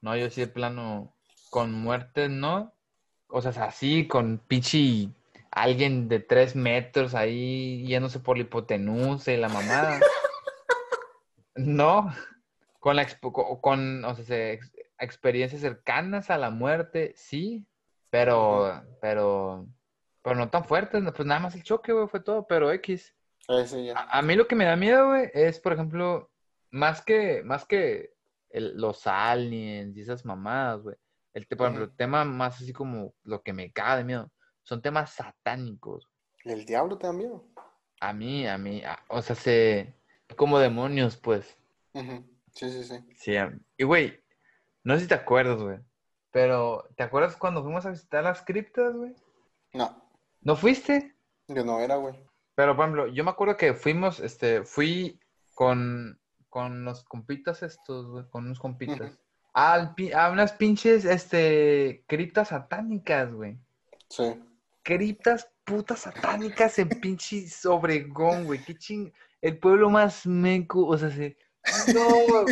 no, 0.00 0.16
yo 0.16 0.30
sí 0.30 0.40
de 0.42 0.46
plano, 0.48 1.14
con 1.50 1.72
muerte, 1.72 2.28
¿no? 2.28 2.72
O 3.28 3.42
sea, 3.42 3.50
así, 3.64 4.06
con 4.06 4.38
pinche 4.38 5.08
alguien 5.50 6.08
de 6.08 6.20
tres 6.20 6.54
metros 6.54 7.14
ahí 7.14 7.84
yéndose 7.86 8.20
por 8.20 8.36
la 8.36 8.42
hipotenusa 8.44 9.32
y 9.32 9.36
la 9.36 9.48
mamada. 9.48 10.00
No, 11.54 12.12
con 12.80 12.96
la 12.96 13.06
con, 13.62 14.04
o 14.04 14.14
sea, 14.14 14.24
se- 14.26 14.52
ex- 14.52 14.72
experiencias 14.98 15.62
cercanas 15.62 16.28
a 16.30 16.36
la 16.36 16.50
muerte, 16.50 17.14
sí, 17.16 17.64
pero, 18.10 18.82
pero, 19.00 19.66
pero 20.22 20.36
no 20.36 20.50
tan 20.50 20.64
fuertes, 20.64 21.02
pues 21.16 21.26
nada 21.26 21.40
más 21.40 21.54
el 21.54 21.62
choque, 21.62 21.92
güey, 21.92 22.08
fue 22.08 22.20
todo, 22.20 22.46
pero 22.46 22.70
X. 22.72 23.14
A, 23.96 24.18
a 24.18 24.22
mí 24.22 24.34
lo 24.34 24.46
que 24.46 24.54
me 24.54 24.66
da 24.66 24.76
miedo, 24.76 25.06
güey, 25.08 25.30
es, 25.32 25.58
por 25.58 25.72
ejemplo, 25.72 26.30
más 26.70 27.00
que, 27.02 27.42
más 27.42 27.64
que 27.64 28.12
el- 28.56 28.76
los 28.76 29.06
aliens 29.06 29.96
y 29.96 30.00
esas 30.00 30.24
mamadas, 30.24 30.82
güey. 30.82 30.96
El, 31.34 31.46
por 31.46 31.66
ejemplo, 31.66 31.84
el 31.84 31.96
tema 31.96 32.24
más 32.24 32.56
así 32.62 32.72
como 32.72 33.14
lo 33.22 33.42
que 33.42 33.52
me 33.52 33.70
caga 33.72 33.98
de 33.98 34.04
miedo, 34.04 34.32
son 34.62 34.80
temas 34.80 35.12
satánicos. 35.12 36.08
¿El 36.44 36.64
diablo 36.64 36.96
te 36.96 37.06
da 37.06 37.12
miedo? 37.12 37.44
A 38.00 38.12
mí, 38.12 38.46
a 38.46 38.56
mí, 38.56 38.82
a- 38.84 38.98
o 39.08 39.20
sea, 39.20 39.36
se, 39.36 39.94
como 40.36 40.58
demonios, 40.58 41.16
pues. 41.16 41.58
Sí, 42.54 42.70
sí, 42.70 42.84
sí. 42.84 42.98
Sí, 43.16 43.34
y 43.76 43.84
güey, 43.84 44.18
no 44.82 44.94
sé 44.94 45.02
si 45.02 45.08
te 45.08 45.14
acuerdas, 45.14 45.60
güey. 45.60 45.78
Pero, 46.30 46.88
¿te 46.96 47.02
acuerdas 47.02 47.36
cuando 47.36 47.62
fuimos 47.62 47.84
a 47.86 47.90
visitar 47.90 48.24
las 48.24 48.42
criptas, 48.42 48.94
güey? 48.94 49.14
No. 49.74 50.02
¿No 50.40 50.56
fuiste? 50.56 51.16
Yo 51.48 51.64
no 51.64 51.80
era, 51.80 51.96
güey. 51.96 52.14
Pero, 52.54 52.74
por 52.74 52.84
ejemplo, 52.84 53.06
yo 53.08 53.24
me 53.24 53.30
acuerdo 53.30 53.56
que 53.56 53.74
fuimos, 53.74 54.20
este, 54.20 54.64
fui 54.64 55.20
con, 55.54 56.18
con 56.56 56.86
los 56.86 57.04
compitas 57.04 57.62
estos, 57.62 58.06
güey, 58.06 58.24
con 58.30 58.46
unos 58.46 58.58
compitas. 58.58 59.20
al, 59.52 59.94
a 60.14 60.30
unas 60.30 60.52
pinches, 60.52 61.04
este, 61.04 62.02
criptas 62.06 62.48
satánicas, 62.48 63.30
güey. 63.30 63.58
Sí. 64.08 64.42
Criptas 64.82 65.50
putas 65.64 65.98
satánicas 66.00 66.78
en 66.78 66.88
pinche 66.88 67.44
Obregón, 67.66 68.46
güey. 68.46 68.64
Qué 68.64 68.74
ching... 68.74 69.12
El 69.42 69.58
pueblo 69.58 69.90
más 69.90 70.24
meco, 70.26 70.86
o 70.86 70.96
sea, 70.96 71.10
se... 71.10 71.36
No, 71.92 72.46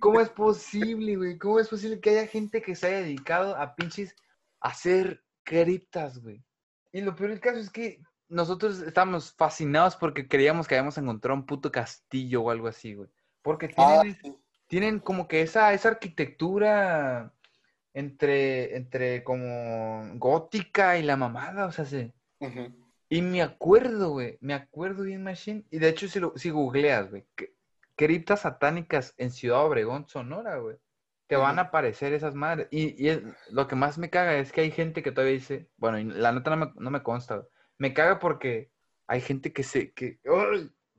¿cómo 0.00 0.20
es 0.20 0.30
posible, 0.30 1.14
güey? 1.14 1.38
¿Cómo 1.38 1.60
es 1.60 1.68
posible 1.68 2.00
que 2.00 2.10
haya 2.10 2.26
gente 2.26 2.60
que 2.60 2.74
se 2.74 2.88
haya 2.88 3.02
dedicado 3.02 3.56
a 3.56 3.76
pinches 3.76 4.16
a 4.62 4.70
hacer 4.70 5.22
criptas, 5.44 6.18
güey? 6.18 6.42
Y 6.90 7.02
lo 7.02 7.14
peor 7.14 7.30
del 7.30 7.40
caso 7.40 7.60
es 7.60 7.70
que 7.70 8.02
nosotros 8.28 8.80
estábamos 8.80 9.32
fascinados 9.32 9.94
porque 9.94 10.26
creíamos 10.26 10.66
que 10.66 10.74
habíamos 10.74 10.98
encontrado 10.98 11.38
un 11.38 11.46
puto 11.46 11.70
castillo 11.70 12.42
o 12.42 12.50
algo 12.50 12.66
así, 12.66 12.94
güey. 12.94 13.08
Porque 13.44 13.70
ah, 13.76 14.00
tienen, 14.02 14.38
tienen 14.66 14.98
como 15.00 15.28
que 15.28 15.42
esa, 15.42 15.74
esa 15.74 15.90
arquitectura 15.90 17.30
entre, 17.92 18.74
entre 18.74 19.22
como 19.22 20.02
gótica 20.14 20.96
y 20.96 21.02
la 21.02 21.18
mamada, 21.18 21.66
o 21.66 21.72
sea, 21.72 21.84
sí. 21.84 22.10
Y 23.10 23.20
me 23.20 23.42
acuerdo, 23.42 24.12
güey, 24.12 24.38
me 24.40 24.54
acuerdo 24.54 25.02
bien, 25.02 25.22
Machine. 25.22 25.66
Y 25.70 25.78
de 25.78 25.90
hecho, 25.90 26.08
si, 26.08 26.20
lo, 26.20 26.32
si 26.36 26.48
googleas, 26.48 27.10
güey, 27.10 27.26
criptas 27.96 28.40
satánicas 28.40 29.12
en 29.18 29.30
Ciudad 29.30 29.66
Obregón, 29.66 30.08
Sonora, 30.08 30.56
güey, 30.56 30.78
te 31.26 31.36
van 31.36 31.58
a 31.58 31.62
aparecer 31.62 32.14
esas 32.14 32.34
madres. 32.34 32.66
Y, 32.70 33.08
y 33.08 33.22
lo 33.50 33.68
que 33.68 33.76
más 33.76 33.98
me 33.98 34.08
caga 34.08 34.38
es 34.38 34.52
que 34.52 34.62
hay 34.62 34.70
gente 34.70 35.02
que 35.02 35.12
todavía 35.12 35.34
dice, 35.34 35.68
bueno, 35.76 35.98
la 36.14 36.32
neta 36.32 36.48
no 36.48 36.56
me, 36.56 36.72
no 36.76 36.90
me 36.90 37.02
consta, 37.02 37.46
me 37.76 37.92
caga 37.92 38.18
porque 38.18 38.70
hay 39.06 39.20
gente 39.20 39.52
que 39.52 39.62
se, 39.64 39.92
que, 39.92 40.18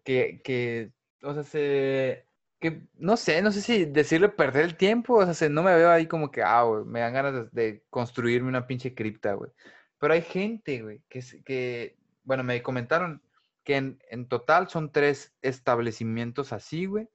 que, 0.03 0.41
que, 0.43 0.91
o 1.23 1.33
sea, 1.33 1.43
se, 1.43 2.27
que, 2.71 2.81
no 2.95 3.17
sé, 3.17 3.41
no 3.41 3.51
sé 3.51 3.61
si 3.61 3.85
decirle 3.85 4.29
perder 4.29 4.65
el 4.65 4.77
tiempo, 4.77 5.15
o 5.15 5.33
sea, 5.33 5.49
no 5.49 5.63
me 5.63 5.75
veo 5.75 5.91
ahí 5.91 6.07
como 6.07 6.31
que, 6.31 6.41
ah, 6.43 6.63
güey, 6.63 6.85
me 6.85 6.99
dan 6.99 7.13
ganas 7.13 7.51
de, 7.51 7.83
construirme 7.89 8.49
una 8.49 8.67
pinche 8.67 8.93
cripta, 8.95 9.33
güey. 9.33 9.51
Pero 9.99 10.13
hay 10.13 10.21
gente, 10.21 10.81
güey, 10.81 11.01
que, 11.09 11.23
que, 11.45 11.97
bueno, 12.23 12.43
me 12.43 12.61
comentaron 12.61 13.21
que 13.63 13.77
en, 13.77 13.99
en 14.09 14.27
total 14.27 14.69
son 14.69 14.91
tres 14.91 15.35
establecimientos 15.41 16.53
así, 16.53 16.85
güey, 16.85 17.09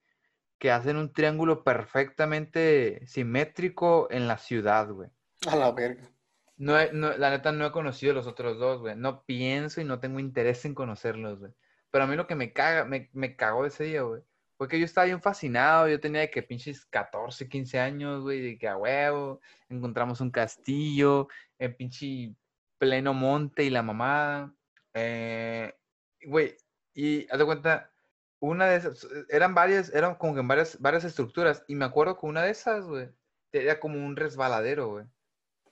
que 0.58 0.70
hacen 0.70 0.96
un 0.96 1.12
triángulo 1.12 1.64
perfectamente 1.64 3.06
simétrico 3.06 4.08
en 4.10 4.28
la 4.28 4.38
ciudad, 4.38 4.90
güey. 4.90 5.10
A 5.46 5.56
la 5.56 5.72
verga. 5.72 6.10
No, 6.56 6.74
no, 6.92 7.16
la 7.16 7.30
neta 7.30 7.52
no 7.52 7.64
he 7.64 7.72
conocido 7.72 8.12
los 8.12 8.26
otros 8.26 8.58
dos, 8.58 8.80
güey. 8.80 8.94
No 8.94 9.24
pienso 9.24 9.80
y 9.80 9.84
no 9.84 9.98
tengo 10.00 10.20
interés 10.20 10.64
en 10.66 10.74
conocerlos, 10.74 11.38
güey. 11.38 11.52
Pero 11.90 12.04
a 12.04 12.06
mí 12.06 12.16
lo 12.16 12.26
que 12.26 12.34
me 12.34 12.52
caga, 12.52 12.84
me, 12.84 13.08
me 13.14 13.36
cagó 13.36 13.64
ese 13.64 13.84
día, 13.84 14.02
güey. 14.02 14.22
Fue 14.60 14.68
que 14.68 14.78
yo 14.78 14.84
estaba 14.84 15.06
bien 15.06 15.22
fascinado. 15.22 15.88
Yo 15.88 15.98
tenía 15.98 16.20
de 16.20 16.30
que 16.30 16.42
pinches 16.42 16.84
14, 16.84 17.48
15 17.48 17.80
años, 17.80 18.20
güey. 18.20 18.42
De 18.42 18.58
que 18.58 18.68
a 18.68 18.76
huevo, 18.76 19.40
encontramos 19.70 20.20
un 20.20 20.30
castillo 20.30 21.28
en 21.58 21.74
pinche 21.74 22.34
pleno 22.76 23.14
monte 23.14 23.64
y 23.64 23.70
la 23.70 23.82
mamada. 23.82 24.54
Eh, 24.92 25.74
güey, 26.26 26.58
y 26.92 27.26
haz 27.32 27.38
de 27.38 27.44
cuenta, 27.46 27.90
una 28.38 28.66
de 28.66 28.76
esas, 28.76 29.08
eran 29.30 29.54
varias, 29.54 29.94
eran 29.94 30.16
como 30.16 30.34
que 30.34 30.42
varias, 30.42 30.78
varias 30.78 31.04
estructuras. 31.04 31.64
Y 31.66 31.74
me 31.74 31.86
acuerdo 31.86 32.20
que 32.20 32.26
una 32.26 32.42
de 32.42 32.50
esas, 32.50 32.84
güey, 32.84 33.08
era 33.52 33.80
como 33.80 34.04
un 34.04 34.14
resbaladero, 34.14 34.88
güey. 34.88 35.06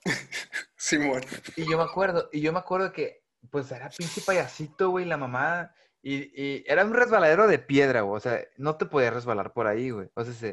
Simón. 0.77 1.20
Y 1.57 1.70
yo 1.70 1.77
me 1.77 1.85
acuerdo, 1.85 2.31
y 2.33 2.40
yo 2.40 2.55
me 2.55 2.61
acuerdo 2.61 2.90
que, 2.90 3.22
pues 3.51 3.70
era 3.70 3.90
pinche 3.90 4.22
payasito, 4.22 4.88
güey, 4.88 5.05
la 5.05 5.18
mamá. 5.18 5.74
Y, 6.02 6.64
era 6.70 6.84
un 6.84 6.94
resbaladero 6.94 7.46
de 7.46 7.58
piedra, 7.58 8.02
güey. 8.02 8.16
O 8.16 8.20
sea, 8.20 8.40
no 8.56 8.76
te 8.76 8.87
podías 8.87 9.14
resbalar 9.14 9.52
por 9.52 9.66
ahí, 9.66 9.90
güey. 9.90 10.08
O 10.14 10.24
sea, 10.24 10.52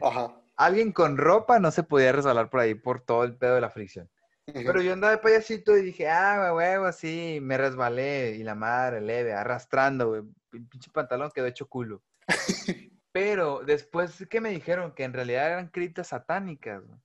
alguien 0.56 0.92
con 0.92 1.18
ropa 1.18 1.60
no 1.60 1.72
se 1.72 1.84
podía 1.84 2.12
resbalar 2.12 2.50
por 2.50 2.60
ahí 2.60 2.76
por 2.76 3.02
todo 3.02 3.24
el 3.24 3.36
pedo 3.36 3.56
de 3.56 3.62
la 3.62 3.70
fricción. 3.70 4.10
Pero 4.46 4.82
yo 4.82 4.94
andaba 4.94 5.12
de 5.12 5.18
payasito 5.20 5.76
y 5.76 5.82
dije, 5.82 6.08
ah, 6.08 6.52
güey, 6.52 6.78
güey, 6.78 6.90
así, 6.90 7.40
me 7.42 7.58
resbalé. 7.58 8.36
Y 8.36 8.44
la 8.44 8.56
madre 8.56 9.02
leve, 9.02 9.34
arrastrando, 9.34 10.10
güey. 10.10 10.22
Pinche 10.70 10.92
pantalón 10.92 11.32
quedó 11.34 11.48
hecho 11.48 11.68
culo. 11.68 12.04
Pero 13.12 13.62
después 13.66 14.26
que 14.30 14.42
me 14.42 14.50
dijeron 14.50 14.94
que 14.94 15.04
en 15.04 15.14
realidad 15.14 15.48
eran 15.48 15.70
criptas 15.70 16.08
satánicas, 16.10 16.84
güey 16.86 17.00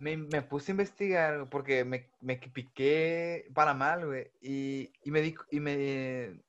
me, 0.00 0.42
puse 0.42 0.70
a 0.70 0.74
investigar 0.74 1.48
porque 1.48 1.84
me, 1.84 2.10
me 2.20 2.36
piqué 2.36 3.48
para 3.54 3.74
mal, 3.74 4.06
güey. 4.06 4.30
Y, 4.40 4.90
me 5.06 5.20
di, 5.20 5.34
y 5.50 5.60
me 5.60 6.40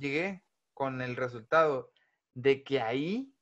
llegué 0.00 0.42
con 0.74 1.02
el 1.02 1.16
resultado 1.16 1.92
de 2.34 2.64
que 2.64 2.80
ahí 2.80 3.34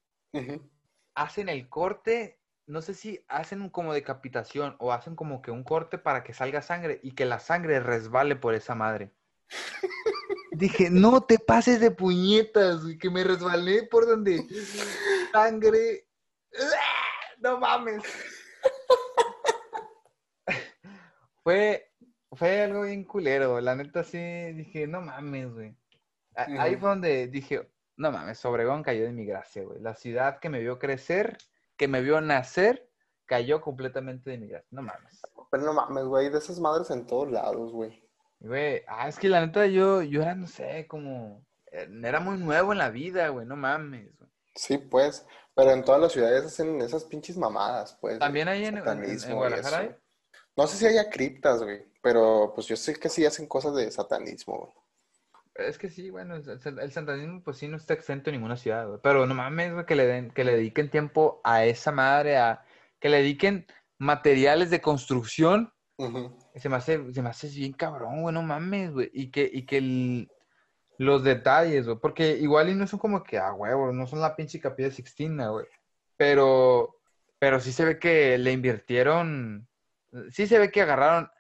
hacen 1.14 1.49
el 1.49 1.68
corte, 1.68 2.40
no 2.66 2.83
sé 2.83 2.94
si 2.94 3.25
hacen 3.29 3.71
como 3.71 3.94
decapitación 3.94 4.77
o 4.79 4.92
hacen 4.92 5.16
como 5.16 5.40
que 5.40 5.51
un 5.51 5.64
corte 5.64 5.99
para 5.99 6.23
que 6.23 6.35
salga 6.35 6.61
sangre 6.61 7.01
y 7.03 7.12
que 7.12 7.25
la 7.25 7.38
sangre 7.38 7.81
resbale 7.81 8.37
por 8.37 8.55
esa 8.55 8.75
madre. 8.75 9.12
Dije, 10.53 10.90
no 10.90 11.23
te 11.23 11.38
pases 11.38 11.81
de 11.81 11.90
puñetas, 11.90 12.83
que 13.01 13.11
me 13.11 13.25
resbalé 13.25 13.85
por 13.85 14.07
donde 14.07 14.44
sangre. 15.33 16.07
No 17.40 17.57
mames. 17.57 18.03
fue, 21.44 21.92
fue 22.33 22.62
algo 22.62 22.83
bien 22.83 23.05
culero. 23.05 23.61
La 23.61 23.77
neta 23.77 24.03
sí 24.03 24.18
dije, 24.18 24.88
no 24.88 25.03
mames, 25.03 25.53
güey. 25.53 25.77
Ahí 26.38 26.77
fue 26.77 26.90
donde 26.90 27.27
dije, 27.27 27.68
no 27.96 28.12
mames, 28.12 28.44
Obregón 28.44 28.83
cayó 28.83 29.05
de 29.05 29.12
mi 29.12 29.24
gracia, 29.24 29.64
güey. 29.64 29.81
La 29.81 29.94
ciudad 29.94 30.38
que 30.38 30.48
me 30.48 30.61
vio 30.61 30.79
crecer, 30.79 31.38
que 31.77 31.88
me 31.88 32.01
vio 32.01 32.20
nacer, 32.20 32.88
cayó 33.27 33.61
completamente 33.61 34.31
de 34.31 34.38
mi 34.38 34.48
gracia. 34.48 34.68
No 34.70 34.83
mames. 34.83 35.20
Pero 35.51 35.64
no 35.64 35.72
mames, 35.72 36.05
güey, 36.05 36.31
de 36.31 36.38
esas 36.38 36.61
madres 36.61 36.90
en 36.90 37.07
todos 37.07 37.31
lados, 37.31 37.72
güey. 37.72 38.05
Güey, 38.40 38.83
ah, 38.87 39.09
es 39.09 39.18
que 39.18 39.29
la 39.29 39.44
neta 39.44 39.66
yo, 39.66 40.03
yo 40.03 40.22
era, 40.22 40.37
no 40.37 40.46
sé, 40.46 40.87
como, 40.87 41.44
eh, 41.72 41.88
era 42.05 42.20
muy 42.20 42.38
nuevo 42.38 42.72
en 42.72 42.79
la 42.79 42.90
vida, 42.90 43.29
güey, 43.29 43.44
no 43.46 43.57
mames, 43.57 44.16
güey. 44.16 44.31
Sí, 44.55 44.79
pues, 44.79 45.27
pero 45.55 45.72
en 45.72 45.85
todas 45.85 46.01
las 46.01 46.12
ciudades 46.12 46.44
hacen 46.44 46.81
esas 46.81 47.05
pinches 47.05 47.37
mamadas, 47.37 47.98
pues. 48.01 48.20
¿También 48.20 48.46
hay 48.46 48.64
en, 48.64 48.81
Guadalajara? 48.81 49.98
No 50.57 50.66
sé 50.68 50.77
si 50.77 50.87
haya 50.87 51.11
criptas, 51.11 51.62
güey, 51.62 51.85
pero 52.01 52.53
pues 52.55 52.68
yo 52.68 52.77
sé 52.77 52.94
que 52.94 53.09
sí 53.09 53.27
hacen 53.27 53.46
cosas 53.46 53.74
de 53.74 53.90
satanismo, 53.90 54.57
güey. 54.57 54.88
Es 55.59 55.79
que 55.79 55.90
sí, 55.90 56.11
bueno, 56.11 56.37
el, 56.37 56.92
satanismo 56.92 57.42
pues 57.42 57.59
sí 57.59 57.68
no 57.68 57.77
está 57.77 57.94
exento 57.94 58.31
en 58.31 58.37
ninguna 58.37 58.57
ciudad, 58.57 58.87
güey. 58.87 59.01
Pero 59.03 59.27
no 59.27 59.35
mames, 59.35 59.73
güey, 59.73 59.87
que 59.87 59.97
le, 59.97 60.07
den, 60.07 60.31
que 60.31 60.44
le 60.44 60.53
dediquen 60.53 60.90
tiempo 60.90 61.40
a 61.44 61.64
esa 61.64 61.92
madre, 61.92 62.37
a 62.37 62.64
que 63.01 63.09
le 63.09 63.18
dediquen 63.18 63.66
materiales 63.99 64.71
de 64.71 64.81
construcción. 64.81 65.73
se, 66.55 66.68
me 66.68 66.77
hace, 66.77 67.12
se 67.12 67.23
me 67.23 67.29
hace 67.29 67.49
bien 67.49 67.73
cabrón, 67.73 68.23
güey, 68.23 68.35
no 68.35 68.42
mames, 68.42 68.92
güey. 68.92 69.11
Y 69.12 69.31
que, 69.31 69.51
y 69.53 69.66
que 69.66 70.29
los 70.99 71.25
detalles, 71.25 71.87
güey. 71.87 71.99
Porque 71.99 72.37
igual 72.38 72.68
y 72.68 72.75
no 72.75 72.87
son 72.87 72.99
como 73.01 73.23
que, 73.23 73.38
ah, 73.38 73.51
güey, 73.51 73.73
no 73.92 74.07
son 74.07 74.21
la 74.21 74.37
pinche 74.37 74.61
capilla 74.61 74.90
Sixtina, 74.90 75.49
güey. 75.49 75.66
Pero, 76.16 77.01
pero 77.38 77.61
sí 77.61 77.73
se 77.73 77.85
ve 77.85 77.99
que 77.99 78.38
le 78.38 78.53
invirtieron 78.53 79.68
sí 80.31 80.47
se 80.47 80.59
ve 80.59 80.71
que 80.71 80.83
agarraron, 80.83 81.31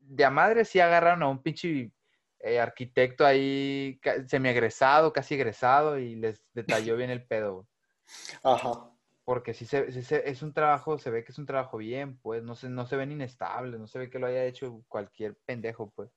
de 0.00 0.24
a 0.24 0.30
madre 0.30 0.64
sí 0.64 0.80
agarraron 0.80 1.22
a 1.22 1.28
un 1.28 1.42
pinche 1.42 1.92
eh, 2.40 2.60
arquitecto 2.60 3.24
ahí 3.26 4.00
semi-egresado, 4.26 5.12
casi 5.12 5.34
egresado, 5.34 5.98
y 5.98 6.16
les 6.16 6.44
detalló 6.52 6.96
bien 6.96 7.10
el 7.10 7.26
pedo. 7.26 7.68
Ajá. 8.42 8.90
Porque 9.24 9.52
si 9.52 9.66
se, 9.66 9.86
es 10.28 10.42
un 10.42 10.54
trabajo, 10.54 10.98
se 10.98 11.10
ve 11.10 11.22
que 11.22 11.32
es 11.32 11.38
un 11.38 11.46
trabajo 11.46 11.76
bien, 11.76 12.18
pues, 12.18 12.42
no 12.42 12.54
se, 12.54 12.70
no 12.70 12.86
se 12.86 12.96
ven 12.96 13.12
inestables, 13.12 13.78
no 13.78 13.86
se 13.86 13.98
ve 13.98 14.08
que 14.10 14.18
lo 14.18 14.26
haya 14.26 14.44
hecho 14.44 14.82
cualquier 14.88 15.36
pendejo, 15.44 15.90
pues. 15.94 16.10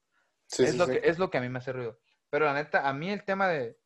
es, 0.57 0.77
lo 0.77 0.87
Que, 0.87 1.01
es 1.03 1.19
lo 1.19 1.29
que 1.29 1.37
a 1.37 1.41
mí 1.41 1.49
me 1.49 1.59
hace 1.59 1.73
ruido. 1.73 1.99
Pero 2.29 2.45
la 2.45 2.53
neta, 2.53 2.87
a 2.87 2.93
mí 2.93 3.09
el 3.09 3.25
tema 3.25 3.49
de, 3.49 3.77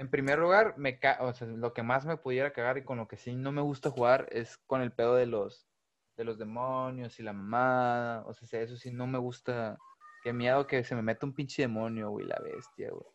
en 0.00 0.08
primer 0.08 0.38
lugar, 0.38 0.78
me 0.78 0.98
o 1.20 1.34
sea, 1.34 1.46
lo 1.46 1.74
que 1.74 1.82
más 1.82 2.06
me 2.06 2.16
pudiera 2.16 2.54
cagar 2.54 2.78
y 2.78 2.84
con 2.84 2.96
lo 2.96 3.06
que 3.06 3.18
sí 3.18 3.34
no 3.36 3.52
me 3.52 3.60
gusta 3.60 3.90
jugar 3.90 4.28
es 4.32 4.56
con 4.66 4.80
el 4.80 4.92
pedo 4.92 5.14
de 5.14 5.26
los, 5.26 5.68
de 6.16 6.24
los 6.24 6.38
demonios 6.38 7.20
y 7.20 7.22
la 7.22 7.34
mamada. 7.34 8.24
O 8.24 8.32
sea, 8.32 8.62
eso 8.62 8.78
sí 8.78 8.90
no 8.90 9.06
me 9.06 9.18
gusta. 9.18 9.76
Qué 10.22 10.32
miedo 10.32 10.66
que 10.66 10.84
se 10.84 10.94
me 10.94 11.02
meta 11.02 11.26
un 11.26 11.34
pinche 11.34 11.62
demonio, 11.62 12.10
güey, 12.10 12.26
la 12.26 12.38
bestia, 12.42 12.90
güey. 12.90 13.06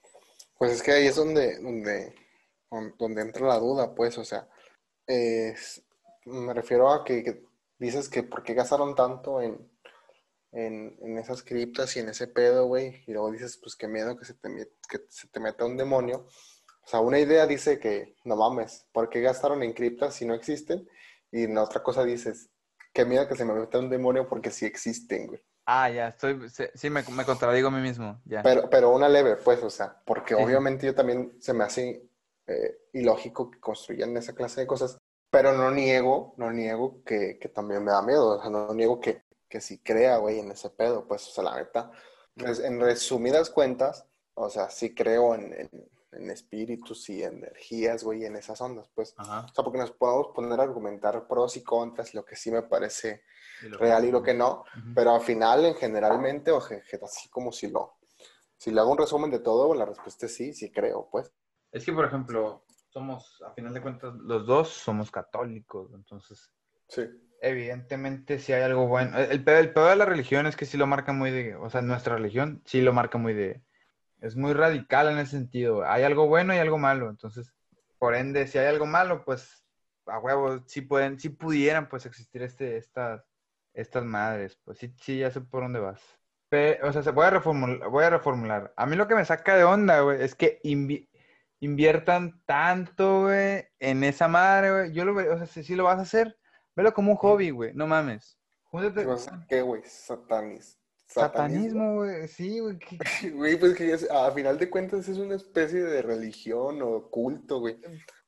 Pues 0.57 0.71
es 0.71 0.81
que 0.81 0.91
ahí 0.91 1.07
es 1.07 1.15
donde, 1.15 1.59
donde, 1.59 2.15
donde 2.97 3.21
entra 3.21 3.45
la 3.47 3.59
duda, 3.59 3.93
pues, 3.93 4.17
o 4.17 4.23
sea, 4.23 4.47
me 6.25 6.53
refiero 6.53 6.89
a 6.91 7.03
que, 7.03 7.43
dices 7.77 8.09
que 8.09 8.23
por 8.23 8.43
qué 8.43 8.53
gastaron 8.53 8.95
tanto 8.95 9.41
en, 9.41 9.69
en, 10.51 11.17
esas 11.17 11.43
criptas 11.43 11.95
y 11.95 11.99
en 11.99 12.09
ese 12.09 12.27
pedo, 12.27 12.67
güey, 12.67 13.03
y 13.05 13.11
luego 13.11 13.31
dices, 13.31 13.57
pues 13.61 13.75
qué 13.75 13.87
miedo 13.87 14.17
que 14.17 14.25
se 14.25 14.33
te, 14.33 14.49
que 14.89 14.99
se 15.09 15.27
te 15.27 15.39
meta 15.39 15.65
un 15.65 15.77
demonio. 15.77 16.27
O 16.83 16.87
sea, 16.87 16.99
una 17.01 17.19
idea 17.19 17.45
dice 17.45 17.79
que, 17.79 18.15
no 18.23 18.35
mames, 18.35 18.87
¿por 18.93 19.09
qué 19.09 19.21
gastaron 19.21 19.61
en 19.63 19.73
criptas 19.73 20.15
si 20.15 20.25
no 20.25 20.33
existen? 20.33 20.87
Y 21.31 21.43
en 21.43 21.57
otra 21.57 21.83
cosa 21.83 22.03
dices, 22.03 22.49
qué 22.93 23.05
miedo 23.05 23.27
que 23.27 23.35
se 23.35 23.43
me 23.43 23.53
meta 23.53 23.79
un 23.79 23.89
demonio 23.89 24.27
porque 24.27 24.51
sí 24.51 24.65
existen, 24.65 25.27
güey. 25.27 25.43
Ah, 25.65 25.89
ya, 25.89 26.09
estoy, 26.09 26.39
sí, 26.49 26.89
me, 26.89 27.03
me 27.03 27.25
contradigo 27.25 27.69
a 27.69 27.71
mí 27.71 27.81
mismo, 27.81 28.21
ya. 28.25 28.43
Pero, 28.43 28.69
pero 28.69 28.91
una 28.91 29.09
leve, 29.09 29.35
pues, 29.37 29.63
o 29.63 29.69
sea, 29.69 29.99
porque 30.05 30.35
obviamente 30.35 30.85
yo 30.85 30.93
también 30.93 31.35
se 31.39 31.53
me 31.53 31.63
hace 31.63 32.07
eh, 32.45 32.77
ilógico 32.93 33.49
que 33.49 33.59
construyan 33.59 34.15
esa 34.15 34.33
clase 34.33 34.61
de 34.61 34.67
cosas, 34.67 34.99
pero 35.31 35.53
no 35.53 35.71
niego, 35.71 36.35
no 36.37 36.51
niego 36.51 37.03
que, 37.03 37.39
que 37.39 37.49
también 37.49 37.83
me 37.83 37.91
da 37.91 38.03
miedo, 38.03 38.37
o 38.37 38.41
sea, 38.41 38.49
no 38.51 38.73
niego 38.75 38.99
que, 38.99 39.23
que 39.49 39.59
sí 39.59 39.79
crea, 39.79 40.17
güey, 40.17 40.39
en 40.39 40.51
ese 40.51 40.69
pedo, 40.69 41.07
pues, 41.07 41.27
o 41.27 41.31
sea, 41.31 41.43
la 41.43 41.55
neta, 41.57 41.91
en 42.37 42.79
resumidas 42.79 43.49
cuentas, 43.49 44.05
o 44.35 44.49
sea, 44.49 44.69
sí 44.69 44.93
creo 44.93 45.33
en, 45.33 45.69
en 46.17 46.29
espíritus 46.29 47.09
y 47.09 47.23
energías, 47.23 48.03
güey, 48.03 48.25
en 48.25 48.35
esas 48.35 48.59
ondas, 48.61 48.89
pues. 48.93 49.15
O 49.17 49.23
sea, 49.23 49.63
porque 49.63 49.77
nos 49.77 49.91
podemos 49.91 50.27
poner 50.33 50.59
a 50.59 50.63
argumentar 50.63 51.27
pros 51.27 51.57
y 51.57 51.63
contras, 51.63 52.13
lo 52.13 52.25
que 52.25 52.35
sí 52.35 52.51
me 52.51 52.63
parece 52.63 53.23
real 53.79 54.05
y 54.05 54.11
lo 54.11 54.21
que 54.21 54.33
no, 54.33 54.65
pero 54.93 55.15
al 55.15 55.21
final, 55.21 55.65
en 55.65 55.75
generalmente, 55.75 56.51
o 56.51 56.57
así 56.57 57.29
como 57.29 57.51
si 57.51 57.69
lo, 57.69 57.97
si 58.57 58.71
le 58.71 58.79
hago 58.79 58.91
un 58.91 58.97
resumen 58.97 59.31
de 59.31 59.39
todo, 59.39 59.73
la 59.73 59.85
respuesta 59.85 60.25
es 60.25 60.35
sí, 60.35 60.53
sí 60.53 60.71
creo, 60.71 61.09
pues. 61.11 61.31
Es 61.71 61.85
que, 61.85 61.93
por 61.93 62.05
ejemplo, 62.05 62.65
somos, 62.89 63.41
a 63.45 63.51
final 63.53 63.73
de 63.73 63.81
cuentas, 63.81 64.13
los 64.15 64.45
dos 64.45 64.69
somos 64.69 65.11
católicos, 65.11 65.91
entonces. 65.93 66.51
Sí. 66.87 67.03
Evidentemente, 67.41 68.39
si 68.39 68.53
hay 68.53 68.63
algo 68.63 68.87
bueno. 68.87 69.17
El 69.19 69.43
peor, 69.43 69.57
el 69.57 69.73
peor 69.73 69.89
de 69.89 69.95
la 69.97 70.05
religión 70.05 70.47
es 70.47 70.55
que 70.55 70.65
sí 70.65 70.77
lo 70.77 70.87
marca 70.87 71.11
muy 71.11 71.31
de. 71.31 71.55
O 71.55 71.69
sea, 71.69 71.81
nuestra 71.81 72.15
religión 72.15 72.61
sí 72.65 72.81
lo 72.81 72.93
marca 72.93 73.17
muy 73.17 73.33
de 73.33 73.61
es 74.21 74.35
muy 74.35 74.53
radical 74.53 75.09
en 75.09 75.19
ese 75.19 75.31
sentido. 75.31 75.85
Hay 75.85 76.03
algo 76.03 76.27
bueno 76.27 76.53
y 76.53 76.57
algo 76.57 76.77
malo. 76.77 77.09
Entonces, 77.09 77.53
por 77.99 78.15
ende, 78.15 78.47
si 78.47 78.57
hay 78.57 78.67
algo 78.67 78.85
malo, 78.85 79.23
pues 79.23 79.63
a 80.07 80.19
huevo, 80.19 80.63
si 80.67 80.81
pueden, 80.81 81.19
si 81.19 81.29
pudieran, 81.29 81.89
pues 81.89 82.05
existir 82.05 82.41
este, 82.41 82.77
estas, 82.77 83.23
estas 83.75 84.03
madres. 84.03 84.57
Pues 84.63 84.79
sí, 84.79 84.93
sí, 84.99 85.19
ya 85.19 85.31
sé 85.31 85.41
por 85.41 85.63
dónde 85.63 85.79
vas. 85.79 86.01
o 86.83 86.91
sea, 86.93 87.03
se 87.03 87.11
voy 87.11 87.25
a 87.25 87.29
reformular, 87.29 87.89
voy 87.89 88.03
a 88.03 88.09
reformular. 88.09 88.73
A 88.75 88.85
mí 88.85 88.95
lo 88.95 89.07
que 89.07 89.15
me 89.15 89.25
saca 89.25 89.55
de 89.55 89.63
onda, 89.63 90.01
güey, 90.01 90.21
es 90.23 90.35
que 90.35 90.59
inviertan 91.59 92.41
tanto, 92.45 93.23
güey, 93.23 93.65
en 93.79 94.03
esa 94.03 94.27
madre, 94.27 94.71
güey. 94.71 94.93
Yo 94.93 95.05
lo 95.05 95.13
veo, 95.13 95.35
o 95.35 95.37
sea, 95.37 95.63
si, 95.63 95.75
lo 95.75 95.83
vas 95.83 95.99
a 95.99 96.03
hacer, 96.03 96.37
velo 96.75 96.93
como 96.93 97.11
un 97.11 97.17
hobby, 97.17 97.51
güey, 97.51 97.73
no 97.73 97.87
mames. 97.87 98.37
Júntate. 98.63 99.05
¿Qué, 99.47 99.61
güey? 99.61 99.81
Satanis. 99.85 100.79
Satanismo, 101.07 101.95
güey, 101.95 102.27
sí, 102.27 102.59
güey. 102.59 102.77
Güey, 103.35 103.59
pues 103.59 103.75
que 103.75 103.95
a 104.11 104.31
final 104.31 104.57
de 104.57 104.69
cuentas 104.69 105.07
es 105.07 105.17
una 105.17 105.35
especie 105.35 105.83
de 105.83 106.01
religión 106.01 106.81
o 106.81 107.09
culto, 107.09 107.59
güey. 107.59 107.77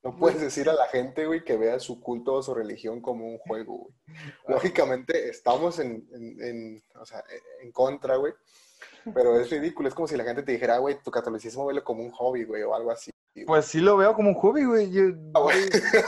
No 0.03 0.15
puedes 0.15 0.39
decir 0.39 0.69
a 0.69 0.73
la 0.73 0.87
gente, 0.87 1.25
güey, 1.25 1.43
que 1.43 1.57
vea 1.57 1.79
su 1.79 1.99
culto 1.99 2.33
o 2.33 2.43
su 2.43 2.53
religión 2.53 3.01
como 3.01 3.27
un 3.27 3.37
juego, 3.39 3.77
güey. 3.77 3.95
Lógicamente 4.47 5.29
estamos 5.29 5.79
en, 5.79 6.07
en, 6.11 6.83
o 6.99 7.05
sea, 7.05 7.23
en 7.61 7.71
contra, 7.71 8.15
güey. 8.15 8.33
Pero 9.13 9.39
es 9.39 9.49
ridículo, 9.49 9.89
es 9.89 9.95
como 9.95 10.07
si 10.07 10.17
la 10.17 10.23
gente 10.23 10.43
te 10.43 10.51
dijera, 10.51 10.77
güey, 10.77 11.01
tu 11.01 11.11
catolicismo 11.11 11.65
velo 11.65 11.83
como 11.83 12.03
un 12.03 12.11
hobby, 12.11 12.43
güey, 12.43 12.63
o 12.63 12.75
algo 12.75 12.91
así. 12.91 13.11
Pues 13.45 13.65
sí 13.65 13.79
lo 13.79 13.97
veo 13.97 14.13
como 14.13 14.29
un 14.29 14.35
hobby, 14.35 14.65
güey. 14.65 14.91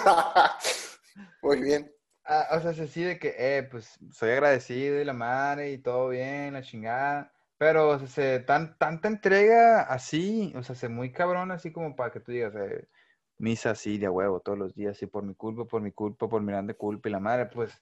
Ah, 0.06 0.58
Muy 1.42 1.62
bien. 1.62 1.92
Ah, 2.26 2.48
o 2.52 2.62
sea, 2.62 2.74
se 2.74 2.88
sí 2.88 3.04
de 3.04 3.18
que, 3.18 3.36
eh, 3.38 3.64
pues 3.64 3.98
soy 4.12 4.32
agradecido 4.32 5.00
y 5.00 5.06
la 5.06 5.14
madre 5.14 5.72
y 5.72 5.78
todo 5.80 6.10
bien, 6.10 6.54
la 6.54 6.62
chingada. 6.62 7.32
Pero, 7.58 7.90
o 7.90 8.00
sea, 8.00 8.08
se, 8.08 8.40
tan, 8.40 8.78
tanta 8.78 9.08
entrega 9.08 9.82
así, 9.82 10.54
o 10.56 10.64
sea, 10.64 10.76
se 10.76 10.90
muy 10.90 11.12
cabrón 11.12 11.52
así 11.52 11.72
como 11.72 11.96
para 11.96 12.12
que 12.12 12.20
tú 12.20 12.32
digas, 12.32 12.54
eh, 12.56 12.88
misa 13.40 13.72
así 13.72 13.98
de 13.98 14.08
huevo 14.08 14.40
todos 14.42 14.58
los 14.58 14.76
días, 14.76 15.02
y 15.02 15.08
por 15.08 15.24
mi 15.24 15.34
culpa, 15.34 15.66
por 15.66 15.82
mi 15.82 15.92
culpa, 15.92 16.30
por 16.30 16.42
mi 16.42 16.52
grande 16.52 16.76
culpa 16.76 17.10
y 17.10 17.12
la 17.12 17.20
madre, 17.20 17.48
pues, 17.48 17.82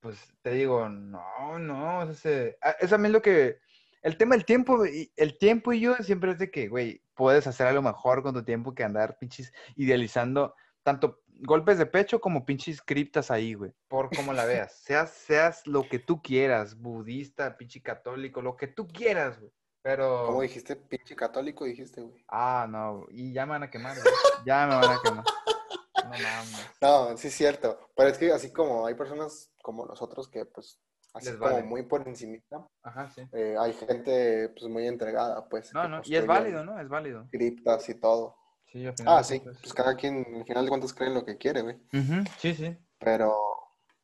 pues 0.00 0.32
te 0.42 0.50
digo, 0.50 0.88
no, 0.88 1.58
no, 1.58 2.00
o 2.00 2.12
sea, 2.12 2.50
ah, 2.62 2.76
es 2.80 2.92
a 2.92 2.98
mí 2.98 3.08
lo 3.08 3.22
que, 3.22 3.58
el 4.02 4.16
tema 4.16 4.34
del 4.34 4.44
tiempo, 4.44 4.84
el 4.84 5.38
tiempo 5.38 5.72
y 5.72 5.80
yo 5.80 5.96
siempre 5.96 6.32
es 6.32 6.38
de 6.38 6.50
que, 6.50 6.68
güey, 6.68 7.02
puedes 7.14 7.46
hacer 7.46 7.66
algo 7.66 7.82
mejor 7.82 8.22
con 8.22 8.34
tu 8.34 8.44
tiempo 8.44 8.74
que 8.74 8.84
andar 8.84 9.18
pinches 9.18 9.52
idealizando 9.76 10.54
tanto 10.82 11.22
golpes 11.40 11.78
de 11.78 11.86
pecho 11.86 12.20
como 12.20 12.44
pinches 12.44 12.80
criptas 12.80 13.30
ahí, 13.30 13.54
güey. 13.54 13.72
Por 13.88 14.08
como 14.14 14.32
la 14.32 14.44
veas. 14.46 14.72
Seas, 14.72 15.10
seas 15.10 15.66
lo 15.66 15.88
que 15.88 15.98
tú 15.98 16.22
quieras, 16.22 16.78
budista, 16.78 17.56
pinche 17.56 17.82
católico, 17.82 18.42
lo 18.42 18.56
que 18.56 18.68
tú 18.68 18.86
quieras, 18.88 19.38
güey. 19.38 19.52
Pero. 19.82 20.26
¿Cómo 20.26 20.42
dijiste? 20.42 20.76
Pinche 20.76 21.16
católico 21.16 21.64
dijiste, 21.64 22.00
güey. 22.00 22.24
Ah, 22.28 22.66
no. 22.68 23.06
Y 23.10 23.32
ya 23.32 23.46
me 23.46 23.52
van 23.52 23.64
a 23.64 23.70
quemar, 23.70 23.96
güey. 24.00 24.14
Ya 24.44 24.66
me 24.66 24.74
van 24.74 24.90
a 24.90 25.00
quemar. 25.02 25.24
No 26.04 26.10
mames. 26.10 26.70
No, 26.80 27.16
sí 27.16 27.28
es 27.28 27.34
cierto. 27.34 27.90
Pero 27.96 28.08
es 28.10 28.18
que 28.18 28.32
así 28.32 28.52
como 28.52 28.86
hay 28.86 28.94
personas 28.94 29.50
como 29.62 29.84
nosotros 29.84 30.28
que, 30.28 30.44
pues, 30.46 30.80
así 31.12 31.36
como 31.36 31.60
muy 31.62 31.82
por 31.82 32.06
encima. 32.06 32.38
Ajá, 32.82 33.10
sí. 33.10 33.22
Eh, 33.32 33.56
hay 33.58 33.72
gente, 33.74 34.48
pues, 34.50 34.70
muy 34.70 34.86
entregada, 34.86 35.48
pues. 35.48 35.72
No, 35.74 35.88
no. 35.88 36.00
Y 36.04 36.16
es 36.16 36.26
válido, 36.26 36.64
¿no? 36.64 36.80
Es 36.80 36.88
válido. 36.88 37.26
Criptas 37.30 37.88
y 37.88 37.94
todo. 37.94 38.36
Sí, 38.72 38.86
al 38.86 38.94
final 38.94 39.18
ah, 39.18 39.24
sí, 39.24 39.40
pues 39.40 39.72
cada 39.72 39.96
quien 39.96 40.26
al 40.36 40.44
final 40.44 40.64
de 40.64 40.68
cuentas 40.68 40.92
cree 40.92 41.08
lo 41.08 41.24
que 41.24 41.38
quiere, 41.38 41.62
güey. 41.62 41.76
Sí, 42.38 42.54
sí. 42.54 42.76
Pero, 42.98 43.34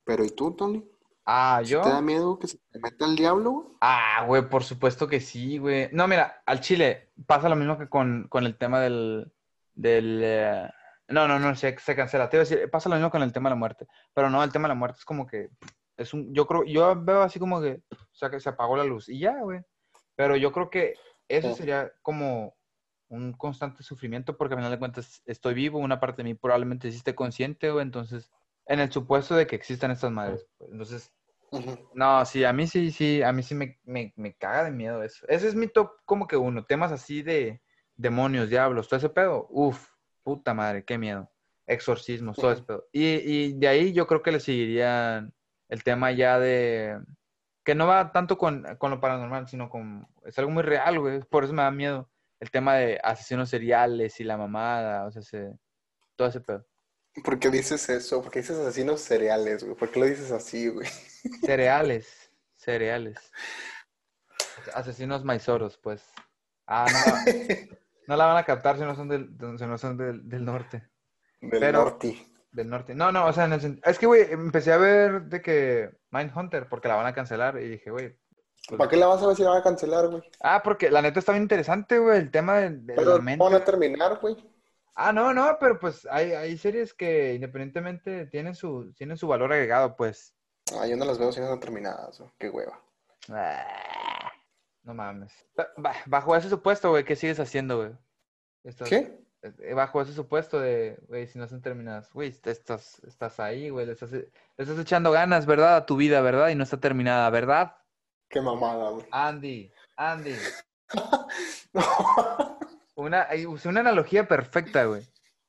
pero 0.05 0.25
¿y 0.25 0.31
tú, 0.31 0.57
Tony? 0.57 0.83
Ah, 1.25 1.63
yo. 1.63 1.81
¿Te 1.83 1.89
da 1.89 2.03
miedo 2.03 2.39
que 2.39 2.47
se 2.47 2.59
te 2.71 2.79
meta 2.79 3.07
el 3.07 3.17
diablo, 3.17 3.51
güey? 3.51 3.67
Ah, 3.81 4.25
güey, 4.27 4.49
por 4.49 4.63
supuesto 4.63 5.09
que 5.09 5.21
sí, 5.21 5.59
güey. 5.59 5.89
No, 5.93 6.07
mira, 6.07 6.43
al 6.45 6.61
chile 6.61 7.13
pasa 7.27 7.49
lo 7.49 7.57
mismo 7.57 7.79
que 7.79 7.89
con, 7.89 8.29
con 8.29 8.45
el 8.45 8.57
tema 8.57 8.81
del. 8.81 9.33
del 9.75 10.21
eh, 10.23 10.71
No, 11.09 11.27
no, 11.27 11.39
no, 11.39 11.55
se, 11.57 11.79
se 11.79 11.97
cancela. 11.97 12.29
Te 12.29 12.37
iba 12.37 12.43
a 12.43 12.47
decir, 12.47 12.71
pasa 12.71 12.89
lo 12.89 12.97
mismo 12.97 13.11
con 13.11 13.23
el 13.23 13.33
tema 13.33 13.49
de 13.49 13.55
la 13.55 13.59
muerte. 13.59 13.87
Pero 14.13 14.29
no, 14.29 14.45
el 14.45 14.53
tema 14.53 14.69
de 14.69 14.75
la 14.75 14.79
muerte 14.79 14.99
es 14.99 15.05
como 15.05 15.27
que. 15.27 15.49
Es 15.97 16.13
un, 16.13 16.35
yo 16.35 16.47
creo, 16.47 16.65
yo 16.65 16.95
veo 17.03 17.23
así 17.23 17.39
como 17.39 17.61
que, 17.61 17.81
o 17.91 18.15
sea, 18.15 18.29
que 18.29 18.41
se 18.41 18.49
apagó 18.49 18.77
la 18.77 18.85
luz 18.85 19.09
y 19.09 19.21
ya, 19.21 19.41
güey. 19.41 19.61
Pero 20.17 20.37
yo 20.37 20.53
creo 20.53 20.69
que 20.69 20.95
eso 21.29 21.55
sería 21.55 21.93
como 22.03 22.55
un 23.09 23.33
constante 23.33 23.83
sufrimiento 23.83 24.37
porque 24.37 24.55
al 24.55 24.59
final 24.59 24.73
de 24.73 24.79
cuentas 24.79 25.23
estoy 25.25 25.55
vivo, 25.55 25.79
una 25.79 26.01
parte 26.01 26.23
de 26.23 26.25
mí 26.25 26.35
probablemente 26.35 26.91
sí 26.91 26.97
esté 26.97 27.15
consciente 27.15 27.71
o 27.71 27.81
entonces 27.81 28.31
en 28.67 28.81
el 28.81 28.91
supuesto 28.91 29.35
de 29.35 29.47
que 29.47 29.57
existan 29.57 29.91
estas 29.91 30.11
madres. 30.11 30.47
Pues, 30.59 30.71
entonces, 30.71 31.13
no, 31.95 32.25
sí, 32.25 32.45
a 32.45 32.53
mí 32.53 32.67
sí, 32.67 32.91
sí, 32.91 33.23
a 33.23 33.33
mí 33.33 33.43
sí 33.43 33.55
me, 33.55 33.79
me, 33.85 34.13
me, 34.17 34.35
caga 34.35 34.65
de 34.65 34.71
miedo 34.71 35.03
eso. 35.03 35.27
Ese 35.29 35.49
es 35.49 35.55
mi 35.55 35.69
top 35.69 35.93
como 36.05 36.27
que 36.27 36.37
uno, 36.37 36.65
temas 36.65 36.93
así 36.93 37.23
de 37.23 37.63
demonios, 37.97 38.51
diablos, 38.51 38.89
todo 38.89 38.99
ese 38.99 39.09
pedo, 39.09 39.47
uf, 39.51 39.91
puta 40.23 40.55
madre, 40.55 40.85
qué 40.85 40.99
miedo. 40.99 41.31
Exorcismos, 41.67 42.37
todo 42.37 42.53
ese 42.53 42.63
pedo. 42.63 42.89
Y, 42.93 43.05
y 43.05 43.53
de 43.55 43.69
ahí 43.69 43.93
yo 43.93 44.07
creo 44.07 44.23
que 44.23 44.33
le 44.33 44.41
seguiría 44.41 45.31
el 45.69 45.85
tema 45.85 46.13
ya 46.13 46.39
de 46.39 46.99
que 47.65 47.75
no 47.75 47.87
va 47.87 48.13
tanto 48.13 48.37
con, 48.37 48.65
con 48.79 48.91
lo 48.91 49.01
paranormal, 49.01 49.49
sino 49.49 49.71
con, 49.71 50.07
es 50.25 50.39
algo 50.39 50.51
muy 50.51 50.63
real, 50.63 51.01
güey, 51.01 51.21
por 51.23 51.45
eso 51.45 51.55
me 51.55 51.63
da 51.63 51.71
miedo 51.71 52.11
el 52.39 52.51
tema 52.51 52.75
de 52.75 53.01
asesinos 53.03 53.49
seriales 53.49 54.21
y 54.21 54.25
la 54.25 54.37
mamada, 54.37 55.07
o 55.07 55.11
sea, 55.11 55.23
se, 55.23 55.59
todo 56.15 56.29
ese 56.29 56.41
pedo. 56.41 56.67
¿Por 57.23 57.39
qué 57.39 57.51
dices 57.51 57.89
eso? 57.89 58.23
¿Por 58.23 58.33
qué 58.33 58.41
dices 58.41 58.59
asesinos 58.59 59.01
cereales, 59.01 59.63
güey? 59.63 59.77
¿Por 59.77 59.91
qué 59.91 60.01
lo 60.01 60.07
dices 60.07 60.33
así, 60.33 60.69
güey? 60.69 60.89
Cereales, 61.45 62.31
cereales. 62.57 63.19
Asesinos 64.75 65.25
maizoros, 65.25 65.79
pues. 65.79 66.03
Ah, 66.67 66.87
no, 66.91 67.33
no 68.09 68.17
la 68.17 68.27
van 68.27 68.37
a 68.37 68.45
captar 68.45 68.77
si 68.77 68.83
no 68.83 68.95
son 68.95 69.09
del, 69.09 69.29
si 69.59 69.67
no 69.67 69.79
son 69.79 69.97
del, 69.97 70.29
del 70.29 70.45
norte. 70.45 70.89
Del 71.41 71.73
norte. 71.73 72.27
Del 72.51 72.69
norte. 72.69 72.95
No, 72.95 73.13
no, 73.13 73.27
o 73.27 73.33
sea, 73.33 73.49
es 73.85 73.99
que, 73.99 74.07
güey, 74.07 74.33
empecé 74.33 74.73
a 74.73 74.79
ver 74.79 75.23
de 75.23 75.43
que 75.43 75.91
Mindhunter, 76.11 76.69
porque 76.69 76.89
la 76.89 76.97
van 76.97 77.07
a 77.07 77.15
cancelar, 77.15 77.61
y 77.61 77.69
dije, 77.69 77.91
güey, 77.91 78.17
pues 78.67 78.79
¿Para 78.79 78.89
qué 78.89 78.97
la 78.97 79.07
vas 79.07 79.23
a 79.23 79.27
ver 79.27 79.37
si 79.37 79.43
la 79.43 79.51
van 79.51 79.61
a 79.61 79.63
cancelar, 79.63 80.09
güey? 80.09 80.23
Ah, 80.41 80.63
porque 80.63 80.91
la 80.91 81.03
neta 81.03 81.19
está 81.19 81.33
bien 81.33 81.43
interesante, 81.43 81.99
güey, 81.99 82.19
el 82.19 82.31
tema 82.31 82.61
de, 82.61 82.95
pero 82.95 83.19
la 83.19 83.37
van 83.37 83.55
a 83.55 83.65
terminar, 83.65 84.19
güey. 84.21 84.37
Ah, 84.95 85.13
no, 85.13 85.35
no, 85.35 85.57
pero 85.59 85.79
pues 85.79 86.07
hay, 86.11 86.33
hay 86.33 86.57
series 86.57 86.95
que 86.95 87.35
independientemente 87.35 88.27
tienen 88.27 88.55
su, 88.55 88.93
tienen 88.95 89.17
su 89.17 89.27
valor 89.27 89.53
agregado, 89.53 89.97
pues. 89.97 90.35
Ah, 90.79 90.87
yo 90.87 90.97
no 90.97 91.05
las 91.05 91.19
veo 91.19 91.33
si 91.33 91.41
no 91.41 91.47
están 91.47 91.61
terminadas, 91.61 92.23
qué 92.39 92.49
hueva. 92.49 92.81
Ah, 93.29 94.31
no 94.85 94.95
mames. 94.95 95.33
Bajo 96.07 96.37
ese 96.37 96.49
supuesto, 96.49 96.91
güey, 96.91 97.05
¿qué 97.05 97.17
sigues 97.17 97.41
haciendo, 97.41 97.77
güey? 97.79 97.91
¿Qué? 98.85 99.19
Eh, 99.43 99.75
bajo 99.75 100.01
ese 100.01 100.15
supuesto 100.15 100.59
de, 100.59 100.97
güey, 101.09 101.27
si 101.27 101.39
no 101.39 101.45
están 101.45 101.61
terminadas, 101.61 102.11
güey, 102.13 102.29
estás, 102.45 103.03
estás 103.05 103.41
ahí, 103.41 103.69
güey, 103.69 103.85
le 103.87 103.93
estás, 103.93 104.13
le 104.13 104.31
estás 104.57 104.79
echando 104.79 105.11
ganas, 105.11 105.45
¿verdad? 105.45 105.77
A 105.77 105.87
tu 105.87 105.97
vida, 105.97 106.23
¿verdad? 106.23 106.49
Y 106.49 106.55
no 106.55 106.63
está 106.63 106.79
terminada, 106.79 107.29
¿verdad? 107.31 107.77
Qué 108.31 108.41
mamada, 108.41 108.91
güey. 108.91 109.07
Andy, 109.11 109.73
Andy. 109.97 110.37
Una, 113.05 113.29
usé 113.49 113.69
una 113.69 113.81
analogía 113.81 114.27
perfecta, 114.27 114.85
güey. 114.85 115.07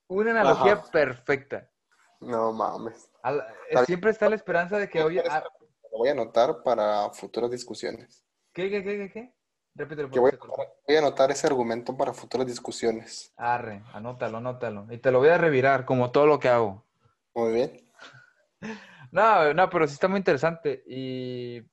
Una 0.08 0.32
analogía 0.32 0.82
perfecta. 0.82 1.70
No 2.20 2.51
mames. 2.51 3.10
siempre 3.86 4.12
está 4.12 4.30
la 4.30 4.36
esperanza 4.36 4.78
de 4.78 4.89
que 4.89 5.01
hoy. 5.03 5.16
Lo 5.16 5.97
voy 5.99 6.10
a 6.10 6.12
anotar 6.12 6.62
para 6.64 7.10
futuras 7.12 7.49
discusiones. 7.51 8.24
¿Qué, 8.53 8.70
qué, 8.70 8.84
qué, 8.84 9.12
qué? 9.12 9.34
Repítelo, 9.74 10.10
Que 10.10 10.20
voy, 10.20 10.32
a, 10.32 10.38
voy 10.88 10.95
a 10.95 10.99
anotar 10.99 11.32
ese 11.32 11.47
argumento 11.47 11.95
para 11.97 12.14
futuras 12.14 12.47
discusiones. 12.47 13.34
Arre, 13.36 13.84
anótalo, 13.93 14.38
anótalo. 14.38 14.88
Y 14.89 14.97
te 14.97 15.12
lo 15.12 15.20
voy 15.20 15.30
a 15.30 15.38
revirar, 15.38 15.86
como 15.86 16.12
todo 16.12 16.28
lo 16.28 16.39
que 16.39 16.49
hago. 16.49 16.86
Muy 17.34 17.53
bien. 17.53 17.82
No, 19.12 19.53
no, 19.53 19.70
pero 19.70 19.88
sí 19.88 19.93
está 19.93 20.10
muy 20.10 20.18
interesante. 20.18 20.84
Y 20.88 21.64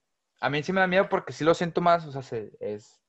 a 0.40 0.48
mí 0.48 0.62
sí 0.62 0.72
me 0.72 0.80
da 0.80 0.86
miedo 0.86 1.08
porque 1.08 1.32
sí 1.32 1.42
lo 1.42 1.54
siento 1.54 1.80
más, 1.80 2.06
o 2.06 2.12
sea, 2.12 2.22
se- 2.22 2.52
es, 2.60 3.01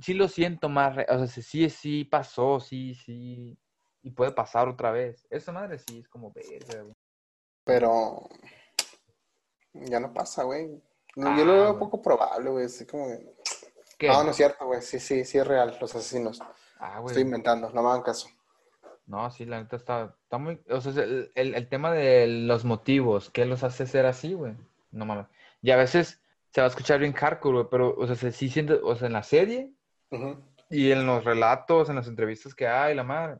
sí 0.00 0.14
lo 0.14 0.28
siento 0.28 0.68
más, 0.68 0.96
o 1.08 1.18
sea, 1.18 1.26
se- 1.26 1.42
sí, 1.42 1.68
sí 1.70 2.04
pasó, 2.04 2.60
sí, 2.60 2.94
sí, 2.94 3.56
y 4.02 4.10
puede 4.10 4.32
pasar 4.32 4.68
otra 4.68 4.90
vez. 4.90 5.26
Esa 5.30 5.52
madre 5.52 5.78
sí 5.78 5.98
es 6.00 6.08
como 6.08 6.32
verga, 6.32 6.82
güey. 6.82 6.94
Pero 7.64 8.28
ya 9.74 10.00
no 10.00 10.12
pasa, 10.12 10.44
güey. 10.44 10.68
No, 11.16 11.28
Ah, 11.28 11.36
Yo 11.38 11.44
lo 11.44 11.52
veo 11.52 11.66
güey. 11.68 11.78
poco 11.78 12.02
probable, 12.02 12.50
güey. 12.50 12.66
Como. 12.90 13.06
No, 14.02 14.24
no 14.24 14.30
es 14.30 14.36
cierto, 14.36 14.66
güey. 14.66 14.82
Sí, 14.82 14.98
sí, 14.98 15.24
sí 15.24 15.38
es 15.38 15.46
real, 15.46 15.76
los 15.80 15.94
asesinos. 15.94 16.40
Ah, 16.78 16.98
güey. 16.98 17.12
Estoy 17.12 17.22
inventando, 17.22 17.70
no 17.70 17.82
me 17.82 17.88
hagan 17.90 18.02
caso. 18.02 18.28
No, 19.06 19.30
sí, 19.30 19.44
la 19.44 19.60
neta 19.60 19.76
está, 19.76 20.16
está 20.22 20.38
muy, 20.38 20.60
o 20.70 20.80
sea, 20.80 21.02
el, 21.02 21.30
el, 21.34 21.54
el 21.54 21.68
tema 21.68 21.92
de 21.92 22.26
los 22.28 22.64
motivos, 22.64 23.30
¿qué 23.30 23.44
los 23.44 23.62
hace 23.64 23.86
ser 23.86 24.06
así, 24.06 24.32
güey? 24.32 24.54
No 24.90 25.04
mames. 25.04 25.26
Y 25.60 25.70
a 25.72 25.76
veces 25.76 26.21
se 26.52 26.60
va 26.60 26.66
a 26.66 26.70
escuchar 26.70 27.00
bien 27.00 27.12
hardcore, 27.12 27.58
güey, 27.58 27.66
pero, 27.70 27.94
o 27.96 28.06
sea, 28.06 28.14
se, 28.16 28.30
sí 28.32 28.48
siente, 28.48 28.74
o 28.74 28.94
sea, 28.96 29.06
en 29.06 29.12
la 29.14 29.22
serie 29.22 29.72
y 30.70 30.90
en 30.92 31.06
los 31.06 31.24
relatos, 31.24 31.88
en 31.88 31.96
las 31.96 32.06
entrevistas 32.08 32.54
que 32.54 32.66
hay, 32.68 32.94
la 32.94 33.04
madre. 33.04 33.38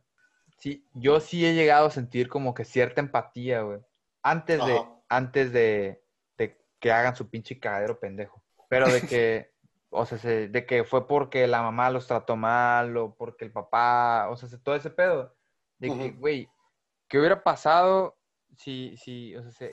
Sí, 0.59 0.87
yo 0.95 1.21
sí 1.21 1.45
he 1.47 1.55
llegado 1.55 1.87
a 1.89 1.91
sentir 1.91 2.29
como 2.29 2.55
que 2.55 2.65
cierta 2.65 3.01
empatía, 3.01 3.63
güey. 3.63 3.81
Antes 4.23 4.59
de, 4.67 4.81
antes 5.09 5.53
de, 5.53 6.03
de 6.39 6.59
que 6.79 6.93
hagan 6.93 7.15
su 7.17 7.29
pinche 7.29 7.59
cagadero 7.59 7.99
pendejo. 7.99 8.43
Pero 8.69 8.87
de 8.93 9.03
que, 9.03 9.53
o 9.91 10.07
sea, 10.07 10.17
se- 10.19 10.49
de 10.49 10.65
que 10.67 10.85
fue 10.85 11.07
porque 11.07 11.47
la 11.47 11.63
mamá 11.63 11.91
los 11.91 12.07
trató 12.07 12.37
mal 12.37 12.97
o 12.97 13.15
porque 13.15 13.45
el 13.45 13.53
papá, 13.53 14.29
o 14.31 14.37
sea, 14.37 14.49
se- 14.49 14.59
todo 14.59 14.75
ese 14.75 14.91
pedo. 14.91 15.35
De 15.79 15.89
que, 15.89 16.11
güey, 16.13 16.49
¿qué 17.09 17.19
hubiera 17.19 17.43
pasado 17.43 18.17
si, 18.57 18.97
si, 18.97 19.35
o 19.37 19.43
sea, 19.43 19.51
se- 19.53 19.71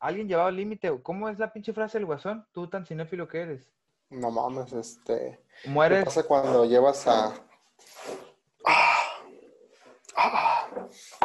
alguien 0.00 0.26
llevaba 0.26 0.48
al 0.48 0.56
límite? 0.56 0.90
¿Cómo 1.02 1.28
es 1.28 1.38
la 1.38 1.52
pinche 1.52 1.72
frase 1.72 1.98
del 1.98 2.06
guasón? 2.06 2.46
Tú 2.52 2.68
tan 2.68 2.84
cinéfilo 2.84 3.28
que 3.28 3.40
eres. 3.40 3.70
No 4.08 4.30
mames, 4.30 4.72
este. 4.72 5.40
¿Qué 5.62 6.02
pasa 6.04 6.22
cuando 6.24 6.64
llevas 6.64 7.06
a. 7.06 7.32
Ah, 8.66 9.02
ah. 10.16 10.68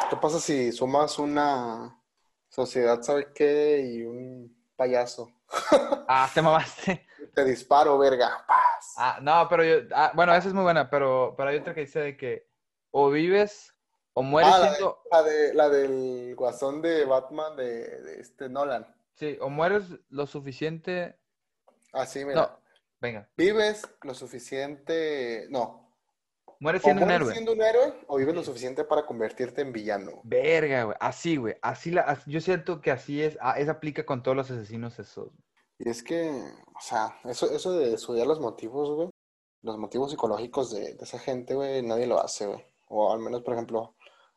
¿Qué 0.08 0.16
pasa 0.16 0.38
si 0.38 0.70
sumas 0.70 1.18
una 1.18 1.98
sociedad, 2.48 3.02
¿sabe 3.02 3.32
qué? 3.34 3.80
Y 3.80 4.02
un 4.02 4.56
payaso. 4.76 5.30
Ah, 6.08 6.30
te 6.32 6.40
mamaste. 6.40 7.04
Te 7.34 7.44
disparo, 7.44 7.98
verga. 7.98 8.44
Paz. 8.46 8.94
Ah, 8.96 9.18
no, 9.20 9.48
pero 9.48 9.64
yo, 9.64 9.88
ah, 9.92 10.12
bueno, 10.14 10.32
esa 10.32 10.46
es 10.46 10.54
muy 10.54 10.62
buena, 10.62 10.88
pero, 10.88 11.34
pero 11.36 11.50
hay 11.50 11.56
otra 11.56 11.74
que 11.74 11.80
dice 11.80 11.98
de 11.98 12.16
que 12.16 12.46
o 12.92 13.10
vives 13.10 13.74
o 14.18 14.22
mueres 14.22 14.50
Ah, 14.54 14.58
la, 14.58 14.64
de- 14.70 14.76
siendo, 14.76 14.98
la 15.10 15.22
de, 15.22 15.54
la 15.54 15.68
del 15.68 16.34
guasón 16.36 16.80
de 16.80 17.04
Batman 17.04 17.54
de, 17.54 18.00
de 18.02 18.20
este 18.20 18.48
Nolan. 18.48 18.86
sí, 19.14 19.36
o 19.42 19.50
mueres 19.50 19.84
lo 20.08 20.26
suficiente, 20.26 21.18
Así, 21.92 22.24
mira. 22.24 22.34
no, 22.40 22.60
venga, 22.98 23.28
Vives 23.36 23.82
lo 24.02 24.14
suficiente. 24.14 25.46
No. 25.50 25.92
mueres 26.60 26.80
O 26.82 26.84
siendo 26.84 27.02
un 27.02 27.08
mueres 27.08 27.20
héroe. 27.22 27.32
siendo 27.34 27.52
un 27.52 27.62
héroe 27.62 27.94
o 28.06 28.16
vives 28.16 28.34
lo 28.34 28.42
suficiente 28.42 28.84
para 28.84 29.04
convertirte 29.04 29.60
en 29.60 29.72
villano. 29.72 30.20
Verga, 30.24 30.84
güey, 30.84 30.96
así, 31.00 31.36
güey, 31.36 31.56
así 31.60 31.90
la, 31.90 32.02
así- 32.02 32.30
yo 32.30 32.40
siento 32.40 32.80
que 32.80 32.90
así 32.90 33.22
es, 33.22 33.36
ah, 33.42 33.58
esa 33.58 33.72
aplica 33.72 34.06
con 34.06 34.22
todos 34.22 34.36
los 34.36 34.50
asesinos 34.50 34.98
esos. 34.98 35.30
Y 35.78 35.90
es 35.90 36.02
que, 36.02 36.30
o 36.30 36.80
sea, 36.80 37.18
eso, 37.24 37.50
eso 37.54 37.76
de 37.78 37.92
estudiar 37.92 38.26
los 38.26 38.40
motivos, 38.40 38.90
güey, 38.96 39.10
los 39.62 39.76
motivos 39.76 40.10
psicológicos 40.10 40.72
de, 40.72 40.94
de 40.94 41.04
esa 41.04 41.18
gente, 41.18 41.54
güey, 41.54 41.82
nadie 41.82 42.06
lo 42.06 42.18
hace, 42.18 42.46
güey. 42.46 42.64
O 42.88 43.12
al 43.12 43.18
menos, 43.18 43.42
por 43.42 43.54
ejemplo, 43.54 43.95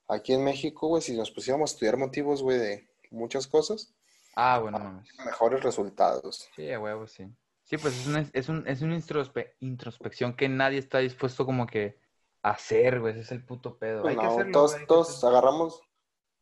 aquí 0.10 0.34
en 0.34 0.44
México, 0.44 0.88
güey, 0.88 1.02
si 1.02 1.16
nos 1.16 1.32
pusiéramos 1.32 1.72
a 1.72 1.74
estudiar 1.74 1.96
motivos, 1.98 2.44
güey, 2.44 2.58
de 2.58 2.90
muchas 3.12 3.48
cosas, 3.48 3.94
Ah, 4.36 4.60
bueno, 4.60 4.80
mames. 4.80 5.08
mejores 5.26 5.64
resultados. 5.64 6.50
Sí, 6.56 6.72
a 6.72 6.80
huevo, 6.80 7.08
sí. 7.08 7.28
Sí, 7.64 7.78
pues 7.78 7.98
es 8.00 8.08
una, 8.08 8.26
es 8.34 8.50
un, 8.50 8.68
es 8.68 8.82
una 8.82 8.96
introspe- 8.98 9.54
introspección 9.60 10.34
que 10.36 10.50
nadie 10.50 10.80
está 10.80 10.98
dispuesto 11.00 11.46
como 11.46 11.68
que 11.68 11.98
a 12.42 12.52
hacer, 12.52 13.00
güey, 13.00 13.14
ese 13.14 13.22
es 13.22 13.32
el 13.32 13.44
puto 13.46 13.78
pedo. 13.78 14.08
Hay 14.08 14.16
que 14.16 14.24
No, 14.24 14.32
hacerlo, 14.32 14.52
todos, 14.52 14.72
güey, 14.72 14.80
hay 14.82 14.86
que 14.86 14.88
todos 14.88 15.10
hacerlo. 15.10 15.30
agarramos, 15.38 15.82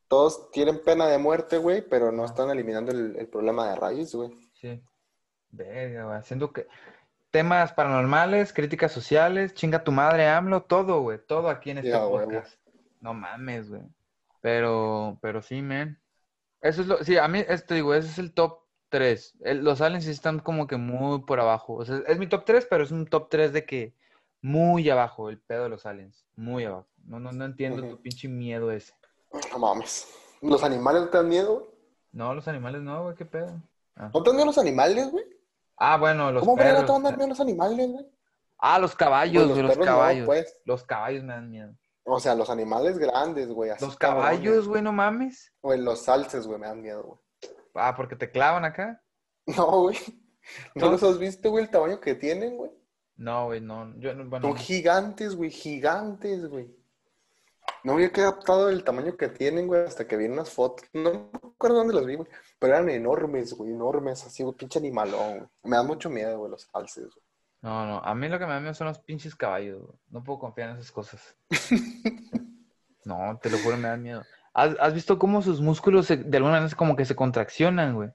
todos 0.08 0.52
tienen 0.52 0.82
pena 0.84 1.08
de 1.08 1.18
muerte, 1.18 1.58
güey, 1.58 1.82
pero 1.82 2.12
no 2.12 2.24
Ah. 2.24 2.28
están 2.28 2.50
eliminando 2.50 2.92
el, 2.92 3.16
el 3.18 3.28
problema 3.28 3.68
de 3.70 3.76
raíz, 3.76 4.16
güey. 4.16 4.30
Sí. 4.54 4.82
Verga, 5.50 6.06
güey. 6.06 6.18
Haciendo 6.18 6.52
que. 6.54 6.68
Temas 7.30 7.74
paranormales, 7.74 8.54
críticas 8.54 8.92
sociales, 8.94 9.54
chinga 9.54 9.84
tu 9.84 9.92
madre, 9.92 10.28
AMLO, 10.28 10.64
todo, 10.64 11.02
güey. 11.02 11.20
Todo 11.26 11.50
aquí 11.50 11.72
en 11.72 11.80
este 11.80 11.92
podcast. 11.98 12.56
No 13.00 13.14
mames, 13.14 13.70
güey. 13.70 13.82
Pero, 14.42 15.18
pero 15.22 15.42
sí, 15.42 15.62
man. 15.62 16.00
Eso 16.62 16.82
es 16.82 16.88
lo. 16.88 17.04
Sí, 17.04 17.18
a 17.18 17.28
mí, 17.28 17.44
esto 17.48 17.74
digo, 17.74 17.94
ese 17.94 18.08
es 18.10 18.18
el 18.20 18.34
top 18.34 18.60
3. 18.90 19.38
los 19.56 19.82
aliens 19.82 20.06
sí 20.06 20.12
están 20.12 20.40
como 20.40 20.68
que 20.68 20.78
muy 20.78 21.22
por 21.22 21.40
abajo. 21.40 21.74
O 21.74 21.86
sea, 21.86 22.02
es 22.08 22.18
mi 22.18 22.28
top 22.28 22.46
3, 22.46 22.68
pero 22.70 22.84
es 22.84 22.92
un 22.92 23.06
top 23.06 23.30
3 23.30 23.54
de 23.54 23.66
que 23.66 23.94
muy 24.42 24.90
abajo, 24.90 25.30
el 25.30 25.40
pedo 25.40 25.64
de 25.64 25.70
los 25.70 25.86
aliens. 25.86 26.26
Muy 26.36 26.64
abajo. 26.66 26.88
No, 27.06 27.20
no, 27.20 27.32
no 27.32 27.46
entiendo 27.46 27.82
tu 27.88 28.02
pinche 28.02 28.28
miedo 28.28 28.72
ese. 28.72 28.94
No 29.52 29.60
mames. 29.60 30.08
¿Los 30.42 30.64
animales 30.64 31.04
no 31.04 31.10
te 31.10 31.18
dan 31.18 31.30
miedo, 31.30 31.54
güey? 31.60 31.66
No, 32.12 32.34
los 32.34 32.48
animales 32.48 32.82
no, 32.82 33.04
güey, 33.04 33.16
qué 33.16 33.26
pedo. 33.26 33.62
Ah, 33.96 34.10
¿No 34.14 34.24
te 34.24 34.30
dan 34.30 34.36
miedo 34.38 34.46
los 34.48 34.58
animales, 34.58 35.12
güey? 35.12 35.26
Ah, 35.78 35.98
bueno, 35.98 36.32
los 36.32 36.42
¿Cómo 36.42 36.56
no 36.56 36.62
perros. 36.64 36.86
te 36.86 36.92
van 36.92 37.02
a 37.06 37.10
dar 37.10 37.18
miedo 37.18 37.30
los 37.30 37.40
animales, 37.40 37.92
güey? 37.92 38.06
Ah, 38.60 38.80
los 38.80 38.96
caballos, 38.96 39.44
Pues 39.44 39.54
güey, 39.56 39.68
los 39.68 39.78
no, 39.78 39.86
caballos. 39.86 40.26
pues. 40.26 40.62
Los 40.66 40.84
caballos 40.84 41.24
me 41.24 41.34
dan 41.34 41.50
miedo. 41.50 41.74
O 42.10 42.22
sea, 42.22 42.36
los 42.36 42.50
animales 42.50 42.98
grandes, 42.98 43.50
güey. 43.50 43.70
Los 43.82 43.98
caballos, 43.98 44.70
güey, 44.70 44.82
no 44.82 44.94
mames. 44.94 45.52
Güey, 45.62 45.82
los 45.82 46.04
salses, 46.04 46.48
güey, 46.48 46.58
me 46.58 46.68
dan 46.68 46.82
miedo, 46.82 47.04
güey. 47.04 47.20
Ah, 47.76 47.96
porque 47.98 48.16
te 48.16 48.32
clavan 48.32 48.66
acá. 48.66 49.04
No, 49.58 49.84
güey. 49.84 49.98
¿No 50.76 50.92
los 50.92 51.04
has 51.04 51.18
visto, 51.20 51.50
güey, 51.50 51.64
el 51.64 51.70
tamaño 51.70 52.02
que 52.02 52.16
tienen, 52.16 52.58
güey? 52.58 52.72
No, 53.16 53.46
güey, 53.46 53.62
no. 53.62 53.98
Yo, 53.98 54.14
bueno, 54.26 54.50
Son 54.50 54.58
gigantes, 54.58 55.36
güey, 55.36 55.50
gigantes, 55.50 56.48
güey. 56.48 56.70
No 57.84 57.94
había 57.94 58.12
captado 58.12 58.70
el 58.70 58.84
tamaño 58.84 59.16
que 59.16 59.30
tienen, 59.30 59.68
güey, 59.68 59.86
hasta 59.86 60.06
que 60.06 60.18
vi 60.18 60.26
unas 60.26 60.50
fotos. 60.50 60.86
No 60.94 61.12
me 61.12 61.50
acuerdo 61.50 61.78
dónde 61.78 61.94
las 61.94 62.06
vi, 62.06 62.16
güey. 62.16 62.30
Pero 62.60 62.74
eran 62.74 62.90
enormes, 62.90 63.54
güey, 63.54 63.72
enormes, 63.72 64.26
así, 64.26 64.44
güey, 64.44 64.56
pinche 64.56 64.80
animalón, 64.80 65.38
güey. 65.40 65.50
Me 65.64 65.76
da 65.78 65.84
mucho 65.84 66.10
miedo, 66.10 66.40
güey, 66.40 66.52
los 66.52 66.64
salses, 66.64 67.06
güey. 67.06 67.27
No, 67.68 67.86
no. 67.86 68.00
A 68.04 68.16
mí 68.16 68.28
lo 68.30 68.40
que 68.40 68.46
me 68.46 68.54
da 68.54 68.60
miedo 68.60 68.74
son 68.74 68.88
los 68.88 69.00
pinches 69.00 69.36
caballos, 69.36 69.82
güey. 69.82 69.98
No 70.10 70.24
puedo 70.24 70.40
confiar 70.40 70.70
en 70.70 70.78
esas 70.78 70.92
cosas. 70.92 71.36
No, 73.06 73.40
te 73.42 73.50
lo 73.50 73.58
juro, 73.60 73.78
me 73.78 73.88
dan 73.88 74.04
miedo. 74.04 74.24
¿Has, 74.54 74.76
has 74.82 74.94
visto 74.94 75.18
cómo 75.18 75.42
sus 75.42 75.62
músculos 75.62 76.08
se- 76.08 76.18
de 76.18 76.38
alguna 76.38 76.56
manera 76.60 76.76
como 76.76 76.96
que 76.98 77.06
se 77.06 77.16
contraccionan, 77.16 77.96
güey? 77.96 78.10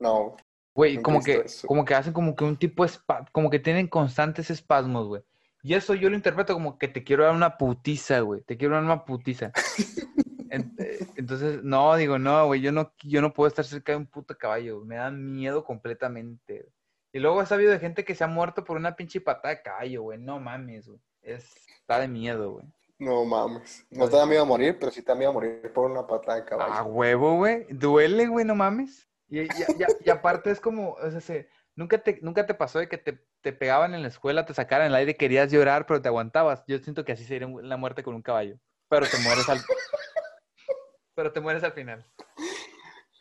No, 0.00 0.34
Güey, 0.74 1.00
como 1.00 1.22
que, 1.22 1.42
eso. 1.44 1.68
como 1.68 1.84
que 1.84 1.94
hacen 1.94 2.12
como 2.12 2.34
que 2.34 2.42
un 2.42 2.56
tipo 2.56 2.84
de 2.84 2.90
como 3.30 3.48
que 3.48 3.60
tienen 3.60 3.86
constantes 3.86 4.50
espasmos, 4.50 5.06
güey. 5.06 5.22
Y 5.62 5.74
eso 5.74 5.94
yo 5.94 6.10
lo 6.10 6.16
interpreto 6.16 6.52
como 6.52 6.78
que 6.78 6.88
te 6.88 7.04
quiero 7.04 7.22
dar 7.22 7.32
una 7.32 7.56
putiza, 7.56 8.18
güey. 8.20 8.42
Te 8.42 8.56
quiero 8.56 8.74
dar 8.74 8.82
una 8.84 9.04
putiza. 9.04 9.52
Eh, 10.56 11.06
Entonces, 11.16 11.64
no, 11.64 11.96
digo, 11.96 12.16
no, 12.18 12.46
güey, 12.46 12.60
yo 12.60 12.70
no, 12.70 12.92
yo 13.02 13.20
no 13.20 13.32
puedo 13.32 13.48
estar 13.48 13.64
cerca 13.64 13.90
de 13.90 13.98
un 13.98 14.06
puto 14.06 14.36
caballo. 14.38 14.76
güey. 14.76 14.86
Me 14.88 14.94
da 14.96 15.10
miedo 15.10 15.64
completamente. 15.64 16.60
güey. 16.60 16.72
Y 17.14 17.20
luego 17.20 17.40
he 17.40 17.46
sabido 17.46 17.70
de 17.70 17.78
gente 17.78 18.04
que 18.04 18.14
se 18.16 18.24
ha 18.24 18.26
muerto 18.26 18.64
por 18.64 18.76
una 18.76 18.96
pinche 18.96 19.20
patada 19.20 19.54
de 19.54 19.62
caballo, 19.62 20.02
güey. 20.02 20.18
No 20.18 20.40
mames, 20.40 20.88
güey. 20.88 21.00
Es, 21.22 21.48
está 21.80 22.00
de 22.00 22.08
miedo, 22.08 22.50
güey. 22.54 22.66
no 22.98 23.24
mames. 23.24 23.86
No 23.90 24.08
te 24.08 24.16
da 24.16 24.26
miedo 24.26 24.42
a 24.42 24.46
morir, 24.46 24.76
pero 24.80 24.90
sí 24.90 25.00
te 25.00 25.12
da 25.12 25.14
miedo 25.16 25.30
a 25.30 25.34
morir 25.34 25.72
por 25.72 25.88
una 25.90 26.04
patada 26.06 26.38
de 26.40 26.44
caballo. 26.44 26.72
A 26.74 26.82
huevo, 26.82 27.36
güey. 27.36 27.66
Duele, 27.70 28.26
güey, 28.26 28.44
no 28.44 28.56
mames. 28.56 29.08
Y, 29.28 29.42
y- 29.42 29.44
y- 29.44 30.06
y 30.06 30.10
aparte 30.10 30.50
es 30.50 30.60
como, 30.60 30.94
o 30.94 31.10
sea, 31.10 31.20
se- 31.20 31.48
nunca 31.76 31.98
te, 31.98 32.18
nunca 32.20 32.46
te 32.46 32.54
pasó 32.54 32.80
de 32.80 32.88
que 32.88 32.98
te, 32.98 33.24
te 33.40 33.52
pegaban 33.52 33.94
en 33.94 34.02
la 34.02 34.08
escuela, 34.08 34.44
te 34.44 34.52
sacaran 34.54 34.88
el 34.88 34.94
aire, 34.96 35.16
querías 35.16 35.52
llorar, 35.52 35.86
pero 35.86 36.02
te 36.02 36.08
aguantabas. 36.08 36.64
Yo 36.66 36.78
siento 36.80 37.04
que 37.04 37.12
así 37.12 37.24
sería 37.24 37.46
la 37.62 37.76
muerte 37.76 38.02
con 38.02 38.14
un 38.16 38.22
caballo. 38.22 38.58
Pero 38.88 39.06
te 39.06 39.18
mueres 39.18 39.48
al, 39.48 39.58
pero 41.14 41.32
te 41.32 41.40
mueres 41.40 41.62
al 41.62 41.72
final. 41.72 42.04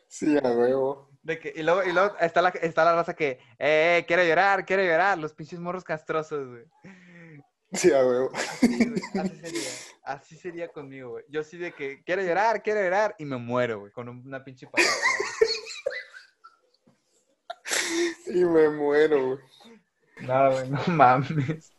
Sí, 0.08 0.36
a 0.38 0.52
huevo. 0.52 1.10
De 1.24 1.40
que, 1.40 1.54
y 1.56 1.64
luego, 1.64 1.84
y 1.84 1.94
luego 1.94 2.18
está 2.20 2.42
la, 2.42 2.50
está 2.50 2.84
la 2.84 2.96
raza 2.96 3.16
que, 3.16 3.40
eh, 3.58 4.04
quiere 4.06 4.28
llorar, 4.28 4.66
quiere 4.66 4.86
llorar, 4.86 5.18
los 5.18 5.34
pinches 5.34 5.58
morros 5.58 5.86
castrosos, 5.86 6.50
güey. 6.50 6.66
Sí, 7.72 7.94
a 7.94 8.06
huevo. 8.06 8.30
Así, 8.34 8.90
güey, 8.90 9.02
así 9.20 9.36
sería, 9.38 9.70
así 10.04 10.36
sería 10.36 10.68
conmigo, 10.68 11.12
güey. 11.12 11.24
Yo 11.30 11.44
sí 11.44 11.58
de 11.58 11.72
que, 11.72 12.04
quiero 12.04 12.22
llorar, 12.22 12.62
quiero 12.62 12.82
llorar, 12.82 13.16
y 13.18 13.26
me 13.26 13.38
muero, 13.38 13.80
güey, 13.80 13.92
con 13.94 14.10
una 14.10 14.44
pinche 14.44 14.68
patada. 14.68 14.90
Y 18.28 18.44
me 18.44 18.70
muero, 18.70 19.26
güey. 19.26 19.40
No, 20.22 20.52
güey, 20.52 20.70
no 20.70 20.80
mames. 20.88 21.74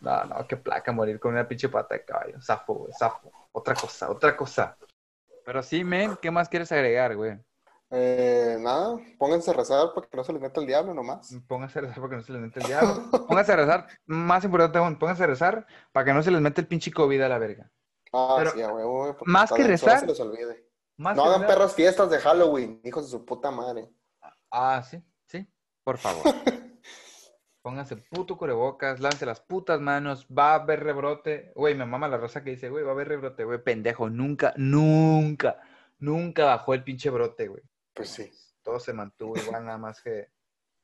No, 0.00 0.24
no, 0.24 0.46
qué 0.48 0.56
placa 0.56 0.90
morir 0.90 1.20
con 1.20 1.32
una 1.32 1.46
pinche 1.46 1.68
pata 1.68 1.94
de 1.94 2.04
caballo. 2.04 2.42
Zafo, 2.42 2.74
güey, 2.74 2.92
zafo. 2.98 3.30
Otra 3.52 3.74
cosa, 3.74 4.10
otra 4.10 4.36
cosa. 4.36 4.76
Pero 5.44 5.62
sí, 5.62 5.84
men, 5.84 6.16
¿qué 6.20 6.32
más 6.32 6.48
quieres 6.48 6.72
agregar, 6.72 7.14
güey? 7.14 7.38
Eh, 7.94 8.56
nada, 8.58 8.96
pónganse 9.18 9.50
a 9.50 9.54
rezar 9.54 9.92
para 9.94 10.06
que 10.08 10.16
no 10.16 10.24
se 10.24 10.32
les 10.32 10.40
meta 10.40 10.60
el 10.60 10.66
diablo 10.66 10.94
nomás. 10.94 11.36
Pónganse 11.46 11.78
a 11.78 11.82
rezar 11.82 11.96
para 11.96 12.08
que 12.08 12.16
no 12.16 12.22
se 12.22 12.32
les 12.32 12.40
meta 12.40 12.60
el 12.60 12.66
diablo. 12.66 13.02
pónganse 13.28 13.52
a 13.52 13.56
rezar, 13.56 13.86
más 14.06 14.44
importante 14.44 14.78
aún, 14.78 14.98
pónganse 14.98 15.24
a 15.24 15.26
rezar 15.26 15.66
para 15.92 16.06
que 16.06 16.14
no 16.14 16.22
se 16.22 16.30
les 16.30 16.40
meta 16.40 16.62
el 16.62 16.66
pinche 16.66 16.90
COVID 16.90 17.20
a 17.20 17.28
la 17.28 17.38
verga. 17.38 17.70
Ah, 18.14 18.36
Pero, 18.38 18.50
sí, 18.52 18.62
a 18.62 18.72
huevo, 18.72 19.16
más 19.26 19.52
que 19.52 19.62
rezar- 19.64 20.00
se 20.00 20.06
les 20.06 20.20
olvide. 20.20 20.66
Más 20.96 21.16
No 21.16 21.22
que 21.24 21.28
hagan 21.28 21.42
nada- 21.42 21.52
perras 21.54 21.74
fiestas 21.74 22.08
de 22.10 22.18
Halloween, 22.18 22.80
hijos 22.84 23.04
de 23.04 23.10
su 23.10 23.24
puta 23.26 23.50
madre. 23.50 23.90
Ah, 24.50 24.82
sí, 24.88 25.02
sí, 25.26 25.46
por 25.84 25.98
favor. 25.98 26.22
Pónganse 27.62 27.96
puto 27.96 28.36
cubrebocas, 28.36 29.00
lávense 29.00 29.24
las 29.24 29.40
putas 29.40 29.80
manos, 29.80 30.26
va 30.26 30.52
a 30.52 30.54
haber 30.56 30.82
rebrote. 30.82 31.52
Güey, 31.54 31.74
me 31.76 31.86
mama 31.86 32.08
la 32.08 32.16
raza 32.16 32.42
que 32.42 32.50
dice, 32.50 32.68
güey, 32.70 32.82
va 32.84 32.90
a 32.90 32.94
haber 32.94 33.08
rebrote, 33.08 33.44
güey, 33.44 33.62
pendejo, 33.62 34.10
nunca, 34.10 34.52
nunca, 34.56 35.60
nunca 35.98 36.46
bajó 36.46 36.74
el 36.74 36.82
pinche 36.82 37.08
brote, 37.10 37.46
güey. 37.48 37.62
Pues 37.94 38.08
sí. 38.10 38.30
Todo 38.62 38.78
se 38.80 38.92
mantuvo 38.92 39.36
igual, 39.36 39.64
nada 39.64 39.78
más 39.78 40.00
que 40.02 40.28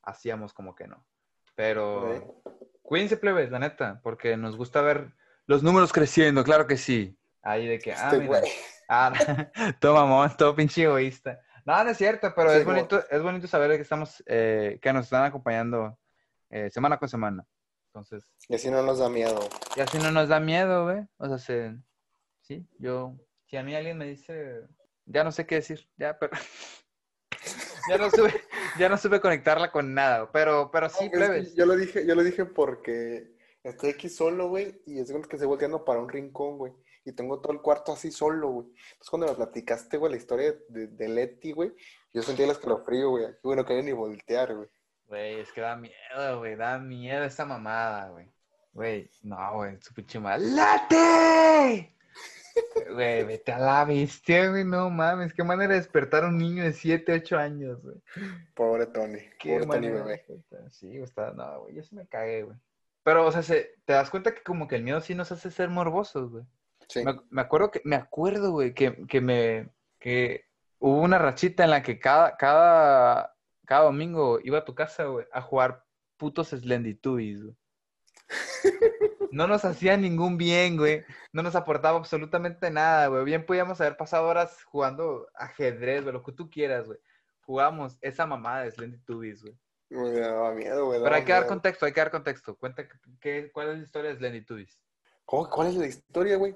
hacíamos 0.03 0.53
como 0.53 0.75
que 0.75 0.87
no. 0.87 1.07
Pero 1.55 2.43
cuídense, 2.83 3.17
plebes, 3.17 3.51
la 3.51 3.59
neta, 3.59 4.01
porque 4.03 4.37
nos 4.37 4.57
gusta 4.57 4.81
ver 4.83 5.13
los 5.47 5.63
números 5.63 5.93
creciendo, 5.93 6.45
claro 6.45 6.67
que 6.67 6.77
sí. 6.77 7.19
Ahí 7.43 7.67
de 7.67 7.79
que, 7.79 7.93
ah, 7.93 8.11
Este 8.13 8.19
mira. 8.19 8.43
Ah, 8.89 9.13
todo 9.81 9.95
mamón, 9.95 10.37
todo 10.37 10.55
pinche 10.55 10.83
egoísta. 10.85 11.41
No, 11.65 11.83
no 11.85 11.91
es 11.91 11.99
cierto, 11.99 12.33
pero 12.35 12.51
Sí, 12.51 12.59
es 12.59 12.65
como- 12.65 12.77
bonito, 12.77 13.05
es 13.11 13.23
bonito 13.23 13.47
saber 13.47 13.71
que 13.77 13.83
estamos, 13.83 14.23
eh, 14.27 14.79
que 14.81 14.93
nos 14.93 15.05
están 15.05 15.25
acompañando 15.25 15.99
eh, 16.51 16.71
semana 16.71 16.99
con 16.99 17.09
semana. 17.09 17.45
Entonces, 17.89 18.25
Y 18.49 18.55
así 18.55 18.71
no 18.71 18.83
nos 18.83 18.99
da 18.99 19.09
miedo. 19.09 19.39
y 19.77 19.81
así 19.81 19.99
no 19.99 20.11
nos 20.11 20.29
da 20.29 20.41
miedo, 20.41 20.85
güey. 20.85 21.07
O 21.19 21.29
sea, 21.29 21.39
se- 21.39 21.77
sí, 22.41 22.67
yo, 22.79 23.17
si 23.47 23.57
a 23.57 23.63
mí 23.63 23.75
alguien 23.75 23.99
me 23.99 24.07
dice, 24.07 24.63
ya 25.07 25.25
no 25.25 25.33
sé 25.33 25.47
qué 25.47 25.57
decir, 25.57 25.89
ya, 25.97 26.19
pero, 26.19 26.33
ya 27.89 27.99
no 27.99 28.11
supe, 28.11 28.35
ya 28.79 28.89
no 28.89 28.97
supe 28.97 29.21
conectarla 29.21 29.71
con 29.71 29.95
nada, 29.95 30.31
pero, 30.33 30.71
pero 30.71 30.89
sí, 30.89 31.07
No, 31.07 31.11
plebes. 31.13 31.55
yo 31.55 31.67
lo 31.67 31.77
dije, 31.77 32.07
yo 32.07 32.15
lo 32.15 32.23
dije 32.23 32.45
porque 32.45 33.33
estoy 33.63 33.91
aquí 33.91 34.09
solo, 34.09 34.49
güey, 34.49 34.81
y 34.87 35.01
es 35.01 35.11
que 35.11 35.37
estoy 35.37 35.47
volteando 35.47 35.85
para 35.85 36.01
un 36.01 36.09
rincón, 36.09 36.59
güey. 36.59 36.73
Y 37.05 37.13
tengo 37.13 37.41
todo 37.41 37.53
el 37.55 37.61
cuarto 37.63 37.93
así 37.93 38.11
solo, 38.11 38.49
güey. 38.51 38.67
Entonces 38.69 39.09
cuando 39.11 39.29
me 39.29 39.35
platicaste, 39.35 39.97
güey, 39.97 40.13
la 40.13 40.19
historia 40.19 40.55
de, 40.69 40.89
de 40.89 41.09
Leti, 41.09 41.53
güey, 41.53 41.73
yo 42.13 42.23
sentí 42.23 42.43
el 42.43 42.51
escalofrío, 42.51 43.11
güey. 43.11 43.25
Aquí, 43.25 43.39
bueno, 43.43 43.65
quería 43.65 43.83
ni 43.83 43.93
voltear, 43.93 44.55
güey. 44.55 44.69
Güey, 45.07 45.41
es 45.41 45.51
que 45.53 45.63
da 45.63 45.75
miedo, 45.75 46.39
güey, 46.39 46.57
da 46.57 46.79
miedo 46.79 47.25
esa 47.25 47.47
mamada, 47.47 48.11
güey. 48.11 48.31
Güey, 48.73 49.11
no, 49.23 49.55
güey, 49.55 49.81
su 49.81 49.95
pinche 49.95 50.21
madre. 50.21 50.45
¡Late! 50.49 51.95
Güey, 52.93 53.25
vete 53.25 53.53
a 53.53 53.59
la 53.59 53.85
bestia, 53.85 54.49
güey, 54.51 54.65
no 54.65 54.91
mames. 54.91 55.33
Qué 55.35 55.45
manera 55.45 55.75
de 55.75 55.81
despertar 55.81 56.25
a 56.25 56.29
un 56.29 56.39
niño 56.39 56.65
de 56.65 56.73
7, 56.73 57.13
8 57.13 57.39
años, 57.39 57.83
güey. 57.83 57.97
Pobre 58.55 58.87
Tony. 58.87 59.21
Qué 59.39 59.59
Pobre 59.61 59.67
Tony 59.67 59.89
bebé. 59.91 60.25
Sí, 60.71 60.97
está, 60.99 61.33
no, 61.33 61.61
güey, 61.63 61.75
yo 61.75 61.83
sí 61.83 61.95
me 61.95 62.07
cagué, 62.07 62.43
güey. 62.45 62.57
Pero, 63.03 63.27
o 63.27 63.33
sea, 63.33 63.43
se- 63.43 63.75
te 63.85 63.93
das 63.93 64.11
cuenta 64.11 64.35
que 64.35 64.43
como 64.43 64.67
que 64.69 64.77
el 64.77 64.83
miedo 64.83 65.01
sí 65.01 65.15
nos 65.15 65.31
hace 65.33 65.51
ser 65.51 65.69
morbosos, 65.69 66.31
güey. 66.31 66.45
Sí. 66.89 67.05
Me, 67.05 67.21
me 67.31 67.41
acuerdo 67.43 67.71
que, 67.71 67.81
me 67.85 67.97
acuerdo, 67.97 68.53
güey, 68.53 68.75
que, 68.75 69.07
que 69.07 69.21
me, 69.21 69.69
que 69.99 70.47
hubo 70.79 71.01
una 71.01 71.19
rachita 71.19 71.65
en 71.65 71.71
la 71.71 71.83
que 71.83 71.99
cada, 71.99 72.37
cada, 72.37 73.35
cada 73.67 73.85
domingo 73.85 74.41
iba 74.43 74.59
a 74.59 74.65
tu 74.65 74.75
casa, 74.75 75.05
güey, 75.05 75.27
a 75.33 75.43
jugar 75.43 75.85
putos 76.17 76.49
Slendytubbies, 76.49 77.43
güey. 77.45 77.57
No 79.33 79.47
nos 79.47 79.65
hacía 79.65 79.97
ningún 79.97 80.37
bien, 80.39 80.77
güey. 80.77 81.05
No 81.33 81.43
nos 81.43 81.55
aportaba 81.55 81.99
absolutamente 81.99 82.71
nada, 82.71 83.07
güey. 83.09 83.25
Bien 83.25 83.45
podíamos 83.47 83.81
haber 83.81 83.97
pasado 83.97 84.27
horas 84.29 84.63
jugando 84.65 85.27
ajedrez, 85.35 86.03
güey, 86.03 86.13
lo 86.13 86.23
que 86.23 86.33
tú 86.33 86.49
quieras, 86.51 86.87
güey. 86.87 86.99
Jugamos 87.43 87.99
esa 88.03 88.27
mamada 88.27 88.63
de 88.65 88.71
Slendytubbies, 88.73 89.43
güey. 89.43 89.59
Me 89.91 90.11
daba 90.21 90.53
miedo, 90.53 90.87
güey. 90.87 91.03
Pero 91.03 91.15
hay 91.15 91.25
que 91.25 91.33
dar 91.33 91.47
contexto, 91.47 91.87
hay 91.87 91.93
que 91.93 92.01
dar 92.01 92.11
contexto. 92.11 92.57
Cuenta 92.57 92.87
que- 93.21 93.51
cuál 93.53 93.71
es 93.71 93.79
la 93.79 93.85
historia 93.85 94.11
de 94.11 94.17
Slendytubbies. 94.19 94.79
¿Cómo- 95.25 95.49
¿Cuál 95.49 95.69
es 95.69 95.75
la 95.77 95.87
historia, 95.87 96.37
güey? 96.37 96.55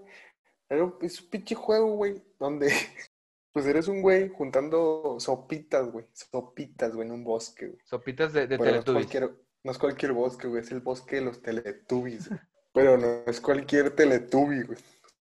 Era 0.69 0.85
un, 0.85 0.97
es 1.03 1.21
un 1.21 1.31
pinche 1.31 1.55
juego, 1.55 1.95
güey, 1.97 2.23
donde 2.39 2.67
pues 3.53 3.67
eres 3.67 3.89
un 3.89 4.03
güey 4.03 4.29
juntando 4.31 5.17
sopitas, 5.19 5.91
güey. 5.91 6.07
Sopitas, 6.13 6.95
güey, 6.95 7.07
en 7.09 7.15
un 7.15 7.25
bosque, 7.25 7.69
güey. 7.69 7.79
Sopitas 7.85 8.33
de, 8.33 8.47
de 8.47 8.59
Pero 8.59 8.71
no 8.71 8.79
es, 8.79 8.85
Teletubbies. 8.85 9.07
cualquier, 9.07 9.37
no 9.65 9.71
es 9.73 9.79
cualquier 9.79 10.13
bosque, 10.13 10.49
güey, 10.49 10.63
es 10.63 10.71
el 10.73 10.81
bosque 10.81 11.17
de 11.17 11.23
los 11.23 11.41
Teletubbies. 11.43 12.29
güey. 12.29 12.41
Pero 12.73 12.97
no 12.97 13.23
es 13.27 13.41
cualquier 13.41 13.95
Teletubby, 13.95 14.63
güey. 14.63 14.79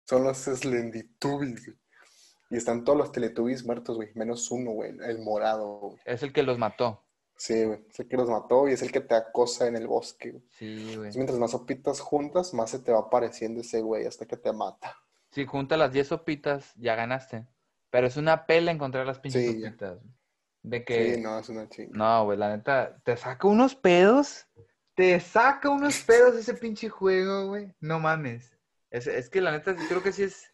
Son 0.04 0.24
los 0.24 0.38
Slendytubbies, 0.38 1.66
güey. 1.66 1.78
Y 2.50 2.56
están 2.56 2.84
todos 2.84 2.98
los 2.98 3.12
Teletubbies 3.12 3.64
muertos, 3.64 3.96
güey, 3.96 4.10
menos 4.14 4.50
uno, 4.50 4.70
güey, 4.70 4.96
el 5.04 5.18
morado, 5.18 5.66
güey. 5.80 5.98
Es 6.04 6.22
el 6.22 6.32
que 6.32 6.42
los 6.42 6.58
mató. 6.58 7.04
Sí, 7.36 7.64
güey, 7.64 7.84
es 7.88 8.00
el 8.00 8.08
que 8.08 8.16
los 8.16 8.28
mató 8.28 8.68
y 8.68 8.72
es 8.72 8.82
el 8.82 8.90
que 8.90 9.00
te 9.00 9.14
acosa 9.14 9.66
en 9.66 9.76
el 9.76 9.86
bosque, 9.86 10.30
güey. 10.32 10.44
Sí, 10.58 10.74
güey. 10.74 10.92
Entonces, 10.92 11.16
mientras 11.16 11.38
más 11.38 11.50
sopitas 11.52 12.00
juntas, 12.00 12.54
más 12.54 12.70
se 12.70 12.78
te 12.78 12.90
va 12.90 13.00
apareciendo 13.00 13.60
ese 13.60 13.80
güey 13.80 14.06
hasta 14.06 14.26
que 14.26 14.36
te 14.36 14.52
mata. 14.52 14.96
Si 15.30 15.44
juntas 15.44 15.78
las 15.78 15.92
10 15.92 16.08
sopitas, 16.08 16.72
ya 16.76 16.94
ganaste. 16.94 17.46
Pero 17.90 18.06
es 18.06 18.16
una 18.16 18.46
pela 18.46 18.70
encontrar 18.70 19.06
las 19.06 19.18
pinches 19.18 19.42
Sí, 19.42 19.62
sopitas. 19.62 19.98
De 20.62 20.84
que. 20.84 21.14
Sí, 21.14 21.20
no, 21.20 21.38
es 21.38 21.48
una 21.48 21.68
chinga. 21.68 21.90
No, 21.92 22.24
güey, 22.24 22.38
la 22.38 22.56
neta, 22.56 22.98
te 23.04 23.16
saca 23.16 23.46
unos 23.46 23.74
pedos. 23.74 24.46
Te 24.98 25.20
saca 25.20 25.70
unos 25.70 26.00
pedos 26.02 26.34
ese 26.34 26.54
pinche 26.54 26.88
juego, 26.88 27.46
güey. 27.46 27.72
No 27.80 28.00
mames. 28.00 28.52
Es, 28.90 29.06
es 29.06 29.30
que 29.30 29.40
la 29.40 29.52
neta, 29.52 29.76
creo 29.88 30.02
que 30.02 30.10
sí 30.10 30.24
es, 30.24 30.50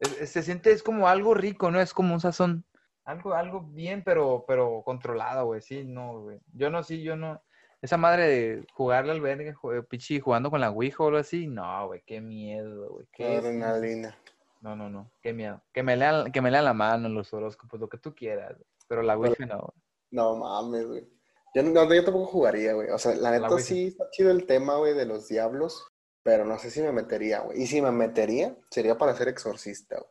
es- 0.00 0.20
es- 0.20 0.30
Se 0.30 0.42
siente, 0.42 0.72
es 0.72 0.82
como 0.82 1.06
algo 1.06 1.32
rico, 1.32 1.70
¿no? 1.70 1.80
Es 1.80 1.94
como 1.94 2.12
un 2.12 2.18
sazón. 2.20 2.64
Algo, 3.04 3.34
algo 3.34 3.60
bien, 3.60 4.02
pero, 4.04 4.44
pero 4.48 4.82
controlado, 4.84 5.46
güey. 5.46 5.60
Sí, 5.60 5.84
no, 5.84 6.22
güey. 6.22 6.40
Yo 6.52 6.70
no, 6.70 6.82
sí, 6.82 7.04
yo 7.04 7.14
no. 7.14 7.40
Esa 7.82 7.96
madre 7.96 8.26
de 8.26 8.66
jugarle 8.72 9.12
al 9.12 9.20
verga, 9.20 9.54
jue- 9.54 9.86
pinche 9.86 10.18
jugando 10.20 10.50
con 10.50 10.60
la 10.60 10.70
Ouija 10.70 11.04
o 11.04 11.06
algo 11.06 11.18
así. 11.20 11.46
No, 11.46 11.86
güey, 11.86 12.02
qué 12.04 12.20
miedo, 12.20 12.88
güey. 12.94 13.06
Qué 13.12 13.36
Adrenalina. 13.36 14.18
No, 14.60 14.74
no, 14.74 14.90
no. 14.90 15.08
Qué 15.22 15.32
miedo. 15.32 15.62
Que 15.72 15.84
me 15.84 15.94
lean, 15.96 16.32
que 16.32 16.40
me 16.40 16.50
lean 16.50 16.64
la 16.64 16.74
mano, 16.74 17.08
los 17.08 17.32
horóscopos, 17.32 17.78
lo 17.78 17.88
que 17.88 17.98
tú 17.98 18.12
quieras. 18.12 18.54
güey. 18.54 18.66
Pero 18.88 19.02
la 19.02 19.16
Ouija 19.16 19.46
no, 19.46 19.58
güey. 19.58 19.82
No 20.10 20.36
mames, 20.36 20.86
güey. 20.88 21.06
Yo, 21.54 21.62
no, 21.62 21.92
yo 21.92 22.04
tampoco 22.04 22.26
jugaría, 22.26 22.72
güey. 22.74 22.90
O 22.90 22.98
sea, 22.98 23.14
la 23.14 23.30
neta 23.30 23.58
sí 23.58 23.86
está 23.88 24.10
chido 24.10 24.30
el 24.30 24.44
tema, 24.46 24.76
güey, 24.76 24.94
de 24.94 25.06
los 25.06 25.28
diablos. 25.28 25.86
Pero 26.22 26.46
no 26.46 26.58
sé 26.58 26.70
si 26.70 26.80
me 26.80 26.90
metería, 26.90 27.40
güey. 27.40 27.62
Y 27.62 27.66
si 27.66 27.82
me 27.82 27.90
metería, 27.92 28.56
sería 28.70 28.96
para 28.96 29.14
ser 29.14 29.28
exorcista, 29.28 29.96
güey. 29.98 30.10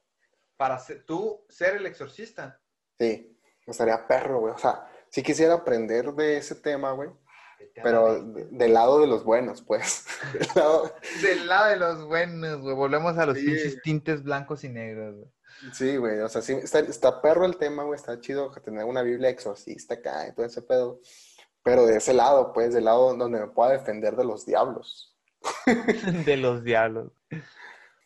Para 0.57 0.77
ser- 0.77 1.03
tú 1.05 1.43
ser 1.49 1.75
el 1.77 1.87
exorcista. 1.87 2.61
Sí, 2.99 3.35
estaría 3.65 4.07
perro, 4.07 4.39
güey. 4.41 4.53
O 4.53 4.57
sea, 4.59 4.87
sí 5.09 5.23
quisiera 5.23 5.55
aprender 5.55 6.13
de 6.13 6.37
ese 6.37 6.53
tema, 6.53 6.91
güey. 6.91 7.09
Pero 7.81 8.23
de- 8.23 8.45
del 8.51 8.73
lado 8.75 8.99
de 8.99 9.07
los 9.07 9.23
buenos, 9.23 9.63
pues. 9.63 10.05
Del 10.33 10.47
lado- 10.55 10.93
Del 11.23 11.47
lado 11.47 11.69
de 11.69 11.75
los 11.77 12.05
buenos, 12.05 12.61
güey. 12.61 12.75
Volvemos 12.75 13.17
a 13.17 13.25
los 13.25 13.37
Sí. 13.37 13.45
pinches 13.47 13.81
tintes 13.81 14.21
blancos 14.23 14.63
y 14.63 14.69
negros, 14.69 15.15
güey. 15.15 15.31
Sí, 15.73 15.97
güey. 15.97 16.19
O 16.19 16.29
sea, 16.29 16.41
sí, 16.43 16.53
está, 16.53 16.79
está 16.79 17.21
perro 17.23 17.45
el 17.45 17.57
tema, 17.57 17.83
güey. 17.83 17.95
Está 17.97 18.19
chido 18.19 18.51
tener 18.63 18.85
una 18.85 19.01
Biblia 19.01 19.29
exorcista 19.29 19.95
acá 19.95 20.27
y 20.27 20.33
todo 20.35 20.45
ese 20.45 20.61
pedo. 20.61 20.99
Pero 21.64 21.86
de 21.86 21.97
ese 21.97 22.14
lado, 22.14 22.51
pues, 22.53 22.74
del 22.74 22.86
lado 22.86 23.16
donde 23.16 23.39
me 23.39 23.47
pueda 23.47 23.72
defender 23.72 24.16
de 24.16 24.26
los 24.26 24.45
diablos. 24.45 25.16
de 26.26 26.38
los 26.38 26.64
diablos. 26.64 27.11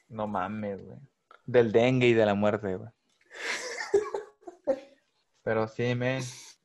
No 0.10 0.28
mames, 0.28 0.84
güey. 0.86 0.97
Del 1.45 1.72
dengue 1.72 2.08
y 2.08 2.14
de 2.14 2.26
la 2.26 2.34
muerte, 2.36 2.76
güey. 2.76 2.89
Pero 5.43 5.68
sí, 5.68 5.95
men. 5.95 6.22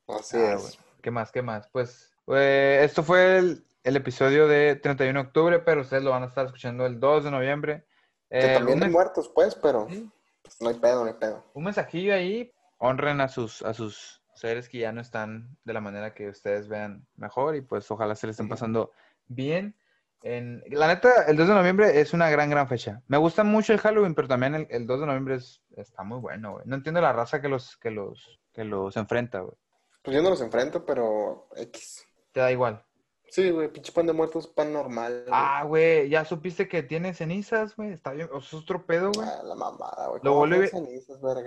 Así 0.08 0.36
Ah, 0.36 0.54
es. 0.54 0.78
¿Qué 1.00 1.10
más? 1.10 1.32
¿Qué 1.32 1.42
más? 1.42 1.68
Pues, 1.68 2.12
eh, 2.28 2.80
esto 2.82 3.02
fue 3.02 3.38
el, 3.38 3.64
el 3.84 3.96
episodio 3.96 4.46
de 4.48 4.76
31 4.76 5.20
de 5.22 5.26
octubre, 5.26 5.58
pero 5.60 5.80
ustedes 5.82 6.02
lo 6.02 6.10
van 6.10 6.22
a 6.22 6.26
estar 6.26 6.46
escuchando 6.46 6.86
el 6.86 7.00
2 7.00 7.24
de 7.24 7.30
noviembre. 7.30 7.84
Que 8.30 8.52
Eh, 8.52 8.54
también 8.54 8.78
hay 8.78 8.88
mes- 8.88 8.92
muertos, 8.92 9.30
pues, 9.34 9.54
pero 9.54 9.86
sí, 9.88 10.08
pues, 10.42 10.60
no 10.60 10.68
hay 10.68 10.76
pedo, 10.78 11.02
no 11.04 11.08
hay 11.10 11.16
pedo. 11.16 11.44
un 11.54 11.64
mensajillo 11.64 12.14
ahí. 12.14 12.52
Honren 12.78 13.20
a 13.20 13.28
sus, 13.28 13.62
a 13.62 13.74
sus 13.74 14.21
seres 14.42 14.68
que 14.68 14.78
ya 14.78 14.92
no 14.92 15.00
están 15.00 15.56
de 15.64 15.72
la 15.72 15.80
manera 15.80 16.14
que 16.14 16.28
ustedes 16.28 16.68
vean 16.68 17.06
mejor 17.16 17.54
y 17.54 17.60
pues 17.60 17.88
ojalá 17.90 18.14
se 18.16 18.26
les 18.26 18.34
estén 18.34 18.48
pasando 18.48 18.90
bien. 19.28 19.76
En, 20.22 20.62
la 20.68 20.88
neta, 20.88 21.24
el 21.28 21.36
2 21.36 21.48
de 21.48 21.54
noviembre 21.54 22.00
es 22.00 22.12
una 22.12 22.28
gran, 22.28 22.50
gran 22.50 22.68
fecha. 22.68 23.02
Me 23.06 23.16
gusta 23.18 23.44
mucho 23.44 23.72
el 23.72 23.78
Halloween, 23.78 24.14
pero 24.14 24.28
también 24.28 24.54
el, 24.54 24.66
el 24.70 24.86
2 24.86 25.00
de 25.00 25.06
noviembre 25.06 25.36
es, 25.36 25.62
está 25.76 26.02
muy 26.02 26.18
bueno, 26.18 26.52
güey. 26.54 26.64
No 26.66 26.74
entiendo 26.74 27.00
la 27.00 27.12
raza 27.12 27.40
que 27.40 27.48
los, 27.48 27.76
que 27.76 27.90
los, 27.90 28.40
que 28.52 28.64
los 28.64 28.96
enfrenta, 28.96 29.40
güey. 29.40 29.56
Pues 30.02 30.16
yo 30.16 30.22
no 30.22 30.30
los 30.30 30.40
enfrento, 30.40 30.84
pero 30.84 31.48
X. 31.56 32.04
Te 32.32 32.40
da 32.40 32.50
igual. 32.50 32.84
Sí, 33.32 33.48
güey, 33.48 33.72
pinche 33.72 33.92
pan 33.92 34.06
de 34.06 34.12
muertos, 34.12 34.46
pan 34.46 34.74
normal. 34.74 35.24
güey. 35.26 35.32
Ah, 35.32 35.64
güey, 35.64 36.06
ya 36.10 36.22
supiste 36.22 36.68
que 36.68 36.82
tiene 36.82 37.14
cenizas, 37.14 37.74
güey. 37.74 37.92
Está 37.92 38.12
bien, 38.12 38.28
o 38.30 38.42
sea, 38.42 38.58
es 38.58 38.62
otro 38.62 38.84
pedo, 38.84 39.10
güey. 39.10 39.26
Ah, 39.26 39.42
la 39.42 39.54
mamada, 39.54 40.08
güey. 40.08 40.20
Lo 40.22 40.32
¿Cómo 40.32 40.40
va 40.40 40.44
a 40.44 40.48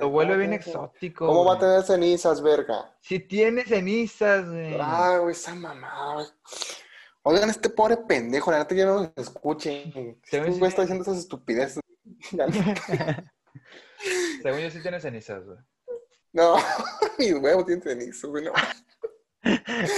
vuelve 0.07 0.36
bien 0.36 0.53
exótico. 0.53 1.27
¿Cómo 1.27 1.45
va 1.45 1.53
a 1.53 1.59
tener 1.59 1.83
cenizas, 1.83 2.41
verga? 2.41 2.91
Si 3.01 3.19
tiene 3.19 3.65
cenizas, 3.65 4.49
güey. 4.49 4.75
Ah, 4.81 5.19
güey, 5.21 5.33
esa 5.33 5.53
mamada, 5.53 6.15
güey. 6.15 6.25
Oigan, 7.21 7.51
este 7.51 7.69
pobre 7.69 7.97
pendejo, 7.97 8.49
la 8.49 8.57
neta 8.57 8.73
ya 8.73 8.88
no 8.88 9.01
nos 9.01 9.11
escuchen. 9.15 9.91
Ve 9.93 10.17
Este 10.23 10.39
güey 10.39 10.67
está 10.67 10.81
diciendo 10.81 11.03
esas 11.03 11.19
estupideces. 11.19 11.81
Según 14.41 14.59
yo 14.59 14.71
sí 14.71 14.81
tiene 14.81 14.99
cenizas, 14.99 15.45
güey. 15.45 15.59
No, 16.33 16.55
mi 17.19 17.31
huevo 17.31 17.63
tiene 17.63 17.83
cenizas, 17.83 18.27
güey. 18.27 18.45
No. 18.45 18.53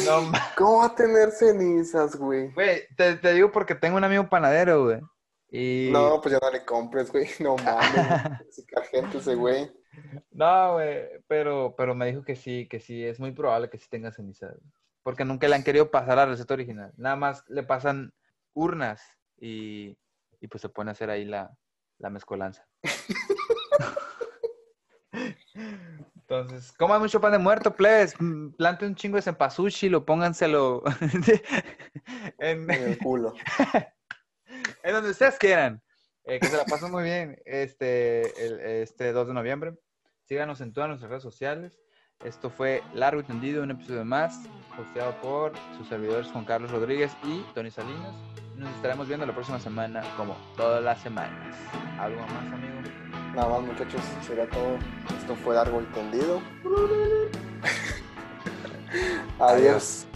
No, 0.05 0.31
¿Cómo 0.57 0.79
va 0.79 0.87
a 0.87 0.95
tener 0.95 1.31
cenizas, 1.31 2.15
güey? 2.15 2.51
güey, 2.53 2.83
te, 2.95 3.15
te 3.15 3.33
digo 3.33 3.51
porque 3.51 3.75
tengo 3.75 3.97
un 3.97 4.03
amigo 4.03 4.27
panadero, 4.27 4.83
güey. 4.85 4.99
Y... 5.49 5.89
No, 5.91 6.19
pues 6.21 6.33
ya 6.33 6.39
no 6.41 6.51
le 6.51 6.65
compres, 6.65 7.11
güey. 7.11 7.27
No 7.39 7.55
mames. 7.55 8.65
Gente 8.91 9.17
ese 9.19 9.35
güey. 9.35 9.71
No, 10.31 10.73
güey, 10.73 11.07
pero, 11.27 11.73
pero 11.77 11.95
me 11.95 12.05
dijo 12.07 12.23
que 12.23 12.35
sí, 12.35 12.67
que 12.69 12.79
sí, 12.79 13.03
es 13.03 13.19
muy 13.19 13.31
probable 13.31 13.69
que 13.69 13.77
sí 13.77 13.87
tenga 13.89 14.11
ceniza. 14.11 14.47
güey. 14.47 14.59
Porque 15.03 15.23
nunca 15.25 15.47
le 15.47 15.55
han 15.55 15.63
querido 15.63 15.89
pasar 15.89 16.17
la 16.17 16.25
receta 16.25 16.53
original. 16.53 16.93
Nada 16.97 17.15
más 17.15 17.43
le 17.47 17.63
pasan 17.63 18.13
urnas 18.53 19.01
y, 19.37 19.97
y 20.41 20.47
pues 20.49 20.61
se 20.61 20.69
pone 20.69 20.91
a 20.91 20.93
hacer 20.93 21.09
ahí 21.09 21.23
la, 21.23 21.55
la 21.97 22.09
mezcolanza. 22.09 22.67
Entonces, 26.29 26.73
coman 26.73 26.99
mucho 27.01 27.21
pan 27.21 27.31
de 27.31 27.37
muerto, 27.37 27.73
plebes. 27.73 28.13
Mm, 28.19 28.49
Plante 28.51 28.85
un 28.85 28.95
chingo 28.95 29.15
de 29.15 29.21
cempasúchil 29.21 29.95
o 29.95 30.05
pónganselo 30.05 30.83
en, 32.39 32.69
En 32.69 32.83
el 32.83 32.97
culo. 32.97 33.33
en 34.83 34.93
donde 34.93 35.11
ustedes 35.11 35.37
quieran. 35.37 35.81
Eh, 36.25 36.39
que 36.41 36.47
se 36.47 36.57
la 36.57 36.65
pasen 36.65 36.91
muy 36.91 37.03
bien 37.05 37.41
este, 37.45 38.45
el, 38.45 38.59
este 38.59 39.13
2 39.13 39.29
de 39.29 39.33
noviembre. 39.33 39.77
Síganos 40.25 40.59
en 40.59 40.73
todas 40.73 40.89
nuestras 40.89 41.09
redes 41.09 41.23
sociales. 41.23 41.79
Esto 42.23 42.49
fue 42.49 42.83
Largo 42.95 43.21
y 43.21 43.23
Tendido, 43.23 43.61
un 43.61 43.71
episodio 43.71 44.03
más, 44.03 44.49
hosteado 44.79 45.13
por 45.21 45.53
sus 45.77 45.87
servidores 45.87 46.27
Juan 46.27 46.45
Carlos 46.45 46.71
Rodríguez 46.71 47.11
y 47.23 47.43
Tony 47.53 47.69
Salinas. 47.69 48.15
Nos 48.55 48.73
estaremos 48.75 49.07
viendo 49.07 49.25
la 49.25 49.33
próxima 49.33 49.59
semana, 49.59 50.01
como 50.17 50.35
todas 50.55 50.83
las 50.83 50.99
semanas. 50.99 51.55
¿Algo 51.99 52.19
más, 52.21 52.51
amigo? 52.51 52.73
Nada 53.35 53.49
más, 53.49 53.61
muchachos, 53.61 54.01
sería 54.25 54.49
todo. 54.49 54.79
Esto 55.19 55.35
fue 55.35 55.53
largo 55.53 55.79
y 55.79 55.85
tendido. 55.93 56.41
Adiós. 59.39 60.07